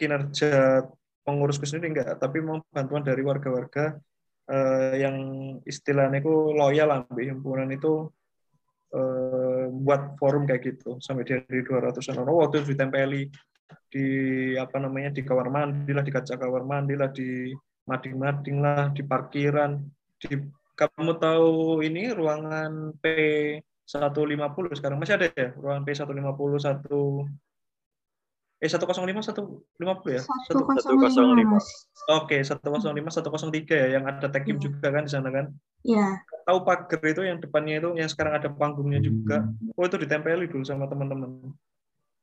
kinerja 0.00 0.84
pengurusku 1.24 1.68
sendiri 1.68 1.92
enggak, 1.92 2.16
tapi 2.16 2.40
mau 2.40 2.64
bantuan 2.72 3.04
dari 3.04 3.20
warga-warga 3.20 4.00
eh, 4.48 4.92
yang 5.04 5.16
istilahnya 5.68 6.24
itu 6.24 6.32
loyal 6.56 6.88
lah 6.88 7.00
himpunan 7.12 7.68
itu 7.68 8.08
eh, 8.96 9.68
buat 9.68 10.16
forum 10.16 10.48
kayak 10.48 10.62
gitu 10.64 10.96
sampai 11.04 11.28
dari 11.28 11.60
200 11.60 12.00
orang 12.16 12.48
waktu 12.48 12.64
ditempeli 12.64 13.28
di 13.90 14.06
apa 14.54 14.76
namanya 14.78 15.10
di 15.10 15.22
kamar 15.26 15.48
mandi 15.50 15.90
lah 15.90 16.04
di 16.06 16.12
kaca 16.14 16.38
kamar 16.38 16.62
mandi 16.62 16.94
lah 16.94 17.10
di 17.10 17.50
mading-mading 17.90 18.56
lah 18.62 18.92
di 18.94 19.02
parkiran 19.02 19.82
di 20.20 20.38
kamu 20.78 21.12
tahu 21.20 21.82
ini 21.84 22.14
ruangan 22.14 22.94
P 23.02 23.04
150 23.84 24.78
sekarang 24.78 24.96
masih 25.02 25.18
ada 25.18 25.26
ya 25.34 25.50
ruangan 25.58 25.82
P 25.82 25.88
150 25.92 26.62
satu 26.62 27.26
eh 28.60 28.68
105 28.68 28.92
150 29.24 29.80
ya 30.12 30.22
105 30.52 32.12
Oke, 32.12 32.44
105 32.44 32.60
103 32.60 33.72
ya 33.72 33.86
yang 33.96 34.04
ada 34.04 34.28
tekim 34.28 34.60
ya. 34.60 34.68
juga 34.68 34.92
kan 34.92 35.08
di 35.08 35.12
sana 35.12 35.32
kan? 35.32 35.48
Iya. 35.80 36.20
Tahu 36.44 36.58
pagar 36.60 37.00
itu 37.00 37.24
yang 37.24 37.40
depannya 37.40 37.80
itu 37.80 37.88
yang 37.96 38.08
sekarang 38.12 38.36
ada 38.36 38.52
panggungnya 38.52 39.00
juga. 39.00 39.48
Oh, 39.80 39.88
itu 39.88 39.96
ditempeli 39.96 40.44
dulu 40.44 40.60
sama 40.60 40.84
teman-teman 40.90 41.56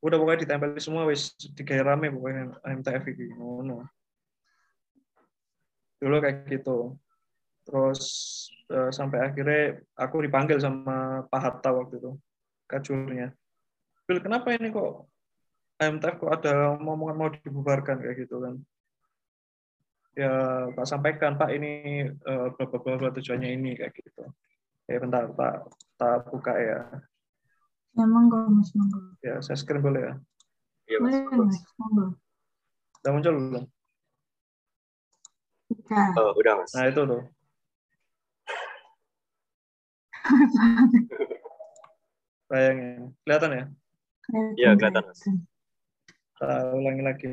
udah 0.04 0.18
pokoknya 0.18 0.42
ditempel 0.46 0.78
semua 0.78 1.08
wis. 1.10 1.34
Digawe 1.38 1.82
rame 1.84 2.14
pokoknya 2.14 2.58
MTF 2.64 3.04
ini 3.14 3.26
ngono. 3.38 3.86
Dulu 5.98 6.16
kayak 6.22 6.46
gitu. 6.50 6.98
Terus 7.68 8.02
uh, 8.72 8.90
sampai 8.94 9.28
akhirnya 9.28 9.82
aku 9.98 10.24
dipanggil 10.24 10.62
sama 10.62 11.26
Pak 11.28 11.42
Hatta 11.42 11.70
waktu 11.76 12.00
itu 12.00 12.12
kacurnya 12.68 13.32
Bil 14.08 14.24
kenapa 14.24 14.56
ini 14.56 14.72
kok 14.72 15.12
MTF 15.84 16.16
kok 16.16 16.32
ada 16.32 16.80
omongan 16.80 17.16
mau 17.20 17.30
dibubarkan 17.30 18.00
kayak 18.00 18.24
gitu 18.24 18.40
kan? 18.40 18.56
Ya 20.16 20.32
Pak 20.74 20.88
sampaikan 20.88 21.36
Pak 21.36 21.52
ini 21.52 22.08
uh, 22.08 22.50
beberapa 22.56 23.12
tujuannya 23.14 23.52
ini 23.52 23.76
kayak 23.76 23.94
gitu. 23.94 24.26
Ya 24.88 24.98
bentar 25.04 25.28
Pak 25.28 25.70
tak 26.00 26.32
buka 26.32 26.56
ya 26.56 26.80
Ya, 27.98 28.06
monggo, 28.06 28.46
Mas, 28.54 28.70
monggo. 28.78 29.18
Ya, 29.26 29.42
saya 29.42 29.58
screen 29.58 29.82
boleh 29.82 30.06
ya? 30.06 30.14
Iya, 30.86 30.98
Mas. 31.02 31.18
Boleh, 31.18 31.50
Mas. 31.50 31.58
Monggo. 31.82 32.06
Udah 33.02 33.12
muncul 33.18 33.34
belum? 33.34 33.66
Udah. 35.74 36.08
Oh, 36.22 36.38
udah, 36.38 36.54
Mas. 36.62 36.78
Nah, 36.78 36.86
itu 36.94 37.02
tuh. 37.02 37.26
Bayangin. 42.54 43.18
Kelihatan 43.26 43.50
ya? 43.50 43.66
Iya, 44.62 44.70
kelihatan. 44.78 45.04
Kita 46.38 46.78
ulangi 46.78 47.02
lagi. 47.02 47.26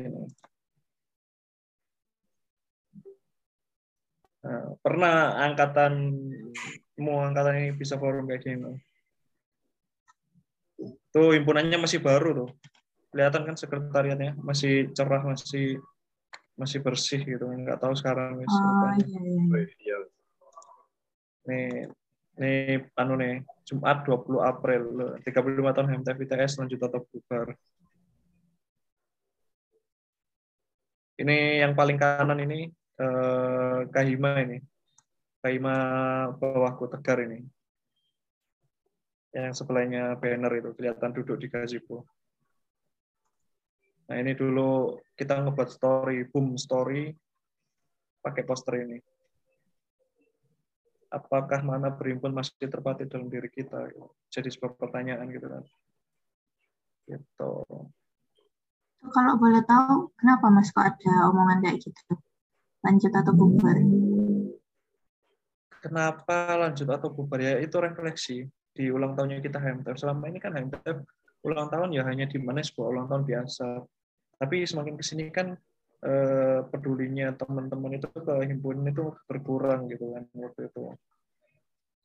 Nah, 4.41 4.73
pernah 4.81 5.45
angkatan 5.45 5.93
mau 6.97 7.21
angkatan 7.21 7.53
ini 7.61 7.69
bisa 7.77 8.01
forum 8.01 8.25
kayak 8.25 8.41
gini. 8.41 8.81
Tuh 11.15 11.31
himpunannya 11.31 11.79
masih 11.79 12.03
baru 12.03 12.29
tuh. 12.35 12.49
Kelihatan 13.15 13.47
kan 13.47 13.55
sekretariatnya 13.55 14.35
masih 14.35 14.91
cerah, 14.91 15.23
masih 15.23 15.79
masih 16.59 16.83
bersih 16.83 17.23
gitu. 17.23 17.47
Nggak 17.47 17.79
tahu 17.79 17.95
sekarang. 17.95 18.43
Oh, 18.43 18.91
iya, 18.99 19.19
iya. 19.23 19.63
Iya. 19.79 19.97
Nih, 21.47 21.87
nih 22.35 22.59
anu 22.99 23.15
nih 23.15 23.47
Jumat 23.63 24.03
20 24.03 24.43
April 24.43 24.83
35 25.23 25.71
tahun 25.71 25.87
HMTF 25.95 26.19
ITS 26.19 26.53
lanjut 26.59 26.79
atau 26.83 26.99
bubar. 27.07 27.47
Ini 31.15 31.63
yang 31.63 31.79
paling 31.79 31.95
kanan 31.95 32.43
ini 32.43 32.67
eh, 32.99 33.79
Kahima 33.87 34.43
ini. 34.43 34.59
Kahima 35.39 35.75
bawahku 36.35 36.91
Tegar 36.91 37.23
ini. 37.23 37.39
Yang 39.35 39.59
sebelahnya 39.59 40.15
banner 40.15 40.51
itu 40.55 40.71
kelihatan 40.79 41.11
duduk 41.11 41.35
di 41.43 41.51
gazebo. 41.51 42.07
Nah 44.07 44.15
ini 44.21 44.31
dulu 44.31 44.95
kita 45.19 45.43
ngebuat 45.43 45.69
story, 45.75 46.23
boom 46.31 46.55
story, 46.55 47.11
pakai 48.23 48.41
poster 48.47 48.81
ini 48.81 48.97
apakah 51.15 51.61
mana 51.63 51.93
berhimpun 51.93 52.35
masih 52.35 52.67
terpatri 52.67 53.07
dalam 53.07 53.31
diri 53.31 53.47
kita 53.47 53.87
jadi 54.27 54.49
sebuah 54.51 54.75
pertanyaan 54.75 55.31
gitu 55.31 55.47
kan 55.47 55.63
gitu 57.07 57.53
Kalau 59.05 59.37
boleh 59.37 59.61
tahu, 59.69 60.09
kenapa 60.17 60.49
Mas 60.49 60.73
kok 60.73 60.81
ada 60.81 61.29
omongan 61.29 61.61
kayak 61.61 61.77
gitu? 61.77 62.17
Lanjut 62.81 63.13
atau 63.13 63.37
bubar? 63.37 63.77
kenapa 65.85 66.57
lanjut 66.57 66.89
atau 66.89 67.13
bubar 67.13 67.37
ya 67.37 67.61
itu 67.61 67.77
refleksi 67.77 68.49
di 68.75 68.91
ulang 68.91 69.15
tahunnya 69.15 69.39
kita 69.39 69.57
HMTF 69.57 69.95
selama 69.95 70.27
ini 70.27 70.43
kan 70.43 70.51
HMTF 70.51 70.99
ulang 71.47 71.71
tahun 71.71 71.95
ya 71.95 72.03
hanya 72.03 72.27
di 72.27 72.37
mana 72.43 72.59
sebuah 72.59 72.87
ulang 72.91 73.07
tahun 73.07 73.23
biasa. 73.23 73.67
Tapi 74.35 74.67
semakin 74.67 74.99
ke 74.99 75.03
sini 75.07 75.31
kan 75.31 75.55
eh, 76.03 76.59
pedulinya 76.67 77.31
teman-teman 77.39 77.95
itu 77.95 78.11
ke 78.11 78.35
himpunan 78.43 78.91
itu 78.91 79.15
berkurang 79.31 79.87
gitu 79.87 80.11
kan 80.11 80.23
waktu 80.35 80.67
itu. 80.67 80.81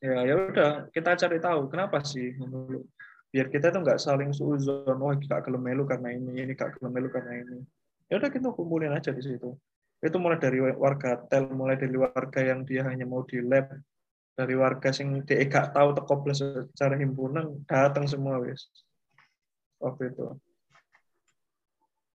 Ya 0.01 0.25
ya 0.25 0.35
udah 0.39 0.71
kita 0.95 1.18
cari 1.18 1.43
tahu 1.43 1.68
kenapa 1.68 2.01
sih 2.07 2.33
menurut 2.39 2.87
biar 3.31 3.47
kita 3.53 3.68
tuh 3.68 3.85
nggak 3.85 4.01
saling 4.01 4.33
suuzon 4.33 4.87
oh 4.89 5.12
gak 5.23 5.47
gelem 5.47 5.62
melu 5.62 5.85
karena 5.87 6.11
ini 6.11 6.43
ini 6.43 6.53
gak 6.55 6.79
gelem 6.79 6.95
melu 6.95 7.11
karena 7.11 7.43
ini. 7.43 7.59
Ya 8.07 8.18
udah 8.23 8.31
kita 8.31 8.55
kumpulin 8.55 8.95
aja 8.95 9.11
di 9.11 9.23
situ. 9.23 9.59
Itu 10.01 10.16
mulai 10.16 10.41
dari 10.41 10.62
warga 10.62 11.21
tel 11.29 11.51
mulai 11.53 11.77
dari 11.77 11.93
warga 11.99 12.41
yang 12.41 12.64
dia 12.64 12.87
hanya 12.87 13.05
mau 13.05 13.27
di 13.27 13.43
lab 13.43 13.68
dari 14.35 14.55
warga 14.57 14.91
sing 14.95 15.22
dia 15.26 15.45
gak 15.47 15.76
tahu 15.76 15.93
teko 15.93 16.14
secara 16.33 16.95
himpunan 16.97 17.61
datang 17.68 18.09
semua 18.09 18.41
wis 18.41 18.70
waktu 19.81 20.12
itu 20.12 20.37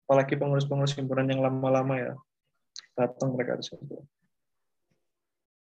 apalagi 0.05 0.35
pengurus-pengurus 0.35 0.99
himpunan 0.99 1.31
yang 1.31 1.41
lama-lama 1.45 1.95
ya 1.95 2.13
datang 2.99 3.37
mereka 3.37 3.61
di 3.61 3.65
situ 3.65 3.99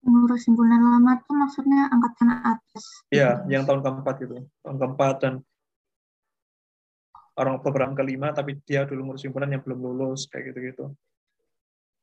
Pengurus 0.01 0.49
himpunan 0.49 0.81
lama 0.81 1.21
tuh 1.21 1.37
maksudnya 1.37 1.85
angkatan 1.93 2.33
atas. 2.41 3.05
Iya, 3.13 3.45
yang 3.45 3.69
tahun 3.69 3.85
keempat 3.85 4.15
gitu. 4.25 4.49
Tahun 4.65 4.77
keempat 4.81 5.15
dan 5.21 5.45
orang 7.37 7.61
beberapa 7.61 7.93
kelima, 7.93 8.33
tapi 8.33 8.57
dia 8.65 8.89
dulu 8.89 9.13
ngurus 9.13 9.29
himpunan 9.29 9.53
yang 9.53 9.61
belum 9.61 9.77
lulus, 9.77 10.25
kayak 10.25 10.51
gitu-gitu. 10.51 10.89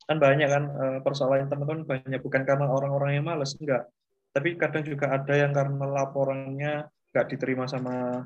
Kan 0.06 0.22
banyak 0.22 0.46
kan 0.46 0.64
eh, 0.70 0.98
persoalan 1.02 1.50
teman-teman 1.50 1.82
banyak 1.90 2.22
bukan 2.22 2.46
karena 2.46 2.70
orang-orang 2.70 3.18
yang 3.18 3.26
males, 3.26 3.58
enggak. 3.58 3.90
Tapi 4.38 4.54
kadang 4.54 4.86
juga 4.86 5.10
ada 5.10 5.34
yang 5.34 5.50
karena 5.50 5.82
laporannya 5.82 6.86
nggak 7.10 7.26
diterima 7.26 7.66
sama 7.66 8.22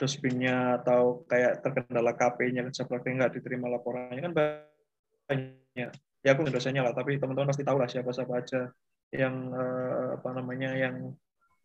dospinnya 0.00 0.80
atau 0.80 1.28
kayak 1.28 1.60
terkendala 1.60 2.16
KP-nya 2.16 2.64
dan 2.64 2.72
sebagainya 2.72 3.28
nggak 3.28 3.34
diterima 3.36 3.68
laporannya. 3.68 4.24
Kan 4.24 4.32
banyak. 4.32 5.90
Ya 6.24 6.30
aku 6.32 6.48
dosanya 6.48 6.80
lah, 6.80 6.96
tapi 6.96 7.20
teman-teman 7.20 7.52
pasti 7.52 7.60
tahu 7.60 7.76
lah 7.76 7.84
siapa-siapa 7.84 8.32
aja 8.40 8.72
yang 9.12 9.52
eh, 9.52 10.16
apa 10.16 10.32
namanya 10.32 10.80
yang 10.80 11.12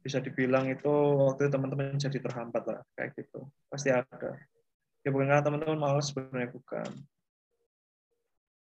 bisa 0.03 0.19
dibilang 0.19 0.67
itu 0.67 0.91
waktu 1.31 1.47
itu 1.47 1.51
teman-teman 1.55 1.95
jadi 1.95 2.19
terhambat 2.19 2.63
lah 2.67 2.83
kayak 2.99 3.15
gitu. 3.15 3.47
Pasti 3.71 3.95
ada. 3.95 4.35
Ya 5.07 5.09
bukan 5.15 5.31
karena 5.31 5.39
teman-teman 5.39 5.79
malas 5.79 6.11
sebenarnya 6.11 6.51
bukan. 6.51 6.91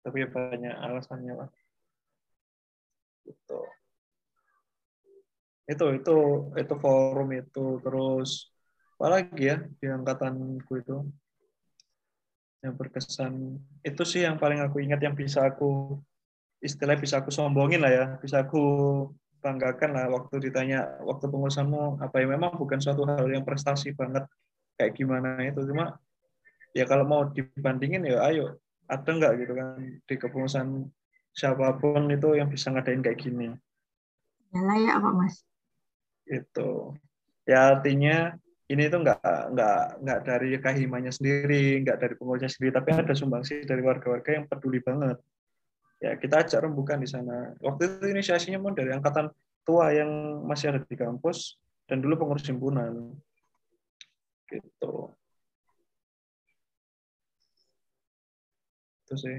Tapi 0.09 0.25
ya 0.25 0.29
banyak 0.33 0.73
alasannya 0.73 1.35
lah. 1.37 1.51
Gitu 3.29 3.61
itu 5.73 5.87
itu 5.99 6.17
itu 6.55 6.75
forum 6.79 7.29
itu. 7.33 7.81
Terus 7.81 8.53
apalagi 8.97 9.43
ya 9.43 9.57
di 9.81 9.87
angkatanku 9.89 10.73
itu. 10.79 10.97
Yang 12.63 12.75
berkesan 12.79 13.59
itu 13.83 14.03
sih 14.07 14.23
yang 14.23 14.39
paling 14.39 14.63
aku 14.63 14.79
ingat 14.79 15.03
yang 15.03 15.19
bisa 15.19 15.43
aku 15.51 15.99
istilah 16.63 16.95
bisa 16.95 17.19
aku 17.19 17.35
sombongin 17.35 17.83
lah 17.83 17.91
ya, 17.91 18.07
bisa 18.23 18.47
aku 18.47 18.63
banggakan 19.43 19.99
lah 19.99 20.07
waktu 20.07 20.39
ditanya 20.39 21.03
waktu 21.03 21.27
pengurusanmu 21.27 21.99
apa 21.99 22.23
ya 22.23 22.31
memang 22.31 22.55
bukan 22.55 22.79
suatu 22.79 23.03
hal 23.03 23.27
yang 23.27 23.43
prestasi 23.43 23.91
banget 23.99 24.23
kayak 24.79 24.95
gimana 24.95 25.43
itu. 25.43 25.59
Cuma 25.67 25.99
ya 26.71 26.87
kalau 26.87 27.03
mau 27.03 27.27
dibandingin 27.27 28.07
ya 28.07 28.23
ayo 28.31 28.63
ada 28.87 29.11
nggak 29.11 29.33
gitu 29.43 29.53
kan 29.59 29.83
di 30.07 30.15
kepengurusan 30.15 30.87
siapa 31.35 31.81
pun 31.81 32.07
itu 32.13 32.39
yang 32.39 32.47
bisa 32.47 32.71
ngadain 32.71 33.03
kayak 33.03 33.19
gini. 33.19 33.51
Ya 34.53 34.61
layak 34.63 35.01
Pak 35.01 35.13
Mas. 35.17 35.37
Itu 36.27 36.95
ya 37.49 37.75
artinya 37.75 38.35
ini 38.71 38.89
itu 38.89 38.97
nggak 38.97 39.53
nggak 39.53 39.81
nggak 40.01 40.21
dari 40.23 40.51
kahimanya 40.63 41.13
sendiri 41.13 41.83
nggak 41.83 41.99
dari 41.99 42.15
pengurusnya 42.17 42.51
sendiri 42.51 42.73
tapi 42.73 42.89
ada 42.95 43.15
sumbangsi 43.15 43.67
dari 43.67 43.83
warga-warga 43.83 44.31
yang 44.39 44.47
peduli 44.47 44.79
banget 44.81 45.19
ya 46.03 46.19
kita 46.19 46.43
ajak 46.43 46.67
rembukan 46.67 46.99
di 46.99 47.07
sana. 47.07 47.55
Waktu 47.63 47.83
itu 47.87 48.05
inisiasinya 48.11 48.59
pun 48.59 48.75
dari 48.75 48.91
angkatan 48.91 49.31
tua 49.63 49.95
yang 49.95 50.43
masih 50.43 50.75
ada 50.75 50.83
di 50.83 50.99
kampus 50.99 51.63
dan 51.87 52.03
dulu 52.03 52.19
pengurus 52.19 52.51
himpunan. 52.51 53.15
Gitu. 54.51 54.95
Itu 59.07 59.15
sih. 59.15 59.39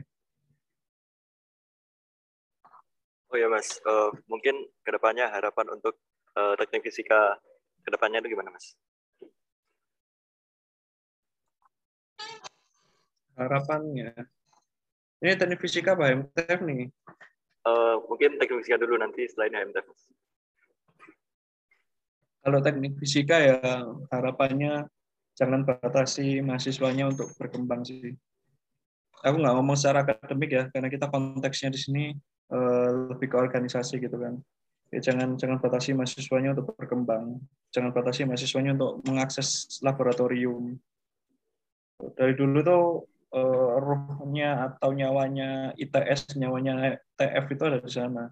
Oh 3.27 3.37
ya 3.37 3.49
Mas, 3.49 3.81
uh, 3.83 4.13
mungkin 4.29 4.55
ke 4.85 4.89
depannya 4.93 5.25
harapan 5.27 5.73
untuk 5.73 5.97
uh, 6.37 6.53
teknik 6.57 6.89
fisika 6.89 7.37
ke 7.83 7.89
depannya 7.91 8.21
itu 8.23 8.33
gimana 8.33 8.53
Mas? 8.53 8.77
Harapannya 13.33 14.29
ini 15.23 15.39
teknik 15.39 15.63
fisika 15.63 15.95
apa 15.95 16.11
HMTF 16.11 16.59
nih? 16.67 16.91
Uh, 17.63 17.95
mungkin 18.11 18.35
teknik 18.35 18.59
fisika 18.59 18.75
dulu 18.75 18.99
nanti 18.99 19.23
selain 19.31 19.55
HMTF. 19.55 19.87
Kalau 22.43 22.59
teknik 22.59 22.99
fisika 22.99 23.39
ya 23.39 23.87
harapannya 24.11 24.83
jangan 25.39 25.63
batasi 25.63 26.43
mahasiswanya 26.43 27.07
untuk 27.07 27.31
berkembang 27.39 27.87
sih. 27.87 28.11
Aku 29.23 29.39
nggak 29.39 29.55
ngomong 29.55 29.79
secara 29.79 30.03
akademik 30.03 30.51
ya, 30.51 30.67
karena 30.75 30.91
kita 30.91 31.07
konteksnya 31.07 31.71
di 31.71 31.79
sini 31.79 32.03
uh, 32.51 33.15
lebih 33.15 33.31
ke 33.31 33.37
organisasi 33.39 34.03
gitu 34.03 34.19
kan. 34.19 34.43
Ya, 34.93 35.01
jangan 35.01 35.33
jangan 35.41 35.57
batasi 35.57 35.97
mahasiswanya 35.97 36.53
untuk 36.53 36.77
berkembang, 36.77 37.41
jangan 37.73 37.89
batasi 37.89 38.29
mahasiswanya 38.29 38.77
untuk 38.77 39.01
mengakses 39.09 39.81
laboratorium. 39.81 40.77
Dari 41.97 42.37
dulu 42.37 42.59
tuh 42.61 42.85
uh, 43.33 43.81
ruhnya 43.81 44.69
atau 44.69 44.93
nyawanya 44.93 45.73
ITS, 45.81 46.37
nyawanya 46.37 47.01
TF 47.17 47.45
itu 47.49 47.63
ada 47.65 47.81
di 47.81 47.89
sana. 47.89 48.29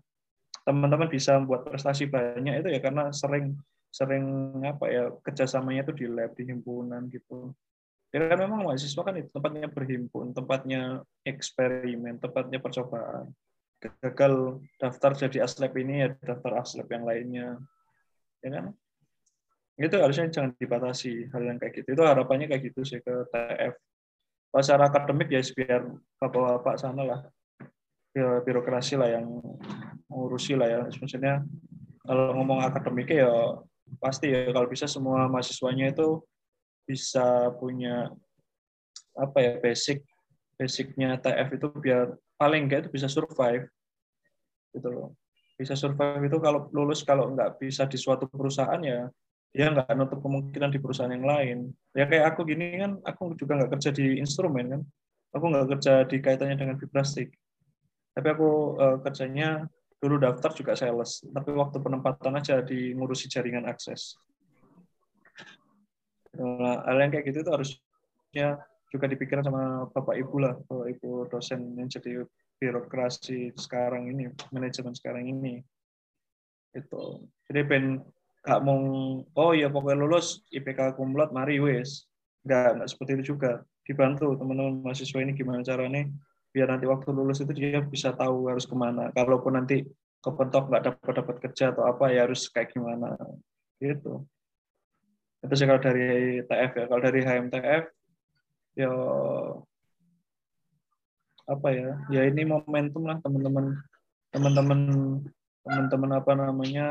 Teman-teman 0.61 1.09
bisa 1.09 1.41
membuat 1.41 1.65
prestasi 1.65 2.05
banyak 2.05 2.61
itu 2.61 2.69
ya 2.69 2.77
karena 2.77 3.09
sering 3.09 3.57
sering 3.89 4.53
apa 4.61 4.85
ya 4.87 5.09
kerjasamanya 5.25 5.89
itu 5.89 5.93
di 5.97 6.05
lab 6.05 6.31
di 6.37 6.45
himpunan 6.45 7.09
gitu. 7.09 7.57
Ya 8.13 8.27
kan 8.27 8.37
memang 8.37 8.69
mahasiswa 8.69 9.01
kan 9.01 9.17
itu 9.17 9.33
tempatnya 9.33 9.65
berhimpun, 9.65 10.35
tempatnya 10.37 11.01
eksperimen, 11.25 12.21
tempatnya 12.21 12.61
percobaan. 12.61 13.33
Gagal 13.81 14.61
daftar 14.77 15.11
jadi 15.17 15.43
aslab 15.43 15.73
ini 15.73 16.05
ya 16.05 16.07
daftar 16.21 16.61
aslab 16.61 16.85
yang 16.93 17.03
lainnya. 17.03 17.57
Ya 18.45 18.49
kan? 18.53 18.65
Itu 19.81 19.97
harusnya 19.97 20.29
jangan 20.29 20.53
dibatasi 20.53 21.33
hal 21.33 21.41
yang 21.41 21.57
kayak 21.57 21.81
gitu. 21.81 21.97
Itu 21.97 22.05
harapannya 22.05 22.45
kayak 22.45 22.69
gitu 22.69 22.85
sih 22.85 23.01
ke 23.01 23.25
TF 23.33 23.73
secara 24.59 24.91
akademik 24.91 25.31
ya 25.31 25.39
biar 25.55 25.81
bapak-bapak 26.19 26.75
sana 26.75 27.07
lah 27.07 27.19
ya 28.11 28.43
birokrasi 28.43 28.99
lah 28.99 29.07
yang 29.07 29.39
ngurusi 30.11 30.59
lah 30.59 30.67
ya 30.67 30.81
maksudnya 30.99 31.39
kalau 32.03 32.35
ngomong 32.35 32.59
akademik 32.59 33.07
ya 33.07 33.31
pasti 34.03 34.27
ya 34.27 34.51
kalau 34.51 34.67
bisa 34.67 34.91
semua 34.91 35.31
mahasiswanya 35.31 35.95
itu 35.95 36.19
bisa 36.83 37.55
punya 37.55 38.11
apa 39.15 39.37
ya 39.39 39.53
basic 39.63 40.03
basicnya 40.59 41.15
TF 41.15 41.47
itu 41.55 41.67
biar 41.79 42.11
paling 42.41 42.65
enggak 42.65 42.89
itu 42.89 42.89
bisa 42.89 43.05
survive. 43.05 43.69
Gitu 44.73 44.89
loh. 44.89 45.13
Bisa 45.61 45.77
survive 45.77 46.25
itu 46.25 46.37
kalau 46.41 46.73
lulus 46.73 47.05
kalau 47.05 47.29
nggak 47.37 47.61
bisa 47.61 47.85
di 47.85 48.01
suatu 48.01 48.25
perusahaan 48.25 48.81
ya 48.81 49.05
dia 49.51 49.67
nggak 49.67 49.93
nutup 49.99 50.23
kemungkinan 50.25 50.73
di 50.73 50.81
perusahaan 50.81 51.13
yang 51.13 51.27
lain. 51.27 51.57
Ya 51.93 52.09
kayak 52.09 52.33
aku 52.33 52.49
gini 52.49 52.81
kan 52.81 52.97
aku 53.05 53.37
juga 53.37 53.61
nggak 53.61 53.77
kerja 53.77 53.93
di 53.93 54.17
instrumen 54.17 54.65
kan. 54.73 54.81
Aku 55.37 55.45
nggak 55.45 55.77
kerja 55.77 55.93
di 56.09 56.17
kaitannya 56.17 56.57
dengan 56.57 56.81
vibristik 56.81 57.37
tapi 58.11 58.27
aku 58.27 58.75
uh, 58.75 58.97
kerjanya 58.99 59.65
dulu 60.01 60.19
daftar 60.19 60.51
juga 60.51 60.73
sales 60.75 61.23
tapi 61.31 61.49
waktu 61.55 61.77
penempatan 61.79 62.33
aja 62.35 62.59
di 62.59 62.91
ngurusi 62.97 63.31
jaringan 63.31 63.69
akses. 63.69 64.17
Nah, 66.31 66.79
hal 66.87 66.97
yang 66.99 67.11
kayak 67.11 67.25
gitu 67.27 67.43
itu 67.43 67.51
harusnya 67.51 68.47
juga 68.91 69.07
dipikirkan 69.07 69.47
sama 69.47 69.87
bapak 69.89 70.19
ibu 70.19 70.35
lah 70.43 70.53
bapak 70.67 70.99
ibu 70.99 71.25
dosen 71.31 71.73
yang 71.79 71.87
jadi 71.87 72.27
birokrasi 72.59 73.55
sekarang 73.55 74.11
ini 74.11 74.29
manajemen 74.51 74.93
sekarang 74.93 75.25
ini 75.25 75.63
itu 76.75 77.03
jadi 77.47 77.65
ben 77.65 78.03
gak 78.43 78.61
mau 78.61 78.77
oh 79.23 79.51
ya 79.55 79.71
pokoknya 79.71 80.03
lulus 80.03 80.43
IPK 80.51 80.99
kumlot 80.99 81.31
mari 81.31 81.57
wes 81.63 82.05
nggak 82.43 82.77
nggak 82.77 82.89
seperti 82.89 83.11
itu 83.21 83.37
juga 83.37 83.61
dibantu 83.85 84.33
teman-teman 84.37 84.81
mahasiswa 84.81 85.19
ini 85.21 85.33
gimana 85.33 85.61
caranya 85.61 86.05
biar 86.51 86.67
nanti 86.67 86.85
waktu 86.85 87.09
lulus 87.15 87.39
itu 87.39 87.55
dia 87.55 87.79
bisa 87.79 88.11
tahu 88.11 88.51
harus 88.51 88.67
ke 88.67 88.75
mana. 88.75 89.09
Kalaupun 89.15 89.55
nanti 89.55 89.87
kepentok 90.19 90.67
nggak 90.67 90.83
dapat 90.83 91.13
dapat 91.23 91.35
kerja 91.47 91.71
atau 91.71 91.87
apa 91.87 92.11
ya 92.11 92.27
harus 92.27 92.51
kayak 92.51 92.75
gimana 92.75 93.15
gitu. 93.79 94.27
Itu 95.41 95.53
sih 95.57 95.65
kalau 95.65 95.81
dari 95.81 96.43
TF 96.45 96.71
ya. 96.75 96.85
Kalau 96.91 97.01
dari 97.01 97.19
HMTF 97.23 97.83
ya 98.75 98.91
apa 101.47 101.67
ya? 101.71 101.89
Ya 102.07 102.21
ini 102.27 102.47
momentum 102.47 103.03
lah 103.07 103.19
teman-teman. 103.19 103.79
Teman-teman 104.31 104.79
teman-teman 105.61 106.11
apa 106.17 106.31
namanya 106.33 106.85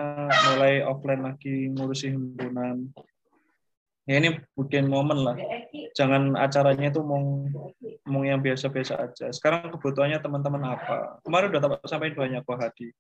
mulai 0.52 0.84
offline 0.84 1.24
lagi 1.24 1.72
ngurusi 1.72 2.12
himpunan. 2.14 2.92
Ya 4.04 4.18
ini 4.20 4.38
bikin 4.58 4.90
momen 4.90 5.24
lah. 5.24 5.36
Jangan 5.96 6.36
acaranya 6.36 6.90
itu 6.90 7.00
mau 7.00 7.46
mau 8.06 8.22
yang 8.26 8.42
biasa-biasa 8.42 9.00
aja. 9.00 9.30
Sekarang 9.32 9.72
kebutuhannya 9.74 10.18
teman-teman 10.18 10.76
apa? 10.76 11.22
Kemarin 11.24 11.50
udah 11.54 11.80
sampai 11.86 12.12
banyak 12.12 12.42
kok 12.44 12.58
Hadi 12.58 12.90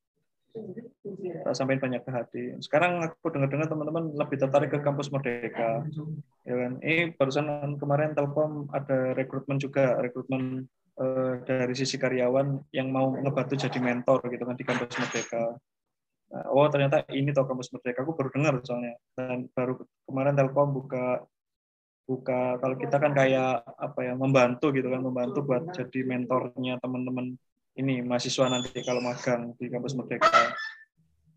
tak 1.44 1.54
sampaikan 1.54 1.90
banyak 1.90 2.02
ke 2.02 2.10
hati. 2.10 2.42
Sekarang 2.62 3.00
aku 3.02 3.30
dengar-dengar 3.30 3.70
teman-teman 3.70 4.14
lebih 4.14 4.36
tertarik 4.38 4.70
ke 4.74 4.78
kampus 4.82 5.08
Merdeka, 5.14 5.86
ya 6.44 6.54
kan? 6.54 6.72
Ini 6.82 7.14
barusan 7.14 7.78
kemarin 7.78 8.12
Telkom 8.12 8.68
ada 8.74 9.14
rekrutmen 9.14 9.62
juga, 9.62 9.98
rekrutmen 10.02 10.66
eh, 10.98 11.34
dari 11.46 11.74
sisi 11.74 11.96
karyawan 11.96 12.70
yang 12.74 12.90
mau 12.90 13.14
ngebantu 13.14 13.54
jadi 13.56 13.78
mentor 13.78 14.26
gitu 14.26 14.42
kan 14.42 14.56
di 14.58 14.66
kampus 14.66 14.94
Merdeka. 14.98 15.44
Nah, 16.30 16.46
oh 16.54 16.66
ternyata 16.70 17.02
ini 17.10 17.34
toh 17.34 17.46
kampus 17.46 17.70
Merdeka. 17.74 18.02
Aku 18.02 18.14
baru 18.14 18.30
dengar 18.30 18.58
soalnya 18.62 18.94
dan 19.14 19.46
baru 19.54 19.78
kemarin 20.06 20.34
Telkom 20.34 20.74
buka 20.74 21.24
buka 22.10 22.58
kalau 22.58 22.74
kita 22.74 22.98
kan 22.98 23.14
kayak 23.14 23.62
apa 23.62 24.00
ya 24.02 24.18
membantu 24.18 24.74
gitu 24.74 24.90
kan 24.90 24.98
membantu 24.98 25.46
buat 25.46 25.70
jadi 25.70 26.02
mentornya 26.02 26.82
teman-teman 26.82 27.38
ini 27.78 28.02
mahasiswa 28.02 28.50
nanti 28.50 28.82
kalau 28.82 28.98
magang 29.04 29.54
di 29.54 29.70
kampus 29.70 29.94
Merdeka. 29.94 30.54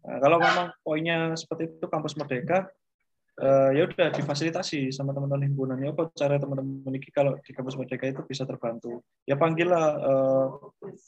Nah, 0.04 0.18
kalau 0.20 0.38
memang 0.42 0.68
poinnya 0.82 1.38
seperti 1.38 1.78
itu 1.78 1.86
kampus 1.88 2.18
Merdeka, 2.20 2.68
uh, 3.40 3.70
ya 3.72 3.88
udah 3.88 4.12
difasilitasi 4.12 4.92
sama 4.92 5.16
teman-teman 5.16 5.48
himpunan. 5.48 5.78
Ya 5.80 5.94
apa 5.96 6.12
cara 6.14 6.36
teman-teman 6.42 6.92
ini 6.92 7.00
kalau 7.14 7.38
di 7.40 7.52
kampus 7.56 7.80
Merdeka 7.80 8.10
itu 8.10 8.22
bisa 8.28 8.44
terbantu? 8.44 9.00
Ya 9.24 9.40
panggillah 9.40 9.86
uh, 10.02 10.48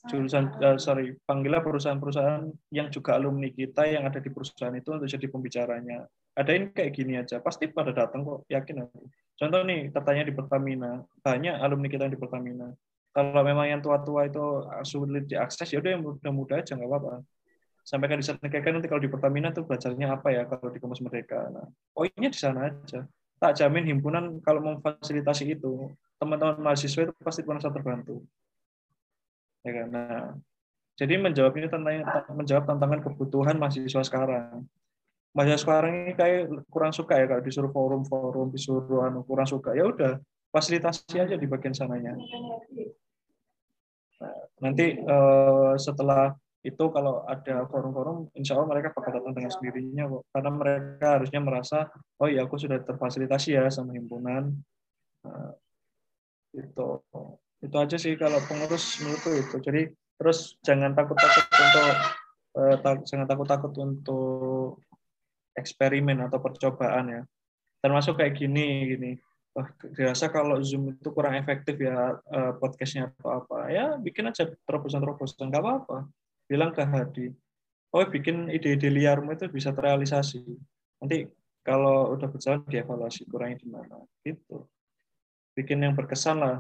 jurusan 0.08 0.56
uh, 0.64 0.78
sorry 0.80 1.18
panggillah 1.28 1.60
perusahaan-perusahaan 1.66 2.48
yang 2.72 2.88
juga 2.94 3.20
alumni 3.20 3.52
kita 3.52 3.90
yang 3.90 4.08
ada 4.08 4.22
di 4.22 4.30
perusahaan 4.32 4.74
itu 4.74 4.96
untuk 4.96 5.10
jadi 5.10 5.28
pembicaranya. 5.28 6.08
Adain 6.36 6.72
kayak 6.76 6.92
gini 6.92 7.16
aja 7.16 7.40
pasti 7.40 7.72
pada 7.72 7.92
datang 7.92 8.24
kok 8.24 8.48
yakin 8.52 8.88
aku. 8.88 9.08
Contoh 9.36 9.62
nih 9.68 9.92
tertanya 9.92 10.24
di 10.28 10.34
Pertamina. 10.36 11.04
Banyak 11.20 11.60
alumni 11.60 11.88
kita 11.92 12.08
yang 12.08 12.16
di 12.16 12.22
Pertamina 12.22 12.68
kalau 13.16 13.42
memang 13.48 13.72
yang 13.72 13.80
tua-tua 13.80 14.28
itu 14.28 14.44
sulit 14.84 15.24
diakses 15.32 15.72
ya 15.72 15.80
udah 15.80 15.92
yang 15.96 16.04
muda-muda 16.04 16.60
aja 16.60 16.76
nggak 16.76 16.92
apa-apa 16.92 17.24
sampaikan 17.86 18.18
di 18.18 18.26
sana 18.26 18.42
kayak 18.50 18.66
nanti 18.74 18.90
kalau 18.90 18.98
di 18.98 19.14
Pertamina 19.14 19.54
tuh 19.54 19.62
belajarnya 19.70 20.18
apa 20.18 20.34
ya 20.34 20.50
kalau 20.50 20.74
di 20.74 20.82
kampus 20.82 21.06
Merdeka. 21.06 21.54
Nah, 21.54 21.70
poinnya 21.94 22.34
di 22.34 22.40
sana 22.42 22.74
aja. 22.74 23.06
Tak 23.38 23.62
jamin 23.62 23.86
himpunan 23.86 24.42
kalau 24.42 24.66
memfasilitasi 24.66 25.54
itu, 25.54 25.94
teman-teman 26.18 26.58
mahasiswa 26.58 27.06
itu 27.06 27.14
pasti 27.22 27.46
merasa 27.46 27.70
terbantu. 27.70 28.26
Ya 29.62 29.72
kan? 29.78 29.88
Nah, 29.94 30.34
jadi 30.98 31.22
menjawab 31.22 31.54
ini 31.62 31.70
tentang 31.70 31.94
menjawab 32.34 32.66
tantangan 32.66 33.06
kebutuhan 33.06 33.62
mahasiswa 33.62 34.02
sekarang. 34.02 34.66
Mahasiswa 35.38 35.62
sekarang 35.62 36.10
ini 36.10 36.14
kayak 36.18 36.50
kurang 36.74 36.90
suka 36.90 37.22
ya 37.22 37.30
kalau 37.30 37.44
disuruh 37.46 37.70
forum-forum, 37.70 38.50
disuruh 38.50 39.06
anu 39.06 39.22
kurang 39.30 39.46
suka. 39.46 39.78
Ya 39.78 39.86
udah, 39.86 40.18
fasilitasi 40.50 41.22
aja 41.22 41.38
di 41.38 41.46
bagian 41.46 41.78
sananya. 41.78 42.18
Nanti 44.64 44.96
uh, 45.04 45.76
setelah 45.76 46.32
itu 46.66 46.90
kalau 46.90 47.22
ada 47.30 47.70
forum-forum, 47.70 48.34
insya 48.34 48.58
Allah 48.58 48.74
mereka 48.74 48.90
bakal 48.98 49.22
datang 49.22 49.38
dengan 49.38 49.54
sendirinya 49.54 50.10
kok. 50.10 50.24
Karena 50.34 50.50
mereka 50.50 51.08
harusnya 51.22 51.40
merasa, 51.44 51.78
oh 52.18 52.26
iya 52.26 52.42
aku 52.50 52.58
sudah 52.58 52.82
terfasilitasi 52.82 53.54
ya 53.54 53.70
sama 53.70 53.94
himpunan. 53.94 54.50
Nah, 55.22 55.54
itu 56.58 56.88
itu 57.62 57.76
aja 57.78 57.98
sih 58.02 58.14
kalau 58.18 58.42
pengurus 58.50 58.98
menurutku 59.02 59.30
itu. 59.38 59.56
Jadi 59.62 59.82
terus 60.18 60.58
jangan 60.66 60.98
takut-takut 60.98 61.46
untuk 61.46 61.88
eh, 62.56 62.76
tak, 62.82 62.96
jangan 63.06 63.28
takut-takut 63.30 63.74
untuk 63.78 64.82
eksperimen 65.54 66.26
atau 66.26 66.42
percobaan 66.42 67.06
ya. 67.14 67.22
Termasuk 67.86 68.18
kayak 68.18 68.42
gini 68.42 68.90
gini. 68.90 69.12
Wah, 69.56 69.72
dirasa 69.96 70.28
kalau 70.28 70.60
Zoom 70.60 71.00
itu 71.00 71.10
kurang 71.16 71.40
efektif 71.40 71.80
ya 71.80 72.20
eh, 72.20 72.54
podcastnya 72.60 73.08
atau 73.16 73.40
apa. 73.40 73.72
Ya 73.72 73.96
bikin 73.96 74.28
aja 74.28 74.52
terobosan-terobosan, 74.68 75.48
nggak 75.48 75.64
apa-apa 75.64 76.12
bilang 76.46 76.72
ke 76.74 76.86
Hadi, 76.86 77.34
oh 77.94 78.06
bikin 78.06 78.54
ide-ide 78.54 78.90
liarmu 78.90 79.34
itu 79.34 79.50
bisa 79.50 79.74
terrealisasi. 79.74 80.46
Nanti 81.02 81.26
kalau 81.66 82.14
udah 82.14 82.28
berjalan 82.30 82.62
dievaluasi 82.70 83.26
kurangnya 83.26 83.58
di 83.58 83.68
mana. 83.70 83.98
Gitu. 84.22 84.62
Bikin 85.58 85.82
yang 85.82 85.98
berkesan 85.98 86.38
lah. 86.42 86.58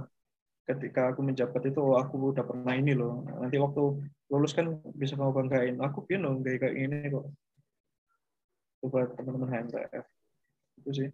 Ketika 0.65 1.13
aku 1.13 1.21
menjabat 1.21 1.61
itu, 1.69 1.77
oh, 1.77 1.93
aku 1.93 2.33
udah 2.33 2.41
pernah 2.41 2.73
ini 2.73 2.97
loh. 2.97 3.21
Nanti 3.21 3.61
waktu 3.61 4.01
lulus 4.33 4.57
kan 4.57 4.81
bisa 4.97 5.13
kamu 5.13 5.29
banggain. 5.29 5.77
Aku 5.77 6.09
loh 6.09 6.41
kayak 6.41 6.57
kayak 6.65 6.73
ini 6.73 7.13
kok. 7.13 7.29
Coba 8.81 9.05
teman-teman 9.13 9.49
HMTF. 9.53 10.05
Itu 10.81 10.89
sih. 10.89 11.09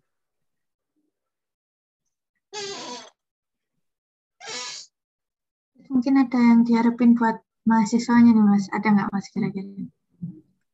Mungkin 5.91 6.13
ada 6.15 6.39
yang 6.39 6.63
diharapin 6.63 7.19
buat 7.19 7.43
mahasiswanya 7.67 8.31
nih 8.31 8.45
mas. 8.47 8.65
Ada 8.71 8.87
nggak 8.95 9.09
mas 9.11 9.27
kira-kira? 9.35 9.91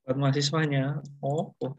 Buat 0.05 0.17
mahasiswanya? 0.21 1.01
Oh, 1.25 1.57
oh. 1.65 1.73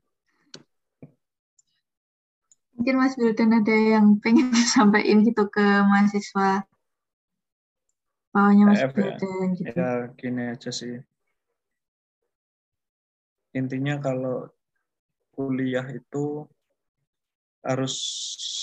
mungkin 2.78 2.94
mas 2.94 3.18
Wildan 3.18 3.50
ada 3.58 3.74
yang 3.74 4.22
pengen 4.22 4.54
sampaikan 4.74 5.26
gitu 5.26 5.50
ke 5.50 5.66
mahasiswa 5.82 6.62
bawahnya 8.30 8.64
mas 8.70 8.80
ya. 8.80 8.88
Wildan 8.94 9.48
gitu. 9.58 9.74
Ya 9.74 9.90
gini 10.14 10.42
aja 10.54 10.70
sih. 10.70 11.02
Intinya 13.50 13.98
kalau 13.98 14.46
kuliah 15.34 15.84
itu 15.90 16.46
harus 17.66 17.94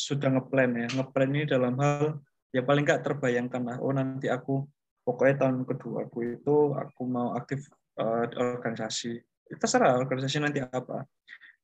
sudah 0.08 0.32
ngeplan 0.40 0.80
ya. 0.80 0.88
Ngeplan 0.96 1.30
ini 1.36 1.44
dalam 1.44 1.76
hal 1.76 2.24
ya 2.56 2.64
paling 2.64 2.88
nggak 2.88 3.04
terbayangkan 3.04 3.62
lah. 3.68 3.78
Oh 3.84 3.92
nanti 3.92 4.32
aku 4.32 4.64
pokoknya 5.04 5.44
tahun 5.44 5.68
kedua 5.68 6.08
aku 6.08 6.40
itu 6.40 6.56
aku 6.72 7.02
mau 7.04 7.36
aktif 7.36 7.68
uh, 8.00 8.24
organisasi. 8.56 9.20
Terserah 9.60 10.00
organisasi 10.00 10.40
nanti 10.40 10.64
apa. 10.64 11.04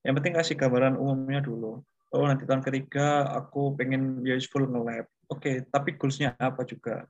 Yang 0.03 0.13
penting 0.19 0.33
kasih 0.35 0.55
gambaran 0.59 0.99
umumnya 0.99 1.39
dulu. 1.39 1.79
Oh 2.11 2.27
nanti 2.27 2.43
tahun 2.43 2.59
ketiga 2.59 3.23
aku 3.31 3.71
pengen 3.79 4.19
useful 4.27 4.67
nge-lab. 4.67 5.07
Oke 5.31 5.39
okay, 5.39 5.55
tapi 5.63 5.95
goalsnya 5.95 6.35
apa 6.35 6.67
juga? 6.67 7.07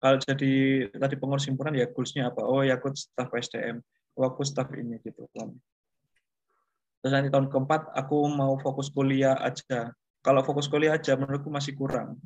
Kalau 0.00 0.16
jadi 0.16 0.88
tadi 0.88 1.14
pengurus 1.20 1.44
himpunan 1.44 1.76
ya 1.76 1.84
goalsnya 1.92 2.32
apa? 2.32 2.40
Oh 2.48 2.64
ya 2.64 2.80
aku 2.80 2.96
staff 2.96 3.28
SDM 3.28 3.84
oh 4.16 4.24
aku 4.24 4.40
staff 4.40 4.72
ini 4.72 4.96
gitu. 5.04 5.28
Kan 5.36 5.52
terus 6.98 7.14
nanti 7.14 7.30
tahun 7.30 7.46
keempat 7.52 7.92
aku 7.92 8.24
mau 8.32 8.56
fokus 8.56 8.88
kuliah 8.88 9.36
aja. 9.36 9.92
Kalau 10.24 10.42
fokus 10.42 10.66
kuliah 10.66 10.96
aja 10.96 11.14
menurutku 11.14 11.52
masih 11.52 11.76
kurang 11.76 12.16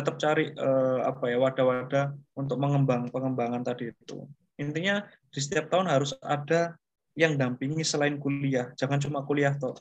tetap 0.00 0.16
cari 0.16 0.48
uh, 0.56 1.04
apa 1.04 1.28
ya 1.28 1.36
wadah-wadah 1.36 2.16
untuk 2.40 2.56
mengembang 2.56 3.12
pengembangan 3.12 3.60
tadi 3.60 3.92
itu. 3.92 4.24
Intinya 4.56 5.04
di 5.28 5.38
setiap 5.40 5.68
tahun 5.68 5.92
harus 5.92 6.16
ada 6.24 6.80
yang 7.12 7.36
dampingi 7.36 7.84
selain 7.84 8.16
kuliah, 8.16 8.72
jangan 8.80 8.96
cuma 8.96 9.20
kuliah 9.28 9.52
toh. 9.60 9.76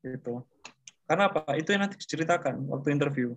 gitu. 0.00 0.46
Karena 1.04 1.28
apa? 1.28 1.52
Itu 1.58 1.74
yang 1.74 1.84
nanti 1.84 1.98
diceritakan 1.98 2.70
waktu 2.70 2.94
interview. 2.94 3.34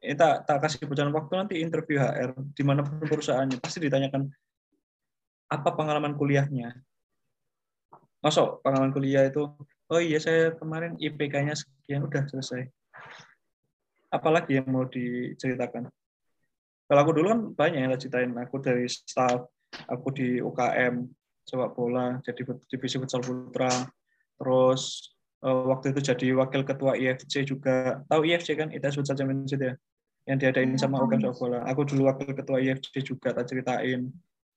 Ini 0.00 0.14
tak, 0.16 0.48
tak 0.48 0.64
kasih 0.64 0.86
bocoran 0.86 1.12
waktu 1.12 1.32
nanti 1.34 1.54
interview 1.60 1.98
HR 2.00 2.32
di 2.54 2.62
mana 2.62 2.86
perusahaannya. 2.86 3.60
Pasti 3.60 3.82
ditanyakan 3.84 4.30
apa 5.50 5.68
pengalaman 5.76 6.16
kuliahnya? 6.16 6.72
Masuk 8.24 8.64
pengalaman 8.64 8.94
kuliah 8.96 9.28
itu 9.28 9.44
oh 9.90 10.00
iya 10.00 10.16
saya 10.16 10.56
kemarin 10.56 10.96
IPK-nya 10.96 11.52
sekian 11.52 12.08
udah 12.08 12.24
selesai 12.24 12.64
apalagi 14.14 14.62
yang 14.62 14.70
mau 14.70 14.86
diceritakan? 14.86 15.90
Kalau 16.86 17.00
aku 17.02 17.12
dulu 17.16 17.26
kan 17.32 17.40
banyak 17.56 17.80
yang 17.82 17.90
ceritain 17.98 18.30
aku 18.38 18.62
dari 18.62 18.86
staff 18.86 19.48
aku 19.90 20.14
di 20.14 20.38
UKM 20.38 21.02
sepak 21.44 21.74
bola 21.74 22.22
jadi 22.22 22.40
divisi 22.70 22.96
futsal 22.96 23.20
putra. 23.20 23.72
Terus 24.38 25.12
uh, 25.44 25.68
waktu 25.68 25.92
itu 25.92 26.00
jadi 26.14 26.26
wakil 26.38 26.62
ketua 26.62 26.94
IFC 26.94 27.44
juga. 27.44 28.00
Tahu 28.08 28.22
IFC 28.24 28.56
kan? 28.56 28.72
ITS 28.72 28.96
Futsal 29.00 29.18
Championship 29.18 29.60
ya? 29.60 29.74
Yang 30.24 30.38
diadain 30.48 30.72
sama 30.80 31.04
UKM 31.04 31.20
sepak 31.20 31.38
bola. 31.38 31.58
Aku 31.68 31.84
dulu 31.84 32.08
wakil 32.08 32.32
ketua 32.32 32.58
IFC 32.62 33.04
juga 33.04 33.36
tak 33.36 33.50
ceritain. 33.50 34.08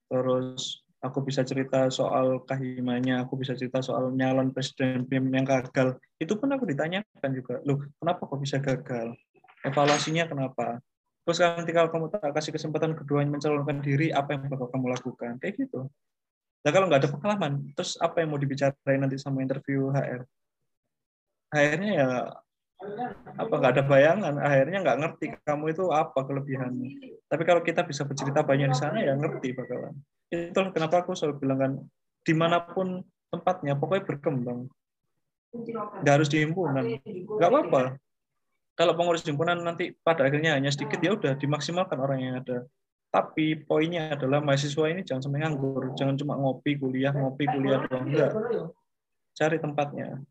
Terus 0.08 0.88
aku 1.04 1.22
bisa 1.22 1.46
cerita 1.46 1.92
soal 1.94 2.42
kahimanya, 2.48 3.28
aku 3.28 3.38
bisa 3.38 3.54
cerita 3.54 3.84
soal 3.84 4.10
nyalon 4.16 4.50
presiden 4.56 5.06
BEM 5.06 5.30
yang 5.30 5.46
gagal. 5.46 6.00
Itu 6.18 6.40
pun 6.40 6.50
aku 6.56 6.66
ditanyakan 6.66 7.32
juga, 7.36 7.62
loh 7.68 7.86
kenapa 8.02 8.26
kok 8.26 8.40
bisa 8.42 8.58
gagal? 8.58 9.14
Evaluasinya 9.68 10.26
kenapa? 10.28 10.80
Terus 11.28 11.44
nanti 11.44 11.72
kalau 11.76 11.92
kamu 11.92 12.08
tak 12.08 12.32
kasih 12.32 12.56
kesempatan 12.56 12.96
kedua 12.96 13.28
mencalonkan 13.28 13.84
diri 13.84 14.16
apa 14.16 14.32
yang 14.32 14.48
bakal 14.48 14.72
kamu 14.72 14.96
lakukan? 14.96 15.36
Kayak 15.44 15.68
gitu. 15.68 15.92
Nah 16.64 16.72
kalau 16.72 16.88
nggak 16.88 17.04
ada 17.04 17.10
pengalaman 17.12 17.52
terus 17.76 18.00
apa 18.00 18.24
yang 18.24 18.32
mau 18.32 18.40
dibicarain 18.40 19.00
nanti 19.00 19.20
sama 19.20 19.44
interview 19.44 19.92
HR 19.92 20.24
akhirnya 21.48 21.92
ya 21.96 22.10
apa 23.36 23.54
nggak 23.58 23.74
ada 23.76 23.84
bayangan. 23.84 24.36
Akhirnya 24.40 24.78
nggak 24.86 24.98
ngerti 25.04 25.26
kamu 25.44 25.74
itu 25.74 25.84
apa 25.90 26.20
kelebihannya. 26.24 26.90
Tapi 27.28 27.44
kalau 27.44 27.62
kita 27.66 27.84
bisa 27.84 28.06
bercerita 28.06 28.46
banyak 28.46 28.70
di 28.72 28.78
sana 28.78 29.02
ya 29.02 29.18
ngerti 29.18 29.52
bakalan. 29.58 29.96
Itu 30.30 30.60
kenapa 30.72 31.04
aku 31.04 31.18
selalu 31.18 31.36
bilang 31.42 31.60
kan 31.60 31.72
di 32.24 32.34
mana 32.36 32.62
pun 32.62 33.02
tempatnya 33.34 33.76
pokoknya 33.76 34.04
berkembang. 34.06 34.60
Nggak 36.04 36.14
harus 36.14 36.30
di 36.30 36.44
himpunan. 36.46 36.86
Nggak 37.04 37.50
apa-apa 37.50 37.98
kalau 38.78 38.94
pengurus 38.94 39.26
himpunan 39.26 39.58
nanti 39.58 39.98
pada 40.06 40.30
akhirnya 40.30 40.54
hanya 40.54 40.70
sedikit 40.70 41.02
ya 41.02 41.18
udah 41.18 41.34
dimaksimalkan 41.34 41.98
orang 41.98 42.20
yang 42.22 42.34
ada. 42.38 42.70
Tapi 43.10 43.58
poinnya 43.66 44.14
adalah 44.14 44.38
mahasiswa 44.38 44.86
ini 44.94 45.02
jangan 45.02 45.26
sampai 45.26 45.42
nganggur 45.42 45.98
jangan 45.98 46.14
cuma 46.14 46.38
ngopi 46.38 46.78
kuliah 46.78 47.10
ngopi 47.10 47.50
kuliah 47.50 47.82
doang. 47.90 48.06
Enggak. 48.06 48.32
Cari 49.34 49.58
tempatnya. 49.58 50.22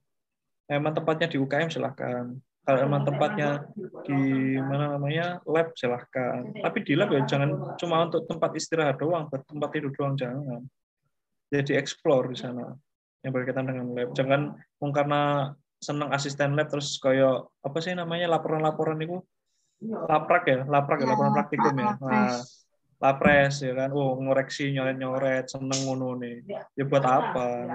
Emang 0.70 0.94
tempatnya 0.94 1.26
di 1.26 1.42
UKM 1.42 1.74
silahkan. 1.74 2.38
Kalau 2.66 2.78
emang 2.82 3.03
tempatnya 3.03 3.66
di 4.07 4.55
mana 4.62 4.94
namanya 4.94 5.42
lab 5.42 5.74
silahkan. 5.74 6.47
Tapi 6.62 6.78
di 6.86 6.94
lab 6.94 7.11
ya 7.11 7.26
jangan 7.26 7.74
cuma 7.74 8.07
untuk 8.07 8.30
tempat 8.30 8.55
istirahat 8.55 9.03
doang 9.03 9.26
buat 9.26 9.42
tempat 9.42 9.68
tidur 9.74 9.90
doang 9.90 10.14
jangan. 10.14 10.62
Jadi 11.51 11.74
explore 11.74 12.30
di 12.30 12.38
sana 12.38 12.70
yang 13.26 13.34
berkaitan 13.34 13.66
dengan 13.66 13.90
lab. 13.90 14.14
Jangan 14.14 14.55
karena 14.94 15.51
seneng 15.81 16.09
asisten 16.12 16.57
lab 16.57 16.68
terus 16.72 16.97
koyo 16.97 17.53
apa 17.61 17.79
sih 17.85 17.93
namanya 17.93 18.27
laporan-laporan 18.33 18.99
itu? 19.01 19.18
Laprak 19.85 20.45
ya? 20.49 20.59
Laprak 20.64 21.05
ya, 21.05 21.07
laporan 21.12 21.33
praktikum 21.37 21.74
ya? 21.77 21.93
nah, 22.01 22.41
lapres 22.97 23.61
ya 23.61 23.72
kan? 23.77 23.93
Oh 23.93 24.16
ngoreksi 24.16 24.72
nyoret 24.72 24.97
nyoret 24.97 25.45
seneng 25.53 25.85
ngono 25.85 26.16
nih. 26.16 26.43
Ya 26.72 26.85
buat 26.89 27.05
apa 27.05 27.68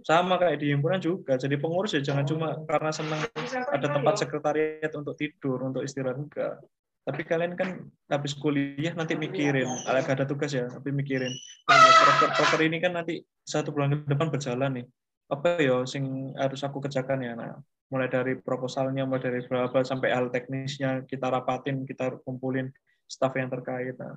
sama 0.00 0.40
kayak 0.40 0.64
di 0.64 0.72
himpunan 0.72 1.00
juga 1.00 1.36
jadi 1.36 1.60
pengurus 1.60 1.92
ya 1.92 2.00
jangan 2.00 2.24
cuma 2.24 2.48
karena 2.64 2.90
seneng 2.92 3.20
ada 3.68 3.86
tempat 3.88 4.14
sekretariat 4.16 4.92
untuk 4.96 5.14
tidur 5.20 5.60
untuk 5.60 5.84
istirahat 5.84 6.16
enggak. 6.16 6.56
Tapi 7.04 7.20
kalian 7.20 7.52
kan 7.52 7.84
habis 8.08 8.32
kuliah 8.32 8.96
nanti 8.96 9.12
mikirin 9.12 9.68
agak 9.84 10.16
ada 10.16 10.24
tugas 10.24 10.56
ya 10.56 10.72
tapi 10.72 10.88
mikirin. 10.88 11.36
Proker 11.68 12.32
proker 12.32 12.60
ini 12.64 12.80
kan 12.80 12.96
nanti 12.96 13.20
satu 13.44 13.76
bulan 13.76 13.92
ke 13.92 14.08
depan 14.08 14.32
berjalan 14.32 14.80
nih 14.80 14.86
apa 15.30 15.60
ya 15.60 15.82
sing 15.88 16.34
harus 16.36 16.60
aku 16.62 16.84
kerjakan 16.84 17.20
ya 17.24 17.32
nah 17.32 17.56
mulai 17.88 18.08
dari 18.08 18.36
proposalnya 18.36 19.06
mulai 19.08 19.22
dari 19.22 19.40
berapa 19.44 19.84
sampai 19.84 20.12
hal 20.12 20.28
teknisnya 20.28 21.04
kita 21.08 21.30
rapatin 21.30 21.84
kita 21.88 22.18
kumpulin 22.24 22.68
staff 23.08 23.32
yang 23.36 23.48
terkait 23.48 23.96
nah 23.96 24.16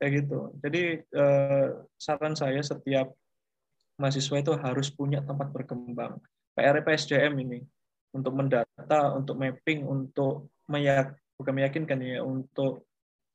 kayak 0.00 0.24
gitu. 0.24 0.56
Jadi 0.64 1.04
eh, 1.04 1.68
saran 2.00 2.32
saya 2.32 2.64
setiap 2.64 3.12
mahasiswa 4.00 4.40
itu 4.40 4.52
harus 4.56 4.88
punya 4.88 5.20
tempat 5.20 5.52
berkembang. 5.52 6.16
PR 6.56 6.80
PSDM 6.80 7.36
ini 7.44 7.60
untuk 8.16 8.32
mendata 8.32 9.12
untuk 9.12 9.36
mapping 9.36 9.84
untuk 9.84 10.48
meyak 10.72 11.14
bukan 11.36 11.52
meyakinkan 11.52 12.00
ya 12.00 12.24
untuk 12.24 12.88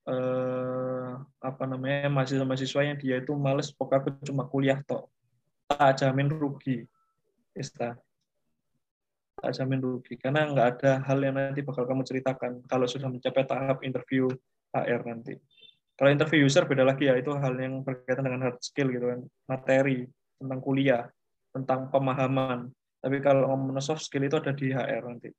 eh, 0.09 1.11
apa 1.22 1.63
namanya 1.70 2.09
mahasiswa-mahasiswa 2.09 2.82
yang 2.82 2.97
dia 2.97 3.22
itu 3.22 3.32
males 3.38 3.70
pokoknya 3.70 4.26
cuma 4.26 4.49
kuliah 4.49 4.82
toh 4.84 5.07
tak 5.76 5.99
jamin 5.99 6.32
rugi 6.32 6.88
Ista 7.55 7.95
tak 9.36 9.51
jamin 9.61 9.84
rugi 9.84 10.15
karena 10.15 10.47
nggak 10.47 10.67
ada 10.80 10.91
hal 11.05 11.19
yang 11.19 11.36
nanti 11.36 11.59
bakal 11.61 11.84
kamu 11.84 12.07
ceritakan 12.07 12.63
kalau 12.65 12.88
sudah 12.88 13.11
mencapai 13.11 13.43
tahap 13.43 13.84
interview 13.84 14.32
HR 14.71 15.01
nanti. 15.07 15.38
Kalau 15.95 16.11
interview 16.11 16.43
user 16.43 16.67
beda 16.67 16.84
lagi 16.84 17.07
ya 17.07 17.15
itu 17.15 17.32
hal 17.32 17.55
yang 17.55 17.80
berkaitan 17.80 18.28
dengan 18.28 18.51
hard 18.51 18.59
skill 18.59 18.91
gitu 18.91 19.05
kan. 19.07 19.19
Materi 19.47 20.03
tentang 20.36 20.59
kuliah 20.59 21.07
tentang 21.55 21.88
pemahaman. 21.88 22.67
Tapi 22.99 23.23
kalau 23.23 23.47
ngomong 23.47 23.80
soft 23.80 24.03
skill 24.03 24.28
itu 24.28 24.36
ada 24.36 24.51
di 24.51 24.76
HR 24.76 25.03
nanti. 25.07 25.32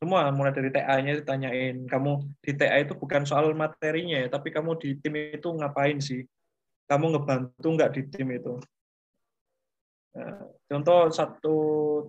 Semua 0.00 0.32
mulai 0.32 0.56
dari 0.56 0.72
TA-nya 0.72 1.20
ditanyain. 1.20 1.84
Kamu 1.84 2.40
di 2.40 2.52
TA 2.56 2.80
itu 2.80 2.96
bukan 2.96 3.28
soal 3.28 3.52
materinya 3.52 4.24
ya 4.24 4.28
tapi 4.32 4.48
kamu 4.48 4.80
di 4.80 4.96
tim 4.96 5.12
itu 5.16 5.48
ngapain 5.52 6.00
sih? 6.00 6.24
Kamu 6.88 7.12
ngebantu 7.12 7.68
nggak 7.68 7.90
di 7.92 8.02
tim 8.08 8.28
itu 8.32 8.56
contoh 10.66 11.10
satu 11.10 11.56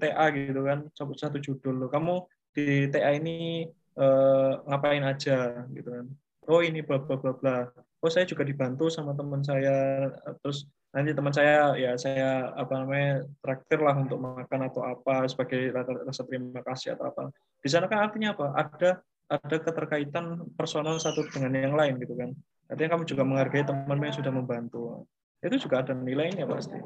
TA 0.02 0.26
gitu 0.34 0.62
kan, 0.66 0.90
satu 0.98 1.38
judul 1.38 1.86
lo. 1.86 1.88
Kamu 1.88 2.26
di 2.54 2.90
TA 2.90 3.14
ini 3.14 3.66
eh, 3.98 4.52
ngapain 4.68 5.04
aja 5.06 5.66
gitu 5.70 5.90
kan. 5.90 6.06
Oh 6.50 6.62
ini 6.66 6.82
bla 6.82 6.98
bla 6.98 7.16
bla 7.22 7.34
bla. 7.38 7.70
Oh 8.02 8.10
saya 8.10 8.26
juga 8.26 8.42
dibantu 8.42 8.90
sama 8.90 9.14
teman 9.14 9.46
saya. 9.46 10.10
Terus 10.42 10.66
nanti 10.92 11.14
teman 11.14 11.32
saya 11.32 11.78
ya 11.78 11.96
saya 11.96 12.52
apa 12.58 12.74
namanya 12.82 13.24
traktir 13.40 13.80
lah 13.80 13.96
untuk 13.96 14.20
makan 14.20 14.68
atau 14.68 14.82
apa 14.84 15.30
sebagai 15.30 15.72
rasa 15.72 16.26
terima 16.26 16.66
kasih 16.66 16.98
atau 16.98 17.14
apa. 17.14 17.30
Di 17.62 17.70
sana 17.70 17.86
kan 17.86 18.10
artinya 18.10 18.34
apa? 18.34 18.46
Ada 18.58 18.92
ada 19.32 19.58
keterkaitan 19.64 20.44
personal 20.60 21.00
satu 21.00 21.24
dengan 21.30 21.56
yang 21.56 21.76
lain 21.78 22.02
gitu 22.02 22.18
kan. 22.18 22.34
Artinya 22.68 22.98
kamu 22.98 23.04
juga 23.06 23.24
menghargai 23.24 23.64
teman 23.64 24.02
yang 24.02 24.16
sudah 24.18 24.34
membantu 24.34 25.06
itu 25.42 25.58
juga 25.58 25.82
ada 25.82 25.98
nilainya 25.98 26.46
pasti. 26.46 26.78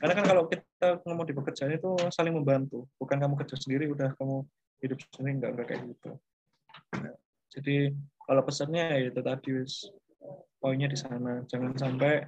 Karena 0.00 0.12
kan 0.18 0.24
kalau 0.24 0.42
kita 0.48 0.88
ngomong 1.04 1.26
di 1.28 1.34
pekerjaan 1.36 1.72
itu 1.74 1.90
saling 2.10 2.34
membantu, 2.34 2.88
bukan 2.96 3.18
kamu 3.20 3.34
kerja 3.44 3.56
sendiri 3.58 3.90
udah 3.92 4.14
kamu 4.16 4.46
hidup 4.82 4.98
sendiri 5.14 5.30
enggak 5.38 5.50
enggak 5.54 5.66
kayak 5.70 5.82
gitu. 5.94 6.10
Nah, 6.98 7.14
jadi 7.52 7.76
kalau 8.24 8.42
pesannya 8.42 8.84
ya 8.98 9.06
itu 9.12 9.20
tadi 9.20 9.50
poinnya 10.62 10.88
di 10.90 10.98
sana, 10.98 11.42
jangan 11.50 11.74
sampai 11.74 12.24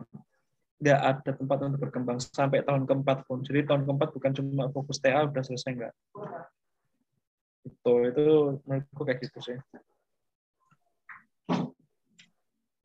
nggak 0.83 1.01
ada 1.01 1.31
tempat 1.33 1.59
untuk 1.65 1.81
berkembang 1.89 2.19
sampai 2.21 2.61
tahun 2.67 2.85
keempat 2.85 3.25
pun. 3.25 3.41
Jadi 3.41 3.65
tahun 3.65 3.89
keempat 3.89 4.09
bukan 4.12 4.33
cuma 4.37 4.65
fokus 4.75 5.01
TA 5.01 5.25
udah 5.25 5.43
selesai 5.43 5.71
enggak. 5.73 5.95
Itu 7.65 7.93
itu 8.11 8.25
menurutku 8.69 9.03
kayak 9.03 9.19
gitu 9.25 9.39
sih. 9.41 9.59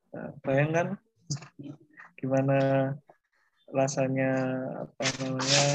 Nah, 0.09 0.33
bayangkan 0.41 0.97
gimana 2.17 2.57
rasanya 3.69 4.31
apa 4.85 5.03
namanya 5.21 5.65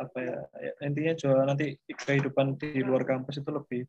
apa 0.00 0.18
ya, 0.24 0.38
ya 0.56 0.72
intinya 0.88 1.12
juga 1.12 1.44
nanti 1.44 1.76
kehidupan 1.86 2.56
di 2.56 2.80
luar 2.80 3.04
kampus 3.04 3.44
itu 3.44 3.50
lebih 3.52 3.82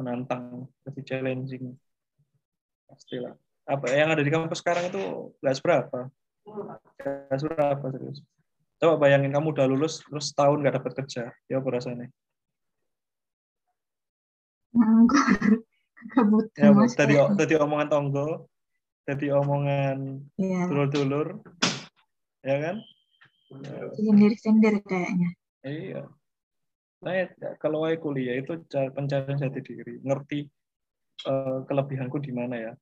menantang 0.00 0.66
lebih 0.88 1.02
challenging. 1.04 1.76
Pastilah 2.88 3.36
apa 3.68 3.86
yang 3.92 4.10
ada 4.10 4.24
di 4.24 4.32
kampus 4.32 4.64
sekarang 4.64 4.88
itu 4.88 5.30
nggak 5.38 5.56
seberapa. 5.56 5.98
Nggak 6.98 7.38
seberapa 7.38 7.84
serius. 7.92 8.18
Coba 8.80 8.96
bayangin 8.96 9.30
kamu 9.30 9.52
udah 9.52 9.66
lulus 9.68 10.00
terus 10.00 10.32
setahun 10.32 10.58
nggak 10.64 10.80
dapat 10.80 10.92
kerja. 11.04 11.28
Ya 11.46 11.60
apa 11.60 11.68
rasanya? 11.70 12.08
Ya, 16.56 16.72
tadi 16.96 17.14
tadi 17.36 17.54
omongan 17.60 17.88
tonggo 17.92 18.48
jadi 19.10 19.34
omongan 19.34 20.22
yeah. 20.38 20.70
dulur-dulur 20.70 21.42
ya 22.44 22.56
kan? 22.60 22.76
Sendiri-sendiri 23.96 24.80
kayaknya. 24.86 25.30
Iya. 25.66 26.02
Nah 27.00 27.14
kalau 27.58 27.88
saya 27.88 27.96
kuliah 27.96 28.36
itu 28.38 28.60
pencarian 28.68 29.40
jati 29.40 29.60
diri. 29.64 29.94
Ngerti 30.04 30.46
uh, 31.26 31.64
kelebihanku 31.66 32.20
di 32.22 32.32
mana 32.32 32.56
ya? 32.56 32.72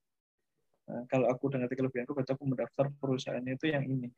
Nah, 0.89 1.05
kalau 1.13 1.29
aku 1.29 1.53
udah 1.53 1.65
ngerti 1.65 1.77
kelebihanku 1.85 2.13
berarti 2.17 2.33
aku 2.33 2.45
mendaftar 2.49 2.87
perusahaannya 2.97 3.53
itu 3.61 3.67
yang 3.69 3.85
ini. 3.85 4.09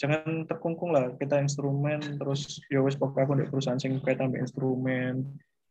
Jangan 0.00 0.48
terkungkung 0.48 0.90
lah 0.90 1.12
kita 1.20 1.38
instrumen 1.38 2.00
terus 2.16 2.58
ya 2.72 2.80
wis 2.80 2.96
pokoknya 2.96 3.24
aku 3.28 3.34
di 3.38 3.46
perusahaan 3.46 3.78
sing 3.78 4.00
kaitan 4.00 4.32
dengan 4.32 4.48
instrumen 4.48 5.14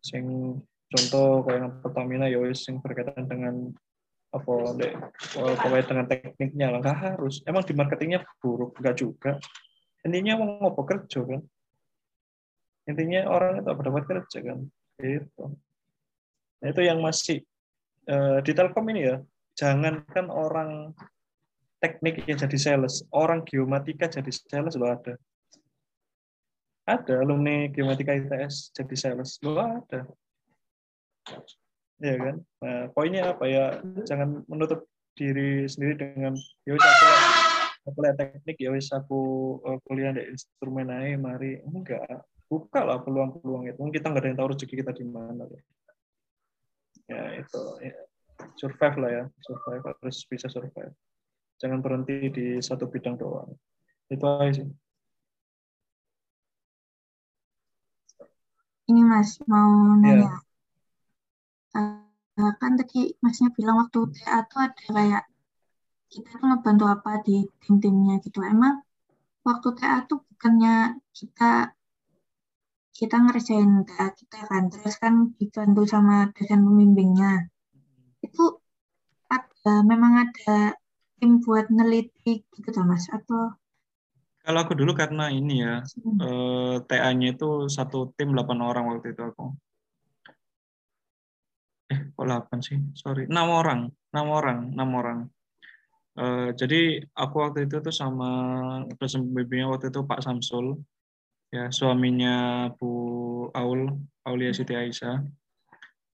sing 0.05 0.55
contoh 0.93 1.43
kayak 1.43 1.81
Pertamina 1.83 2.29
ya 2.29 2.39
wis 2.39 2.63
sing 2.63 2.79
berkaitan 2.79 3.27
dengan 3.27 3.73
apa 4.31 4.47
pokoknya 5.35 5.83
dengan 5.83 6.05
tekniknya 6.07 6.67
lah 6.71 6.79
nggak 6.79 6.99
harus. 7.03 7.43
Emang 7.43 7.67
di 7.67 7.75
marketingnya 7.75 8.23
buruk 8.39 8.79
nggak 8.79 8.95
juga. 8.95 9.35
Intinya 10.07 10.39
mau 10.39 10.71
ngopo 10.71 10.87
kerja 10.87 11.19
kan? 11.27 11.41
Intinya 12.87 13.27
orang 13.27 13.59
itu 13.59 13.67
dapat 13.67 14.03
kerja 14.07 14.37
kan? 14.39 14.59
Itu 15.03 15.45
nah, 16.61 16.67
itu 16.71 16.81
yang 16.81 17.03
masih 17.03 17.43
uh, 18.07 18.39
di 18.39 18.51
Telkom 18.55 18.87
ini 18.93 19.01
ya 19.11 19.17
jangankan 19.59 20.31
orang 20.31 20.95
teknik 21.81 22.23
yang 22.23 22.37
jadi 22.37 22.57
sales 22.61 23.03
orang 23.11 23.43
geomatika 23.43 24.07
jadi 24.07 24.31
sales 24.31 24.79
lo 24.79 24.87
ada. 24.87 25.19
Ada 26.87 27.19
alumni 27.19 27.67
geomatika 27.67 28.15
ITS 28.15 28.71
jadi 28.71 28.95
sales 28.95 29.43
lo 29.43 29.59
ada 29.59 30.07
ya 32.01 32.17
kan? 32.17 32.35
Nah 32.65 32.77
poinnya 32.91 33.31
apa 33.31 33.45
ya? 33.45 33.65
Jangan 34.09 34.43
menutup 34.49 34.89
diri 35.13 35.69
sendiri 35.69 36.01
dengan 36.01 36.33
ya 36.65 36.71
wis 36.73 36.81
aku 36.81 37.05
aku 37.91 37.97
lihat 38.05 38.17
teknik 38.17 38.57
ya 38.57 38.69
wis 38.73 38.89
aku 38.89 39.21
uh, 39.65 39.77
kuliah 39.85 40.11
di 40.13 40.25
instrumen 40.33 40.89
aja 40.89 41.17
mari. 41.21 41.61
Enggak. 41.61 42.25
Buka 42.51 42.83
lah 42.83 42.99
peluang-peluang 42.99 43.71
itu. 43.71 43.79
Kita 43.95 44.11
nggak 44.11 44.21
ada 44.21 44.29
yang 44.33 44.39
tahu 44.41 44.49
rezeki 44.51 44.75
kita 44.83 44.91
di 44.91 45.05
mana 45.07 45.47
ya. 47.07 47.21
Itu 47.39 47.79
ya. 47.79 47.95
survive 48.57 48.97
lah 48.97 49.11
ya. 49.13 49.23
Survive 49.45 49.83
harus 49.85 50.17
bisa 50.27 50.49
survive. 50.51 50.91
Jangan 51.61 51.79
berhenti 51.79 52.27
di 52.33 52.45
satu 52.59 52.89
bidang 52.89 53.15
doang. 53.15 53.53
Itu 54.11 54.25
aja 54.25 54.51
sih. 54.51 54.67
Ini 58.91 59.01
mas 59.07 59.39
mau 59.47 59.95
nanya. 59.95 60.27
yeah 60.27 60.50
uh, 61.75 62.53
kan 62.61 62.71
tadi 62.79 63.15
masnya 63.23 63.49
bilang 63.55 63.85
waktu 63.85 63.99
TA 64.15 64.43
tuh 64.47 64.59
ada 64.65 64.81
kayak 64.87 65.23
kita 66.11 66.29
tuh 66.39 66.47
ngebantu 66.47 66.85
apa 66.91 67.11
di 67.23 67.47
tim-timnya 67.63 68.19
gitu. 68.25 68.43
Emang 68.43 68.83
waktu 69.47 69.67
TA 69.79 70.03
tuh 70.09 70.23
bukannya 70.27 70.99
kita 71.15 71.71
kita 72.91 73.15
ngerjain 73.23 73.87
TA 73.87 74.11
kita 74.11 74.39
kan, 74.49 74.67
terus 74.67 74.95
kan 74.99 75.31
dibantu 75.39 75.87
sama 75.87 76.29
dosen 76.35 76.61
pembimbingnya. 76.67 77.47
Itu 78.19 78.59
ada 79.31 79.85
memang 79.87 80.27
ada 80.27 80.75
tim 81.21 81.37
buat 81.39 81.69
neliti 81.69 82.41
gitu 82.49 82.67
tuh 82.73 82.81
mas 82.81 83.05
atau 83.13 83.53
kalau 84.41 84.65
aku 84.65 84.73
dulu 84.73 84.97
karena 84.97 85.29
ini 85.29 85.61
ya 85.61 85.85
hmm. 85.85 86.17
eh, 86.17 86.75
TA-nya 86.89 87.37
itu 87.37 87.69
satu 87.69 88.09
tim 88.17 88.33
8 88.33 88.57
orang 88.57 88.89
waktu 88.89 89.13
itu 89.13 89.21
aku 89.21 89.53
eh 91.91 91.99
kok 92.15 92.25
8 92.25 92.63
sih? 92.63 92.79
Sorry. 92.95 93.27
Enam 93.27 93.51
orang. 93.51 93.91
Enam 94.15 94.27
orang. 94.31 94.59
Enam 94.71 94.89
orang. 94.95 95.19
Uh, 96.15 96.51
jadi 96.55 97.03
aku 97.15 97.35
waktu 97.39 97.67
itu 97.67 97.79
tuh 97.79 97.91
sama 97.91 98.31
dosen 98.99 99.27
pembimbingnya 99.31 99.67
waktu 99.71 99.91
itu 99.91 99.99
Pak 100.07 100.23
Samsul. 100.23 100.79
Ya 101.51 101.67
suaminya 101.67 102.67
Bu 102.79 102.91
Aul 103.51 103.91
Aulia 104.23 104.55
Siti 104.55 104.71
Aisyah. 104.71 105.19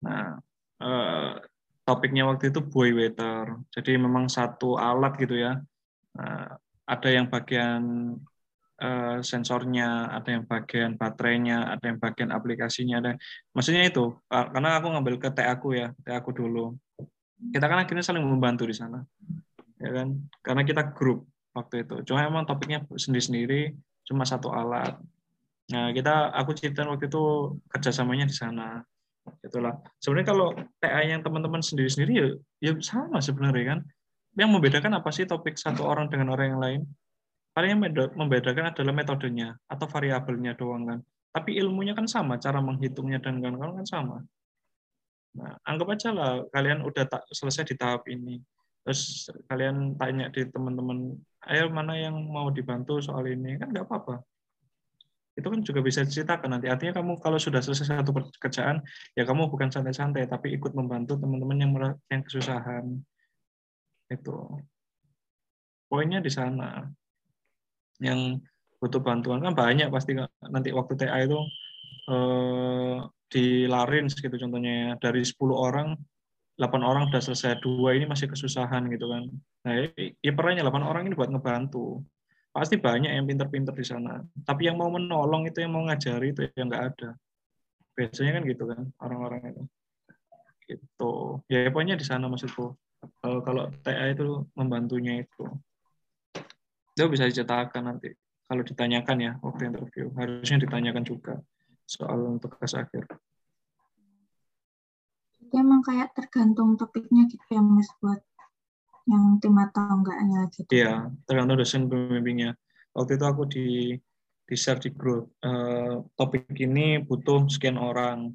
Nah 0.07 0.39
uh, 0.79 1.35
topiknya 1.85 2.25
waktu 2.25 2.49
itu 2.49 2.59
boy 2.63 2.91
waiter. 2.95 3.61
Jadi 3.69 3.99
memang 3.99 4.25
satu 4.31 4.75
alat 4.79 5.15
gitu 5.21 5.37
ya. 5.37 5.59
Nah, 6.15 6.57
ada 6.87 7.09
yang 7.09 7.29
bagian 7.29 8.15
uh, 8.81 9.19
sensornya, 9.23 10.11
ada 10.11 10.39
yang 10.39 10.43
bagian 10.43 10.99
baterainya, 10.99 11.75
ada 11.75 11.85
yang 11.85 11.99
bagian 11.99 12.29
aplikasinya. 12.31 12.99
Ada, 12.99 13.11
maksudnya 13.55 13.87
itu, 13.87 14.15
karena 14.27 14.79
aku 14.79 14.87
ngambil 14.91 15.15
ke 15.21 15.29
TA 15.31 15.55
aku 15.55 15.75
ya, 15.77 15.91
TA 16.03 16.19
aku 16.19 16.35
dulu. 16.35 16.75
Kita 17.51 17.67
kan 17.67 17.83
akhirnya 17.83 18.03
saling 18.03 18.23
membantu 18.23 18.67
di 18.67 18.75
sana, 18.75 19.03
ya 19.79 19.91
kan? 19.91 20.15
Karena 20.39 20.61
kita 20.63 20.95
grup 20.95 21.27
waktu 21.55 21.87
itu. 21.87 21.95
Cuma 22.07 22.23
emang 22.27 22.43
topiknya 22.43 22.83
sendiri-sendiri, 22.95 23.75
cuma 24.07 24.27
satu 24.27 24.51
alat. 24.51 24.99
Nah, 25.71 25.89
kita 25.95 26.29
aku 26.35 26.53
cerita 26.53 26.85
waktu 26.85 27.09
itu 27.09 27.55
kerjasamanya 27.71 28.29
di 28.29 28.35
sana. 28.35 28.83
Itulah. 29.41 29.81
Sebenarnya 29.97 30.27
kalau 30.29 30.47
TA 30.77 31.01
yang 31.01 31.25
teman-teman 31.25 31.63
sendiri-sendiri 31.63 32.13
ya, 32.13 32.27
ya 32.61 32.71
sama 32.83 33.17
sebenarnya 33.23 33.77
kan. 33.77 33.79
Yang 34.35 34.49
membedakan 34.51 34.99
apa 34.99 35.09
sih 35.15 35.23
topik 35.23 35.55
satu 35.55 35.87
orang 35.87 36.11
dengan 36.11 36.35
orang 36.35 36.47
yang 36.53 36.61
lain? 36.61 36.81
Paling 37.55 37.71
yang 37.71 37.81
membedakan 38.19 38.75
adalah 38.75 38.91
metodenya 38.91 39.55
atau 39.71 39.87
variabelnya 39.87 40.59
doang 40.59 40.83
kan. 40.91 40.99
Tapi 41.31 41.55
ilmunya 41.55 41.95
kan 41.95 42.03
sama, 42.03 42.35
cara 42.35 42.59
menghitungnya 42.59 43.23
dan 43.23 43.39
kawan-kawan 43.39 43.79
kan 43.79 43.87
sama. 43.87 44.17
Nah, 45.39 45.55
anggap 45.63 45.87
aja 45.95 46.09
lah 46.11 46.43
kalian 46.51 46.83
udah 46.83 47.07
tak 47.07 47.23
selesai 47.31 47.63
di 47.71 47.75
tahap 47.79 48.03
ini. 48.11 48.43
Terus 48.83 49.31
kalian 49.47 49.95
tanya 49.95 50.27
di 50.35 50.43
teman-teman, 50.51 51.15
ayo 51.47 51.71
mana 51.71 51.95
yang 51.95 52.19
mau 52.27 52.51
dibantu 52.51 52.99
soal 52.99 53.23
ini, 53.31 53.55
kan 53.55 53.71
nggak 53.71 53.87
apa-apa. 53.87 54.19
Itu 55.35 55.47
kan 55.47 55.63
juga 55.63 55.79
bisa 55.79 56.03
diceritakan 56.03 56.59
nanti. 56.59 56.67
Artinya 56.67 56.99
kamu 56.99 57.23
kalau 57.23 57.39
sudah 57.39 57.63
selesai 57.63 57.87
satu 57.87 58.11
pekerjaan, 58.11 58.83
ya 59.15 59.23
kamu 59.23 59.47
bukan 59.47 59.71
santai-santai, 59.71 60.27
tapi 60.27 60.55
ikut 60.59 60.75
membantu 60.75 61.15
teman-teman 61.19 61.55
yang 61.55 61.71
yang 62.11 62.21
kesusahan. 62.23 62.99
Itu. 64.11 64.59
Poinnya 65.87 66.19
di 66.19 66.31
sana 66.31 66.83
yang 67.99 68.39
butuh 68.79 68.99
bantuan 68.99 69.39
kan 69.39 69.55
banyak 69.55 69.87
pasti 69.89 70.19
nanti 70.45 70.69
waktu 70.75 70.93
TA 70.99 71.23
itu 71.23 71.39
eh, 72.11 72.97
dilarin 73.31 74.05
gitu 74.11 74.35
contohnya 74.35 74.73
ya. 74.73 74.89
dari 75.01 75.25
10 75.25 75.35
orang 75.55 75.97
8 76.55 76.71
orang 76.87 77.11
sudah 77.11 77.23
selesai 77.31 77.59
dua 77.59 77.99
ini 77.99 78.07
masih 78.07 78.31
kesusahan 78.31 78.87
gitu 78.87 79.11
kan 79.11 79.23
nah 79.65 79.73
ya 80.21 80.31
perannya 80.31 80.63
8 80.63 80.85
orang 80.85 81.03
ini 81.09 81.15
buat 81.17 81.31
ngebantu 81.31 82.05
pasti 82.55 82.79
banyak 82.79 83.11
yang 83.11 83.27
pinter-pinter 83.27 83.75
di 83.75 83.83
sana 83.83 84.23
tapi 84.47 84.71
yang 84.71 84.79
mau 84.79 84.87
menolong 84.87 85.43
itu 85.49 85.59
yang 85.59 85.75
mau 85.75 85.83
ngajari 85.83 86.31
itu 86.31 86.47
yang 86.55 86.71
nggak 86.71 86.85
ada 86.95 87.09
biasanya 87.95 88.39
kan 88.39 88.43
gitu 88.47 88.63
kan 88.71 88.81
orang-orang 89.03 89.41
itu 89.51 89.63
gitu 90.65 91.13
ya 91.51 91.67
pokoknya 91.69 91.99
di 91.99 92.05
sana 92.07 92.31
maksudku 92.31 92.71
kalau 93.21 93.69
TA 93.83 94.15
itu 94.15 94.47
membantunya 94.55 95.27
itu 95.27 95.43
itu 96.95 97.11
bisa 97.11 97.27
diceritakan 97.27 97.91
nanti 97.91 98.15
kalau 98.47 98.63
ditanyakan 98.63 99.17
ya 99.19 99.31
waktu 99.43 99.67
interview 99.67 100.07
harusnya 100.15 100.63
ditanyakan 100.63 101.03
juga 101.03 101.33
soal 101.83 102.39
tugas 102.39 102.71
akhir. 102.71 103.03
Jadi 105.35 105.53
emang 105.59 105.83
kayak 105.83 106.15
tergantung 106.15 106.79
topiknya 106.79 107.27
gitu 107.27 107.45
ya 107.51 107.61
mas 107.61 107.91
buat 107.99 108.23
yang 109.05 109.37
tim 109.37 109.53
atau 109.59 110.01
enggaknya 110.01 110.49
gitu. 110.49 110.69
Iya, 110.73 111.13
tergantung 111.29 111.61
dosen 111.61 111.85
pembimbingnya. 111.85 112.57
Waktu 112.95 113.19
itu 113.19 113.25
aku 113.27 113.43
di 113.45 113.67
di 114.45 114.55
share 114.55 114.81
di 114.81 114.89
grup 114.93 115.35
uh, 115.45 116.01
topik 116.17 116.49
ini 116.57 117.03
butuh 117.03 117.45
sekian 117.51 117.77
orang. 117.77 118.33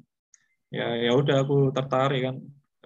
Ya 0.71 0.95
ya 0.95 1.11
udah 1.17 1.43
aku 1.43 1.75
tertarik 1.75 2.29
kan 2.29 2.35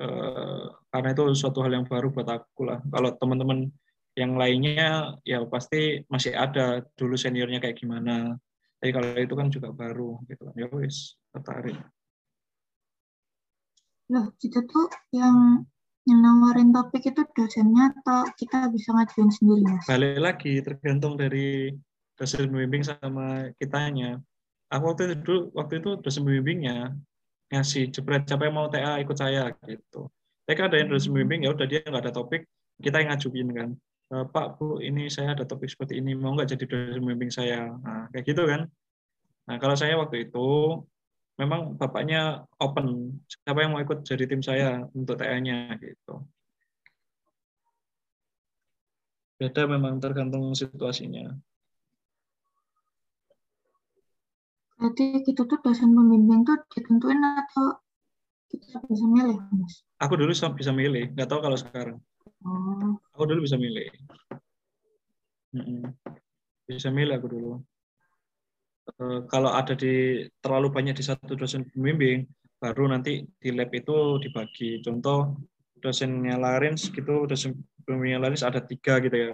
uh, 0.02 0.74
karena 0.90 1.10
itu 1.14 1.24
suatu 1.38 1.62
hal 1.62 1.78
yang 1.78 1.86
baru 1.86 2.10
buat 2.10 2.26
aku 2.26 2.66
lah. 2.66 2.82
Kalau 2.90 3.14
teman-teman 3.22 3.70
yang 4.16 4.40
lainnya 4.40 5.20
ya 5.28 5.44
pasti 5.46 6.02
masih 6.08 6.34
ada. 6.34 6.82
Dulu 6.96 7.20
seniornya 7.20 7.60
kayak 7.60 7.78
gimana. 7.78 8.40
Tapi 8.80 8.92
kalau 8.96 9.10
itu 9.20 9.36
kan 9.36 9.48
juga 9.52 9.70
baru 9.76 10.20
gitu 10.32 10.52
ya 10.56 10.68
wis 10.72 11.20
tertarik. 11.36 11.76
Loh 14.12 14.32
kita 14.40 14.64
tuh 14.64 14.88
yang 15.12 15.68
yang 16.06 16.20
nawarin 16.22 16.70
topik 16.70 17.02
itu 17.02 17.26
dosennya 17.34 17.90
atau 17.98 18.30
kita 18.38 18.70
bisa 18.70 18.94
ngajuin 18.94 19.32
sendiri 19.34 19.64
mas? 19.66 19.90
Balik 19.90 20.22
lagi 20.22 20.54
tergantung 20.62 21.18
dari 21.18 21.74
dosen 22.14 22.48
pembimbing 22.48 22.86
sama 22.86 23.50
kitanya. 23.58 24.22
Aku 24.70 24.94
waktu 24.94 25.12
itu 25.12 25.16
dulu 25.26 25.42
waktu 25.58 25.82
itu 25.82 25.98
dosen 26.00 26.24
pembimbingnya 26.24 26.94
ngasih 27.50 27.90
jebret 27.90 28.30
siapa 28.30 28.48
yang 28.48 28.56
mau 28.56 28.70
TA 28.70 29.02
ikut 29.02 29.18
saya 29.18 29.50
gitu. 29.66 30.08
Tapi 30.46 30.54
kan 30.54 30.70
ada 30.70 30.78
yang 30.78 30.94
dosen 30.94 31.10
pembimbing 31.10 31.50
ya 31.50 31.58
udah 31.58 31.66
dia 31.66 31.82
nggak 31.82 32.06
ada 32.06 32.14
topik 32.14 32.46
kita 32.80 33.02
yang 33.02 33.10
ngajuin 33.16 33.50
kan 33.56 33.70
Pak 34.06 34.62
Bu 34.62 34.80
ini 34.86 35.10
saya 35.10 35.34
ada 35.34 35.44
topik 35.50 35.66
seperti 35.66 35.98
ini 35.98 36.14
mau 36.14 36.38
nggak 36.38 36.54
jadi 36.54 36.64
dosen 36.70 37.02
pembimbing 37.02 37.34
saya? 37.34 37.74
Nah, 37.74 38.06
kayak 38.14 38.26
gitu 38.30 38.46
kan. 38.46 38.70
Nah 39.50 39.56
kalau 39.58 39.76
saya 39.78 39.98
waktu 39.98 40.30
itu 40.30 40.48
memang 41.42 41.76
bapaknya 41.76 42.46
open 42.62 43.18
siapa 43.28 43.66
yang 43.66 43.76
mau 43.76 43.82
ikut 43.84 44.06
jadi 44.06 44.24
tim 44.30 44.40
saya 44.46 44.86
untuk 44.96 45.20
TA-nya 45.20 45.74
gitu. 45.82 46.24
Beda 49.36 49.68
memang 49.68 50.00
tergantung 50.00 50.56
situasinya. 50.56 51.36
Berarti 54.80 55.28
kita 55.28 55.44
tuh 55.44 55.60
dosen 55.60 55.92
pembimbing 55.92 56.48
tuh 56.48 56.62
ditentuin 56.72 57.20
atau 57.20 57.80
kita 58.48 58.80
bisa 58.88 59.06
milih, 59.08 59.40
Mas? 59.60 59.84
Aku 60.00 60.16
dulu 60.16 60.32
bisa 60.32 60.72
milih, 60.72 61.12
nggak 61.16 61.28
tahu 61.28 61.40
kalau 61.44 61.58
sekarang. 61.60 61.98
Oh. 62.46 62.94
Aku 63.18 63.24
dulu 63.26 63.42
bisa 63.46 63.58
milih. 63.58 63.90
bisa 66.70 66.90
milih 66.94 67.18
aku 67.18 67.28
dulu. 67.32 67.52
Uh, 69.02 69.26
kalau 69.26 69.50
ada 69.50 69.74
di 69.74 70.22
terlalu 70.46 70.70
banyak 70.70 70.94
di 70.94 71.02
satu 71.02 71.34
dosen 71.34 71.66
pembimbing 71.74 72.30
baru 72.62 72.86
nanti 72.86 73.26
di 73.42 73.50
lab 73.50 73.74
itu 73.74 74.22
dibagi. 74.22 74.86
Contoh 74.86 75.42
dosennya 75.82 76.38
Larins 76.38 76.94
gitu 76.94 77.26
dosen 77.26 77.66
pembimbingnya 77.82 78.22
Larins 78.22 78.46
ada 78.46 78.62
tiga 78.62 79.02
gitu 79.02 79.18
ya. 79.18 79.34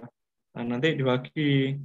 Nah, 0.56 0.64
nanti 0.64 0.96
dibagi. 0.96 1.76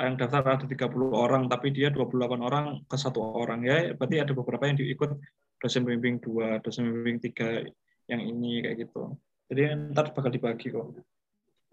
Yang 0.00 0.16
daftar 0.16 0.56
ada 0.56 0.64
30 0.64 1.12
orang 1.12 1.44
tapi 1.44 1.76
dia 1.76 1.92
28 1.92 2.40
orang 2.40 2.88
ke 2.88 2.96
satu 2.96 3.20
orang 3.20 3.60
ya. 3.68 3.92
Berarti 3.92 4.16
ada 4.16 4.32
beberapa 4.32 4.64
yang 4.64 4.80
diikut 4.80 5.12
dosen 5.60 5.84
pembimbing 5.84 6.16
dua 6.24 6.56
dosen 6.64 6.88
pembimbing 6.88 7.20
tiga 7.20 7.60
yang 8.08 8.24
ini 8.24 8.64
kayak 8.64 8.88
gitu 8.88 9.12
jadi 9.50 9.74
ntar 9.90 10.14
bakal 10.14 10.30
dibagi 10.30 10.70
kok. 10.70 10.94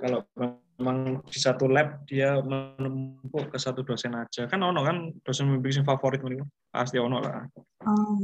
Kalau 0.02 0.26
memang 0.34 1.22
di 1.30 1.38
satu 1.38 1.70
lab 1.70 2.10
dia 2.10 2.42
menumpuk 2.42 3.54
ke 3.54 3.58
satu 3.62 3.86
dosen 3.86 4.18
aja. 4.18 4.50
Kan 4.50 4.66
ono 4.66 4.82
kan 4.82 5.14
dosen 5.22 5.46
pembimbing 5.46 5.82
yang 5.82 5.86
favorit 5.86 6.18
itu 6.26 6.42
pasti 6.74 6.98
ono 6.98 7.22
lah. 7.22 7.46
Oh. 7.86 8.18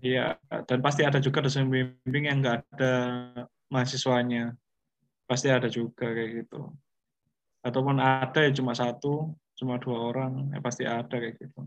iya 0.00 0.38
dan 0.64 0.78
pasti 0.80 1.02
ada 1.02 1.18
juga 1.18 1.42
dosen 1.42 1.66
pembimbing 1.66 2.30
yang 2.30 2.38
enggak 2.38 2.62
ada 2.70 2.94
mahasiswanya. 3.66 4.54
Pasti 5.26 5.50
ada 5.50 5.66
juga 5.66 6.14
kayak 6.14 6.46
gitu. 6.46 6.70
Ataupun 7.66 7.98
ada 7.98 8.38
ya 8.46 8.54
cuma 8.54 8.78
satu 8.78 9.34
cuma 9.58 9.76
dua 9.82 10.14
orang 10.14 10.54
ya 10.54 10.62
pasti 10.62 10.86
ada 10.86 11.18
kayak 11.18 11.34
gitu. 11.34 11.60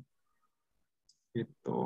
Gitu 1.36 1.80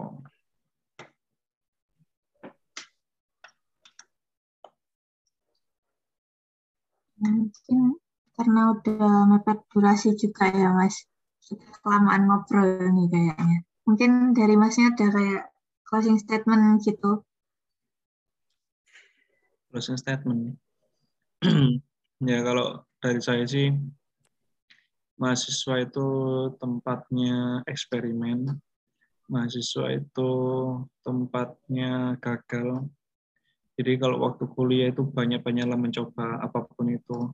mungkin 7.21 7.97
karena 8.37 8.77
udah 8.77 9.25
mepet 9.33 9.59
durasi 9.73 10.13
juga 10.13 10.49
ya 10.53 10.69
mas. 10.73 11.09
Sudah 11.41 11.73
kelamaan 11.81 12.29
ngobrol 12.29 12.91
nih 12.93 13.07
kayaknya. 13.09 13.59
Mungkin 13.87 14.35
dari 14.37 14.55
masnya 14.59 14.93
ada 14.93 15.07
kayak 15.09 15.43
closing 15.87 16.19
statement 16.19 16.83
gitu. 16.83 17.23
Closing 19.71 19.97
statement. 19.97 20.57
Ya 22.17 22.41
kalau 22.41 22.81
dari 22.97 23.21
saya 23.21 23.45
sih 23.45 23.69
mahasiswa 25.21 25.85
itu 25.85 26.09
tempatnya 26.57 27.61
eksperimen. 27.69 28.57
Mahasiswa 29.29 30.01
itu 30.01 30.31
tempatnya 31.05 32.17
gagal 32.17 32.89
jadi 33.77 34.01
kalau 34.01 34.17
waktu 34.25 34.49
kuliah 34.57 34.89
itu 34.89 35.05
banyak-banyaklah 35.05 35.77
mencoba 35.77 36.41
apa 36.41 36.65
pun 36.65 36.89
itu. 36.89 37.29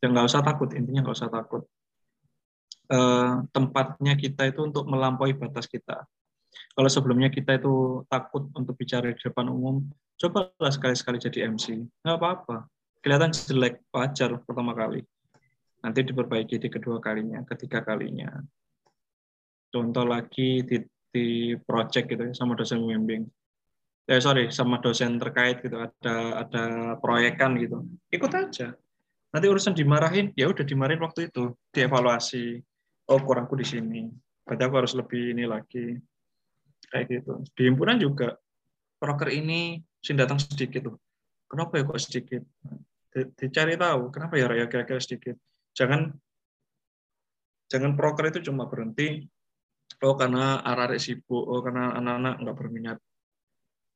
Ya 0.00 0.08
nggak 0.08 0.24
usah 0.24 0.40
takut, 0.40 0.72
intinya 0.72 1.04
nggak 1.04 1.18
usah 1.20 1.28
takut. 1.28 1.68
E, 2.88 2.98
tempatnya 3.52 4.16
kita 4.16 4.48
itu 4.48 4.64
untuk 4.64 4.88
melampaui 4.88 5.36
batas 5.36 5.68
kita. 5.68 6.08
Kalau 6.72 6.88
sebelumnya 6.88 7.28
kita 7.28 7.60
itu 7.60 8.00
takut 8.08 8.48
untuk 8.56 8.72
bicara 8.72 9.12
di 9.12 9.20
depan 9.20 9.52
umum, 9.52 9.84
cobalah 10.16 10.72
sekali-sekali 10.72 11.20
jadi 11.20 11.52
MC. 11.52 11.84
Nggak 12.00 12.16
apa-apa. 12.16 12.64
Kelihatan 13.04 13.36
jelek, 13.36 13.84
wajar 13.92 14.40
pertama 14.48 14.72
kali. 14.72 15.04
Nanti 15.84 16.08
diperbaiki 16.08 16.56
di 16.56 16.72
kedua 16.72 17.04
kalinya, 17.04 17.44
ketiga 17.44 17.84
kalinya. 17.84 18.32
Contoh 19.68 20.08
lagi 20.08 20.64
di, 20.64 20.80
di 21.12 21.52
project 21.52 22.06
gitu 22.08 22.22
ya, 22.24 22.32
sama 22.32 22.56
dosen 22.56 22.80
pembimbing 22.80 23.28
eh 24.08 24.20
sorry 24.24 24.48
sama 24.48 24.80
dosen 24.80 25.20
terkait 25.20 25.60
gitu 25.60 25.76
ada 25.76 26.42
ada 26.42 26.64
proyekan 26.96 27.60
gitu. 27.60 27.84
Ikut 28.08 28.32
aja. 28.32 28.72
Nanti 29.28 29.46
urusan 29.46 29.76
dimarahin 29.76 30.32
ya 30.32 30.48
udah 30.48 30.64
dimarahin 30.64 31.04
waktu 31.04 31.28
itu 31.28 31.52
dievaluasi. 31.76 32.56
Oh 33.12 33.20
kurangku 33.20 33.52
di 33.60 33.68
sini. 33.68 34.08
Berarti 34.48 34.62
aku 34.64 34.74
harus 34.80 34.96
lebih 34.96 35.36
ini 35.36 35.44
lagi. 35.44 35.92
Kayak 36.88 37.04
gitu. 37.20 37.44
Di 37.52 37.68
himpunan 37.68 38.00
juga 38.00 38.32
proker 38.96 39.28
ini 39.28 39.76
sih 40.00 40.16
datang 40.16 40.40
sedikit 40.40 40.88
tuh 40.88 40.96
kenapa 41.48 41.80
ya 41.80 41.82
kok 41.84 42.00
sedikit? 42.00 42.42
Dicari 43.12 43.74
tahu 43.76 44.08
kenapa 44.08 44.40
ya 44.40 44.66
kira-kira 44.68 45.00
sedikit? 45.00 45.36
Jangan 45.76 46.12
jangan 47.68 47.92
proker 47.92 48.32
itu 48.32 48.48
cuma 48.48 48.64
berhenti 48.64 49.28
oh 50.00 50.14
karena 50.16 50.64
arah 50.64 50.96
sibuk 50.96 51.44
oh 51.44 51.60
karena 51.60 51.96
anak-anak 52.00 52.34
nggak 52.40 52.56
berminat 52.56 52.98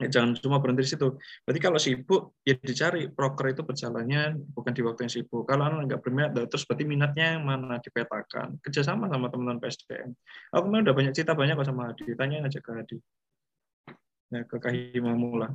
Ya, 0.03 0.11
jangan 0.11 0.35
cuma 0.35 0.59
berhenti 0.59 0.83
di 0.83 0.91
situ. 0.91 1.15
Berarti 1.47 1.61
kalau 1.63 1.79
sibuk, 1.79 2.35
ya 2.43 2.59
dicari 2.59 3.07
proker 3.07 3.55
itu 3.55 3.63
berjalannya 3.63 4.35
bukan 4.51 4.75
di 4.75 4.83
waktu 4.83 5.07
yang 5.07 5.13
sibuk. 5.15 5.47
Kalau 5.47 5.63
anak 5.71 5.87
nggak 5.87 6.01
berminat, 6.03 6.35
terus 6.51 6.67
berarti 6.67 6.83
minatnya 6.83 7.39
yang 7.39 7.47
mana 7.47 7.79
dipetakan. 7.79 8.59
Kerjasama 8.59 9.07
sama 9.07 9.31
teman-teman 9.31 9.63
PSDM. 9.63 10.11
Aku 10.59 10.67
memang 10.67 10.91
udah 10.91 10.97
banyak 10.99 11.13
cerita 11.15 11.39
banyak 11.39 11.55
kok 11.55 11.71
sama 11.71 11.95
Hadi. 11.95 12.19
Tanya 12.19 12.43
aja 12.43 12.59
ke 12.59 12.71
Hadi. 12.75 12.97
Ya, 14.35 14.43
ke 14.43 14.57
lah. 15.39 15.53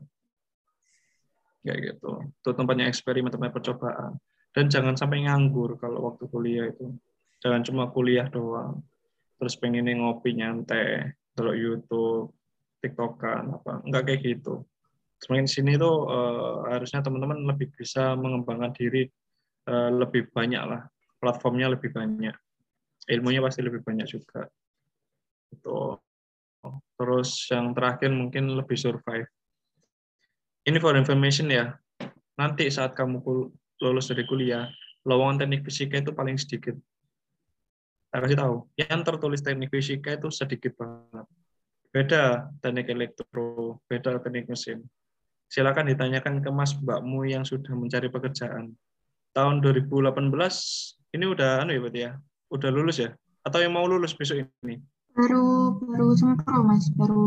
Kayak 1.67 1.79
gitu. 1.83 2.11
Itu 2.31 2.49
tempatnya 2.55 2.87
eksperimen, 2.87 3.27
tempatnya 3.27 3.51
percobaan. 3.51 4.15
Dan 4.55 4.71
jangan 4.71 4.95
sampai 4.95 5.27
nganggur 5.27 5.75
kalau 5.75 6.07
waktu 6.07 6.23
kuliah 6.31 6.71
itu. 6.71 6.95
Jangan 7.43 7.67
cuma 7.67 7.91
kuliah 7.91 8.31
doang. 8.31 8.79
Terus 9.37 9.59
pengen 9.59 9.91
ngopi 9.99 10.39
nyantai, 10.39 11.13
kalau 11.35 11.53
YouTube, 11.53 12.36
tiktokan 12.81 13.57
apa 13.57 13.81
enggak 13.83 14.03
kayak 14.09 14.21
gitu. 14.23 14.63
Semakin 15.17 15.49
sini 15.49 15.73
tuh 15.81 16.05
uh, 16.05 16.69
harusnya 16.69 17.01
teman-teman 17.01 17.41
lebih 17.49 17.73
bisa 17.73 18.13
mengembangkan 18.13 18.69
diri 18.77 19.09
uh, 19.65 19.89
lebih 19.89 20.29
banyak 20.29 20.61
lah 20.61 20.85
platformnya 21.17 21.73
lebih 21.73 21.89
banyak. 21.89 22.33
Ilmunya 23.09 23.41
pasti 23.41 23.65
lebih 23.65 23.81
banyak 23.81 24.05
juga. 24.05 24.45
Itu 25.49 25.97
terus 26.99 27.47
yang 27.49 27.73
terakhir 27.73 28.11
mungkin 28.13 28.53
lebih 28.53 28.77
survive. 28.77 29.25
Ini 30.67 30.77
for 30.83 30.93
information 30.93 31.47
ya. 31.49 31.73
Nanti 32.37 32.67
saat 32.69 32.93
kamu 32.93 33.23
lulus 33.81 34.11
dari 34.11 34.27
kuliah 34.27 34.69
lowongan 35.07 35.47
teknik 35.47 35.63
fisika 35.65 36.03
itu 36.03 36.11
paling 36.11 36.35
sedikit. 36.35 36.75
Saya 38.11 38.19
kasih 38.21 38.37
tahu 38.37 38.55
yang 38.77 39.01
tertulis 39.01 39.41
teknik 39.41 39.71
fisika 39.71 40.19
itu 40.19 40.27
sedikit 40.29 40.75
banget 40.75 41.25
Beda 41.97 42.45
teknik 42.61 42.93
elektro, 42.93 43.81
beda 43.89 44.21
teknik 44.21 44.45
mesin. 44.45 44.85
Silakan 45.49 45.89
ditanyakan 45.89 46.45
ke 46.45 46.49
Mas 46.53 46.77
Mbakmu 46.77 47.25
yang 47.25 47.41
sudah 47.41 47.73
mencari 47.73 48.05
pekerjaan. 48.13 48.77
Tahun 49.33 49.55
2018 49.65 50.13
ini 51.17 51.25
udah 51.25 51.65
anu 51.65 51.73
ya 51.73 51.81
berarti 51.81 51.99
ya? 52.05 52.11
Udah 52.53 52.69
lulus 52.69 53.01
ya? 53.01 53.17
Atau 53.41 53.65
yang 53.65 53.73
mau 53.73 53.89
lulus 53.89 54.13
besok 54.13 54.45
ini? 54.61 54.77
Baru 55.09 55.73
baru 55.81 56.13
sempro 56.13 56.61
Mas, 56.61 56.85
baru 56.93 57.25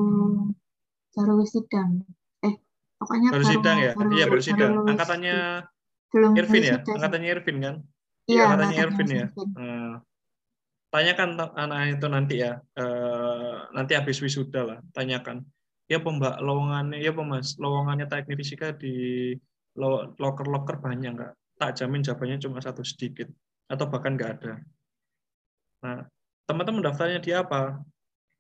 baru 1.19 1.43
sidang. 1.51 2.07
Eh, 2.47 2.55
pokoknya 3.03 3.35
baru, 3.35 3.43
baru 3.43 3.51
sidang 3.51 3.77
ya? 3.83 3.93
Baru, 3.99 4.11
iya, 4.15 4.25
baru 4.31 4.43
sidang. 4.47 4.71
Baru 4.71 4.87
Angkatannya 4.87 5.37
belum 6.15 6.31
Irvin 6.39 6.63
ya? 6.63 6.77
Angkatannya 6.87 7.29
Irvin 7.35 7.57
kan? 7.59 7.75
Iya, 8.31 8.43
angkatannya 8.47 8.77
Irvin 8.87 9.09
ya. 9.11 9.27
Nah, 9.35 9.93
tanyakan 10.91 11.39
anak 11.55 11.99
itu 11.99 12.07
nanti 12.11 12.35
ya 12.43 12.59
eh, 12.75 13.57
nanti 13.73 13.93
habis 13.95 14.19
wisuda 14.19 14.61
lah 14.67 14.79
tanyakan. 14.91 15.47
Ya 15.91 15.99
pembak 15.99 16.39
lowongannya 16.39 17.03
ya 17.03 17.11
pemas 17.11 17.59
lowongannya 17.59 18.07
teknik 18.07 18.39
fisika 18.39 18.71
di 18.75 19.35
loker 19.75 20.47
loker 20.47 20.79
banyak 20.79 21.19
nggak 21.19 21.33
tak 21.59 21.79
jamin 21.79 22.03
jawabannya 22.03 22.39
cuma 22.43 22.63
satu 22.63 22.83
sedikit 22.87 23.27
atau 23.67 23.87
bahkan 23.91 24.15
nggak 24.15 24.31
ada. 24.39 24.53
Nah 25.83 26.07
teman-teman 26.47 26.83
daftarnya 26.83 27.19
di 27.23 27.31
apa? 27.35 27.79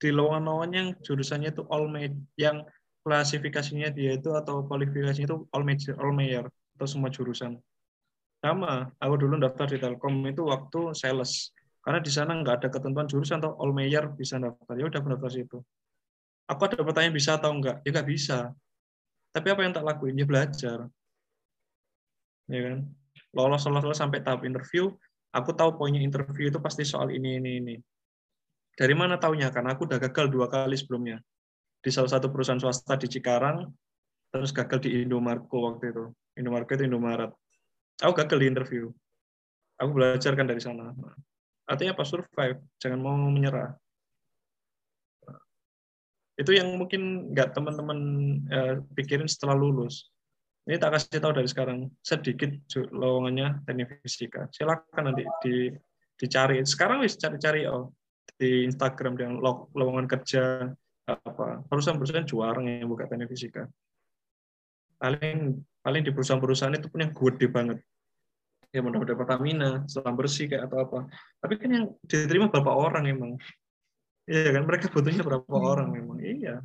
Di 0.01 0.14
lowongan-lowongan 0.14 0.70
yang 0.74 0.88
jurusannya 1.03 1.51
itu 1.55 1.62
all 1.70 1.86
made 1.90 2.18
yang 2.38 2.66
klasifikasinya 3.03 3.90
dia 3.94 4.18
itu 4.18 4.30
atau 4.34 4.62
kualifikasinya 4.66 5.26
itu 5.26 5.38
all 5.55 5.64
major 5.64 5.94
all 5.98 6.14
major 6.14 6.46
atau 6.78 6.86
semua 6.86 7.11
jurusan. 7.11 7.59
Sama 8.40 8.88
aku 8.96 9.14
dulu 9.20 9.36
daftar 9.36 9.68
di 9.68 9.76
Telkom 9.76 10.24
itu 10.24 10.48
waktu 10.48 10.96
sales 10.96 11.53
karena 11.91 12.07
di 12.07 12.12
sana 12.14 12.38
nggak 12.38 12.55
ada 12.62 12.68
ketentuan 12.70 13.11
jurusan 13.11 13.43
atau 13.43 13.59
all 13.59 13.74
mayor 13.74 14.14
bisa 14.14 14.38
daftar. 14.38 14.78
Ya 14.78 14.86
udah 14.86 15.03
pendaftar 15.03 15.26
situ. 15.26 15.59
Aku 16.47 16.70
ada 16.70 16.78
pertanyaan 16.86 17.11
bisa 17.11 17.34
atau 17.34 17.51
enggak? 17.51 17.82
Ya 17.82 17.91
nggak 17.91 18.07
bisa. 18.07 18.55
Tapi 19.34 19.51
apa 19.51 19.66
yang 19.66 19.74
tak 19.74 19.82
lakuin? 19.82 20.14
Ya 20.14 20.22
belajar. 20.22 20.86
Ya 22.47 22.61
kan? 22.62 22.86
Lolos, 23.34 23.66
lolos, 23.66 23.82
lolos 23.82 23.99
sampai 23.99 24.22
tahap 24.22 24.47
interview. 24.47 24.95
Aku 25.34 25.51
tahu 25.51 25.74
poinnya 25.74 25.99
interview 25.99 26.47
itu 26.47 26.62
pasti 26.62 26.86
soal 26.86 27.11
ini, 27.11 27.43
ini, 27.43 27.59
ini. 27.59 27.74
Dari 28.78 28.95
mana 28.95 29.18
taunya? 29.18 29.51
Karena 29.51 29.74
aku 29.74 29.91
udah 29.91 29.99
gagal 29.99 30.30
dua 30.30 30.47
kali 30.47 30.78
sebelumnya. 30.78 31.18
Di 31.82 31.91
salah 31.91 32.14
satu 32.14 32.30
perusahaan 32.30 32.62
swasta 32.62 32.95
di 33.03 33.11
Cikarang, 33.11 33.66
terus 34.30 34.55
gagal 34.55 34.86
di 34.86 35.03
Indomarko 35.03 35.74
waktu 35.74 35.91
itu. 35.91 36.07
Indomarko 36.38 36.70
itu 36.78 36.86
Indomaret. 36.86 37.34
Aku 37.99 38.14
gagal 38.14 38.38
di 38.38 38.47
interview. 38.47 38.95
Aku 39.82 39.91
belajar 39.91 40.38
kan 40.38 40.47
dari 40.47 40.62
sana. 40.62 40.95
Artinya 41.71 41.95
apa? 41.95 42.03
Survive. 42.03 42.59
Jangan 42.83 42.99
mau 42.99 43.14
menyerah. 43.14 43.71
Itu 46.35 46.51
yang 46.51 46.75
mungkin 46.75 47.31
nggak 47.31 47.55
teman-teman 47.55 47.99
eh, 48.51 48.75
pikirin 48.99 49.31
setelah 49.31 49.55
lulus. 49.55 50.11
Ini 50.66 50.77
tak 50.83 50.99
kasih 50.99 51.23
tahu 51.23 51.33
dari 51.39 51.47
sekarang. 51.47 51.87
Sedikit 52.03 52.51
lowongannya 52.91 53.62
teknik 53.64 54.03
fisika. 54.03 54.51
Silakan 54.51 55.14
nanti 55.14 55.25
di 55.47 55.71
dicari 56.21 56.61
sekarang 56.68 57.01
wis 57.01 57.16
cari-cari 57.16 57.64
oh 57.64 57.97
di 58.37 58.68
Instagram 58.68 59.16
dan 59.16 59.41
lowongan 59.73 60.05
kerja 60.05 60.68
apa 61.09 61.64
perusahaan-perusahaan 61.64 62.29
juara 62.29 62.61
yang 62.61 62.93
buka 62.93 63.09
teknik 63.09 63.33
fisika 63.33 63.64
paling 65.01 65.64
paling 65.81 66.03
di 66.05 66.12
perusahaan-perusahaan 66.12 66.77
itu 66.77 66.93
pun 66.93 67.01
yang 67.01 67.12
gede 67.16 67.47
banget 67.49 67.79
ya 68.71 68.81
mudah-mudahan 68.81 69.18
Pertamina 69.18 69.71
selam 69.91 70.14
bersih 70.14 70.47
kayak 70.47 70.71
atau 70.71 70.79
apa. 70.87 70.99
Tapi 71.43 71.55
kan 71.59 71.71
yang 71.71 71.87
diterima 72.07 72.47
berapa 72.51 72.71
orang 72.71 73.05
emang? 73.11 73.33
Iya 74.31 74.55
kan? 74.55 74.62
Mereka 74.66 74.95
butuhnya 74.95 75.23
berapa 75.27 75.47
hmm. 75.51 75.71
orang 75.75 75.89
memang 75.91 76.18
iya. 76.23 76.62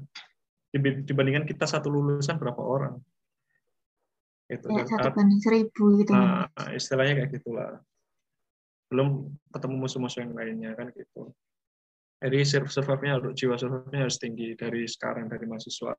Dibandingkan 0.76 1.49
kita 1.49 1.66
satu 1.66 1.89
lulusan 1.89 2.38
berapa 2.38 2.62
orang? 2.62 3.01
Itu 4.45 4.70
ya, 4.70 4.86
satu 4.86 5.10
banding 5.18 5.41
seribu 5.41 5.97
gitu 5.97 6.14
nah, 6.14 6.45
istilahnya 6.70 7.26
kayak 7.26 7.41
gitulah. 7.41 7.82
Belum 8.93 9.34
ketemu 9.49 9.76
musuh-musuh 9.82 10.22
yang 10.22 10.38
lainnya 10.38 10.78
kan 10.78 10.93
gitu. 10.93 11.34
Jadi 12.22 12.45
survive-nya 12.45 13.18
jiwa 13.34 13.58
survive-nya 13.58 14.06
harus 14.06 14.22
tinggi 14.22 14.53
dari 14.53 14.86
sekarang 14.86 15.26
dari 15.26 15.49
mahasiswa. 15.49 15.97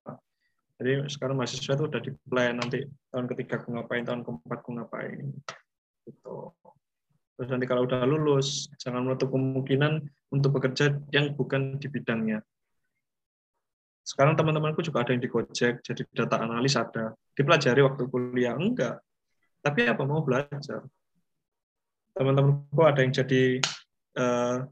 Jadi 0.77 1.09
sekarang 1.11 1.35
mahasiswa 1.35 1.75
itu 1.75 1.85
udah 1.89 2.01
di 2.05 2.13
plan 2.29 2.55
nanti 2.55 2.85
tahun 3.11 3.27
ketiga 3.33 3.59
aku 3.59 3.75
ngapain 3.75 4.05
tahun 4.07 4.23
keempat 4.23 4.59
aku 4.61 4.71
ngapain 4.77 5.35
gitu 6.07 6.55
terus 7.37 7.49
nanti 7.53 7.67
kalau 7.69 7.85
udah 7.85 8.07
lulus 8.07 8.71
jangan 8.81 9.05
menutup 9.05 9.29
kemungkinan 9.29 10.07
untuk 10.33 10.57
bekerja 10.57 10.97
yang 11.13 11.37
bukan 11.37 11.77
di 11.77 11.91
bidangnya 11.91 12.41
sekarang 14.07 14.39
teman-temanku 14.39 14.87
juga 14.87 15.03
ada 15.03 15.11
yang 15.11 15.19
di 15.19 15.27
Gojek, 15.27 15.83
jadi 15.83 16.07
data 16.15 16.39
analis 16.39 16.79
ada. 16.79 17.11
Dipelajari 17.35 17.83
waktu 17.83 18.07
kuliah? 18.07 18.55
Enggak. 18.55 19.03
Tapi 19.59 19.83
apa 19.91 20.07
mau 20.07 20.23
belajar? 20.23 20.87
Teman-temanku 22.15 22.83
ada 22.87 23.03
yang 23.03 23.11
jadi 23.11 23.59
uh, 24.15 24.63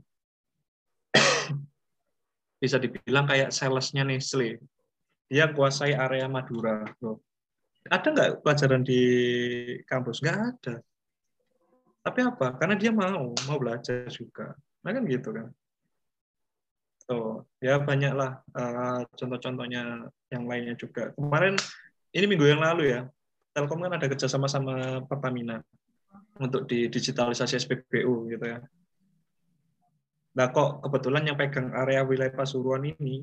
bisa 2.63 2.79
dibilang 2.79 3.27
kayak 3.27 3.51
salesnya 3.51 4.07
Nestle. 4.07 4.63
Dia 5.27 5.51
kuasai 5.51 5.99
area 5.99 6.31
Madura. 6.31 6.87
Ada 7.91 8.07
nggak 8.15 8.31
pelajaran 8.39 8.87
di 8.87 9.03
kampus? 9.83 10.23
Nggak 10.23 10.39
ada. 10.39 10.75
Tapi 12.05 12.21
apa? 12.21 12.53
Karena 12.61 12.77
dia 12.77 12.93
mau, 12.93 13.33
mau 13.33 13.57
belajar 13.57 14.05
juga. 14.13 14.53
Nah 14.85 14.93
kan 14.93 15.03
gitu 15.09 15.33
kan. 15.33 15.49
Tuh, 17.05 17.45
ya 17.61 17.81
banyaklah 17.81 18.45
uh, 18.53 19.01
contoh-contohnya 19.17 20.09
yang 20.29 20.45
lainnya 20.45 20.77
juga. 20.77 21.13
Kemarin 21.17 21.57
ini 22.13 22.25
minggu 22.29 22.45
yang 22.49 22.61
lalu 22.61 22.93
ya, 22.93 23.09
Telkom 23.57 23.81
kan 23.85 23.97
ada 23.97 24.09
kerjasama 24.09 24.49
sama 24.49 25.05
Pertamina 25.05 25.61
untuk 26.41 26.69
di 26.69 26.89
digitalisasi 26.93 27.61
SPBU 27.61 28.33
gitu 28.33 28.45
ya. 28.45 28.59
Nah 30.35 30.47
kok 30.51 30.83
kebetulan 30.83 31.29
yang 31.29 31.37
pegang 31.39 31.71
area 31.71 32.03
wilayah 32.03 32.35
Pasuruan 32.35 32.83
ini 32.83 33.23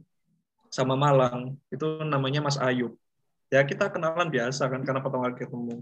sama 0.71 0.95
Malang 0.95 1.59
itu 1.67 1.83
namanya 2.07 2.39
Mas 2.39 2.55
Ayub. 2.55 2.95
Ya 3.51 3.59
kita 3.67 3.91
kenalan 3.91 4.31
biasa 4.31 4.71
kan 4.71 4.79
karena 4.87 5.03
pertama 5.03 5.27
kali 5.27 5.43
ketemu. 5.43 5.75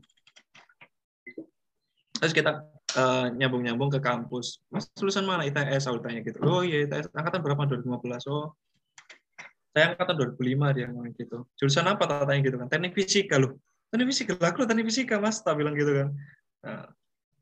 Terus 2.18 2.34
kita 2.34 2.66
uh, 2.96 3.28
nyambung-nyambung 3.36 3.92
ke 3.94 4.00
kampus. 4.02 4.64
Mas 4.74 4.90
lulusan 4.98 5.28
mana 5.28 5.46
ITS? 5.46 5.86
Aku 5.90 6.02
tanya 6.02 6.24
gitu. 6.26 6.40
Oh 6.46 6.64
iya 6.66 6.88
ITS 6.88 7.14
angkatan 7.14 7.44
berapa 7.44 7.68
2015? 7.68 8.30
Oh 8.32 8.56
saya 9.70 9.94
angkatan 9.94 10.36
2005 10.36 10.76
dia 10.76 10.86
ngomong 10.90 11.14
gitu. 11.14 11.38
Jurusan 11.56 11.86
apa 11.86 12.04
tanya 12.10 12.42
gitu 12.42 12.58
kan? 12.58 12.68
Teknik 12.68 12.98
fisika 12.98 13.38
loh. 13.38 13.56
Teknik 13.94 14.08
fisika 14.14 14.34
lah, 14.38 14.50
aku 14.54 14.66
teknik 14.66 14.90
fisika 14.90 15.22
mas, 15.22 15.42
tak 15.42 15.58
bilang 15.58 15.78
gitu 15.78 15.94
kan. 15.94 16.10
Nah, 16.66 16.86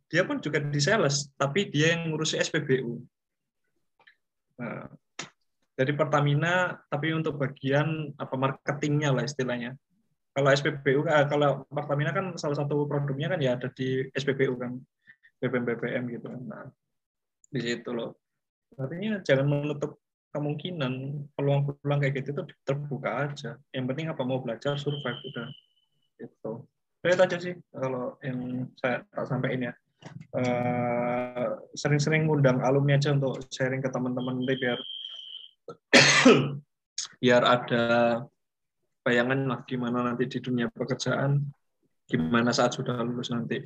dia 0.07 0.23
pun 0.23 0.39
juga 0.39 0.63
di 0.63 0.79
sales, 0.79 1.31
tapi 1.35 1.67
dia 1.67 1.95
yang 1.95 2.11
ngurusi 2.11 2.39
SPBU. 2.39 3.03
Nah, 4.59 4.87
dari 5.77 5.93
Pertamina, 5.93 6.73
tapi 6.87 7.11
untuk 7.11 7.37
bagian 7.37 8.11
apa 8.15 8.35
marketingnya 8.35 9.11
lah 9.11 9.23
istilahnya. 9.27 9.75
Kalau 10.31 10.49
SPBU, 10.53 11.09
eh, 11.09 11.25
kalau 11.27 11.65
Pertamina 11.67 12.13
kan 12.13 12.33
salah 12.37 12.57
satu 12.59 12.85
produknya 12.85 13.33
kan 13.33 13.39
ya 13.41 13.57
ada 13.57 13.67
di 13.73 14.05
SPBU 14.13 14.55
kan. 14.55 14.77
BBM 15.41 15.63
BBM 15.65 16.03
gitu 16.13 16.27
kan. 16.29 16.41
Nah, 16.45 16.65
di 17.51 17.59
situ 17.61 17.89
loh. 17.93 18.17
Artinya 18.75 19.21
jangan 19.23 19.47
menutup 19.47 20.01
kemungkinan 20.35 20.93
peluang-peluang 21.33 21.99
kayak 22.03 22.13
gitu 22.21 22.29
itu 22.35 22.43
terbuka 22.67 23.29
aja. 23.29 23.51
Yang 23.73 23.85
penting 23.93 24.07
apa 24.11 24.21
mau 24.27 24.43
belajar 24.43 24.75
survive 24.77 25.21
udah 25.33 25.47
itu. 26.21 26.51
Saya 27.01 27.13
aja 27.23 27.37
sih 27.37 27.55
kalau 27.71 28.17
yang 28.21 28.69
saya 28.77 29.05
tak 29.13 29.25
sampaikan 29.29 29.71
ya. 29.71 29.73
Uh, 30.29 31.57
sering-sering 31.73 32.29
ngundang 32.29 32.61
alumni 32.61 33.01
aja 33.01 33.17
untuk 33.17 33.41
sharing 33.49 33.81
ke 33.81 33.89
teman-teman 33.89 34.45
nanti 34.45 34.55
biar 34.61 34.79
biar 37.21 37.41
ada 37.41 37.85
bayangan 39.01 39.39
lah 39.49 39.59
gimana 39.65 40.05
nanti 40.05 40.29
di 40.29 40.37
dunia 40.37 40.69
pekerjaan, 40.69 41.49
gimana 42.05 42.53
saat 42.53 42.77
sudah 42.77 43.01
lulus 43.01 43.33
nanti 43.33 43.57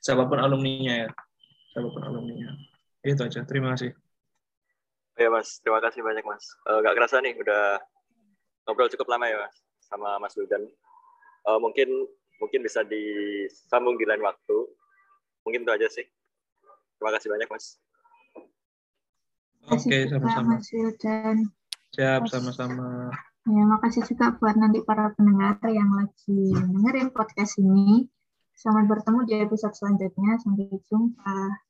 siapa 0.00 0.26
pun 0.26 0.40
alumninya 0.40 1.06
ya. 1.06 1.08
Siapa 1.76 1.88
pun 1.92 2.02
alumninya. 2.02 2.50
Itu 3.04 3.24
aja. 3.24 3.44
Terima 3.44 3.76
kasih. 3.76 3.92
Ya 5.20 5.28
mas. 5.28 5.60
Terima 5.60 5.80
kasih 5.84 6.00
banyak 6.00 6.24
mas. 6.24 6.44
Uh, 6.64 6.80
gak 6.80 6.96
kerasa 6.96 7.20
nih 7.20 7.36
udah 7.36 7.78
ngobrol 8.64 8.88
cukup 8.92 9.08
lama 9.12 9.28
ya 9.28 9.36
mas 9.40 9.56
sama 9.90 10.22
mas 10.22 10.38
Wildan 10.38 10.62
uh, 11.50 11.58
mungkin 11.58 11.88
mungkin 12.40 12.60
bisa 12.64 12.80
disambung 12.84 14.00
di 14.00 14.08
lain 14.08 14.24
waktu. 14.24 14.58
Mungkin 15.44 15.64
itu 15.64 15.72
aja 15.72 15.88
sih. 15.88 16.06
Terima 16.96 17.10
kasih 17.16 17.28
banyak 17.32 17.48
mas. 17.48 17.66
Oke 19.68 20.08
sama-sama. 20.08 20.56
Siap 21.90 22.22
sama-sama. 22.30 23.12
ya 23.50 23.64
makasih 23.66 24.04
juga 24.04 24.36
buat 24.36 24.52
nanti 24.52 24.84
para 24.84 25.10
pendengar 25.16 25.56
yang 25.64 25.88
lagi 25.96 26.52
dengerin 26.54 27.08
podcast 27.08 27.56
ini 27.56 28.04
Selamat 28.60 28.92
bertemu 28.92 29.20
di 29.24 29.34
episode 29.40 29.72
selanjutnya. 29.72 30.36
Sampai 30.36 30.68
jumpa. 30.84 31.64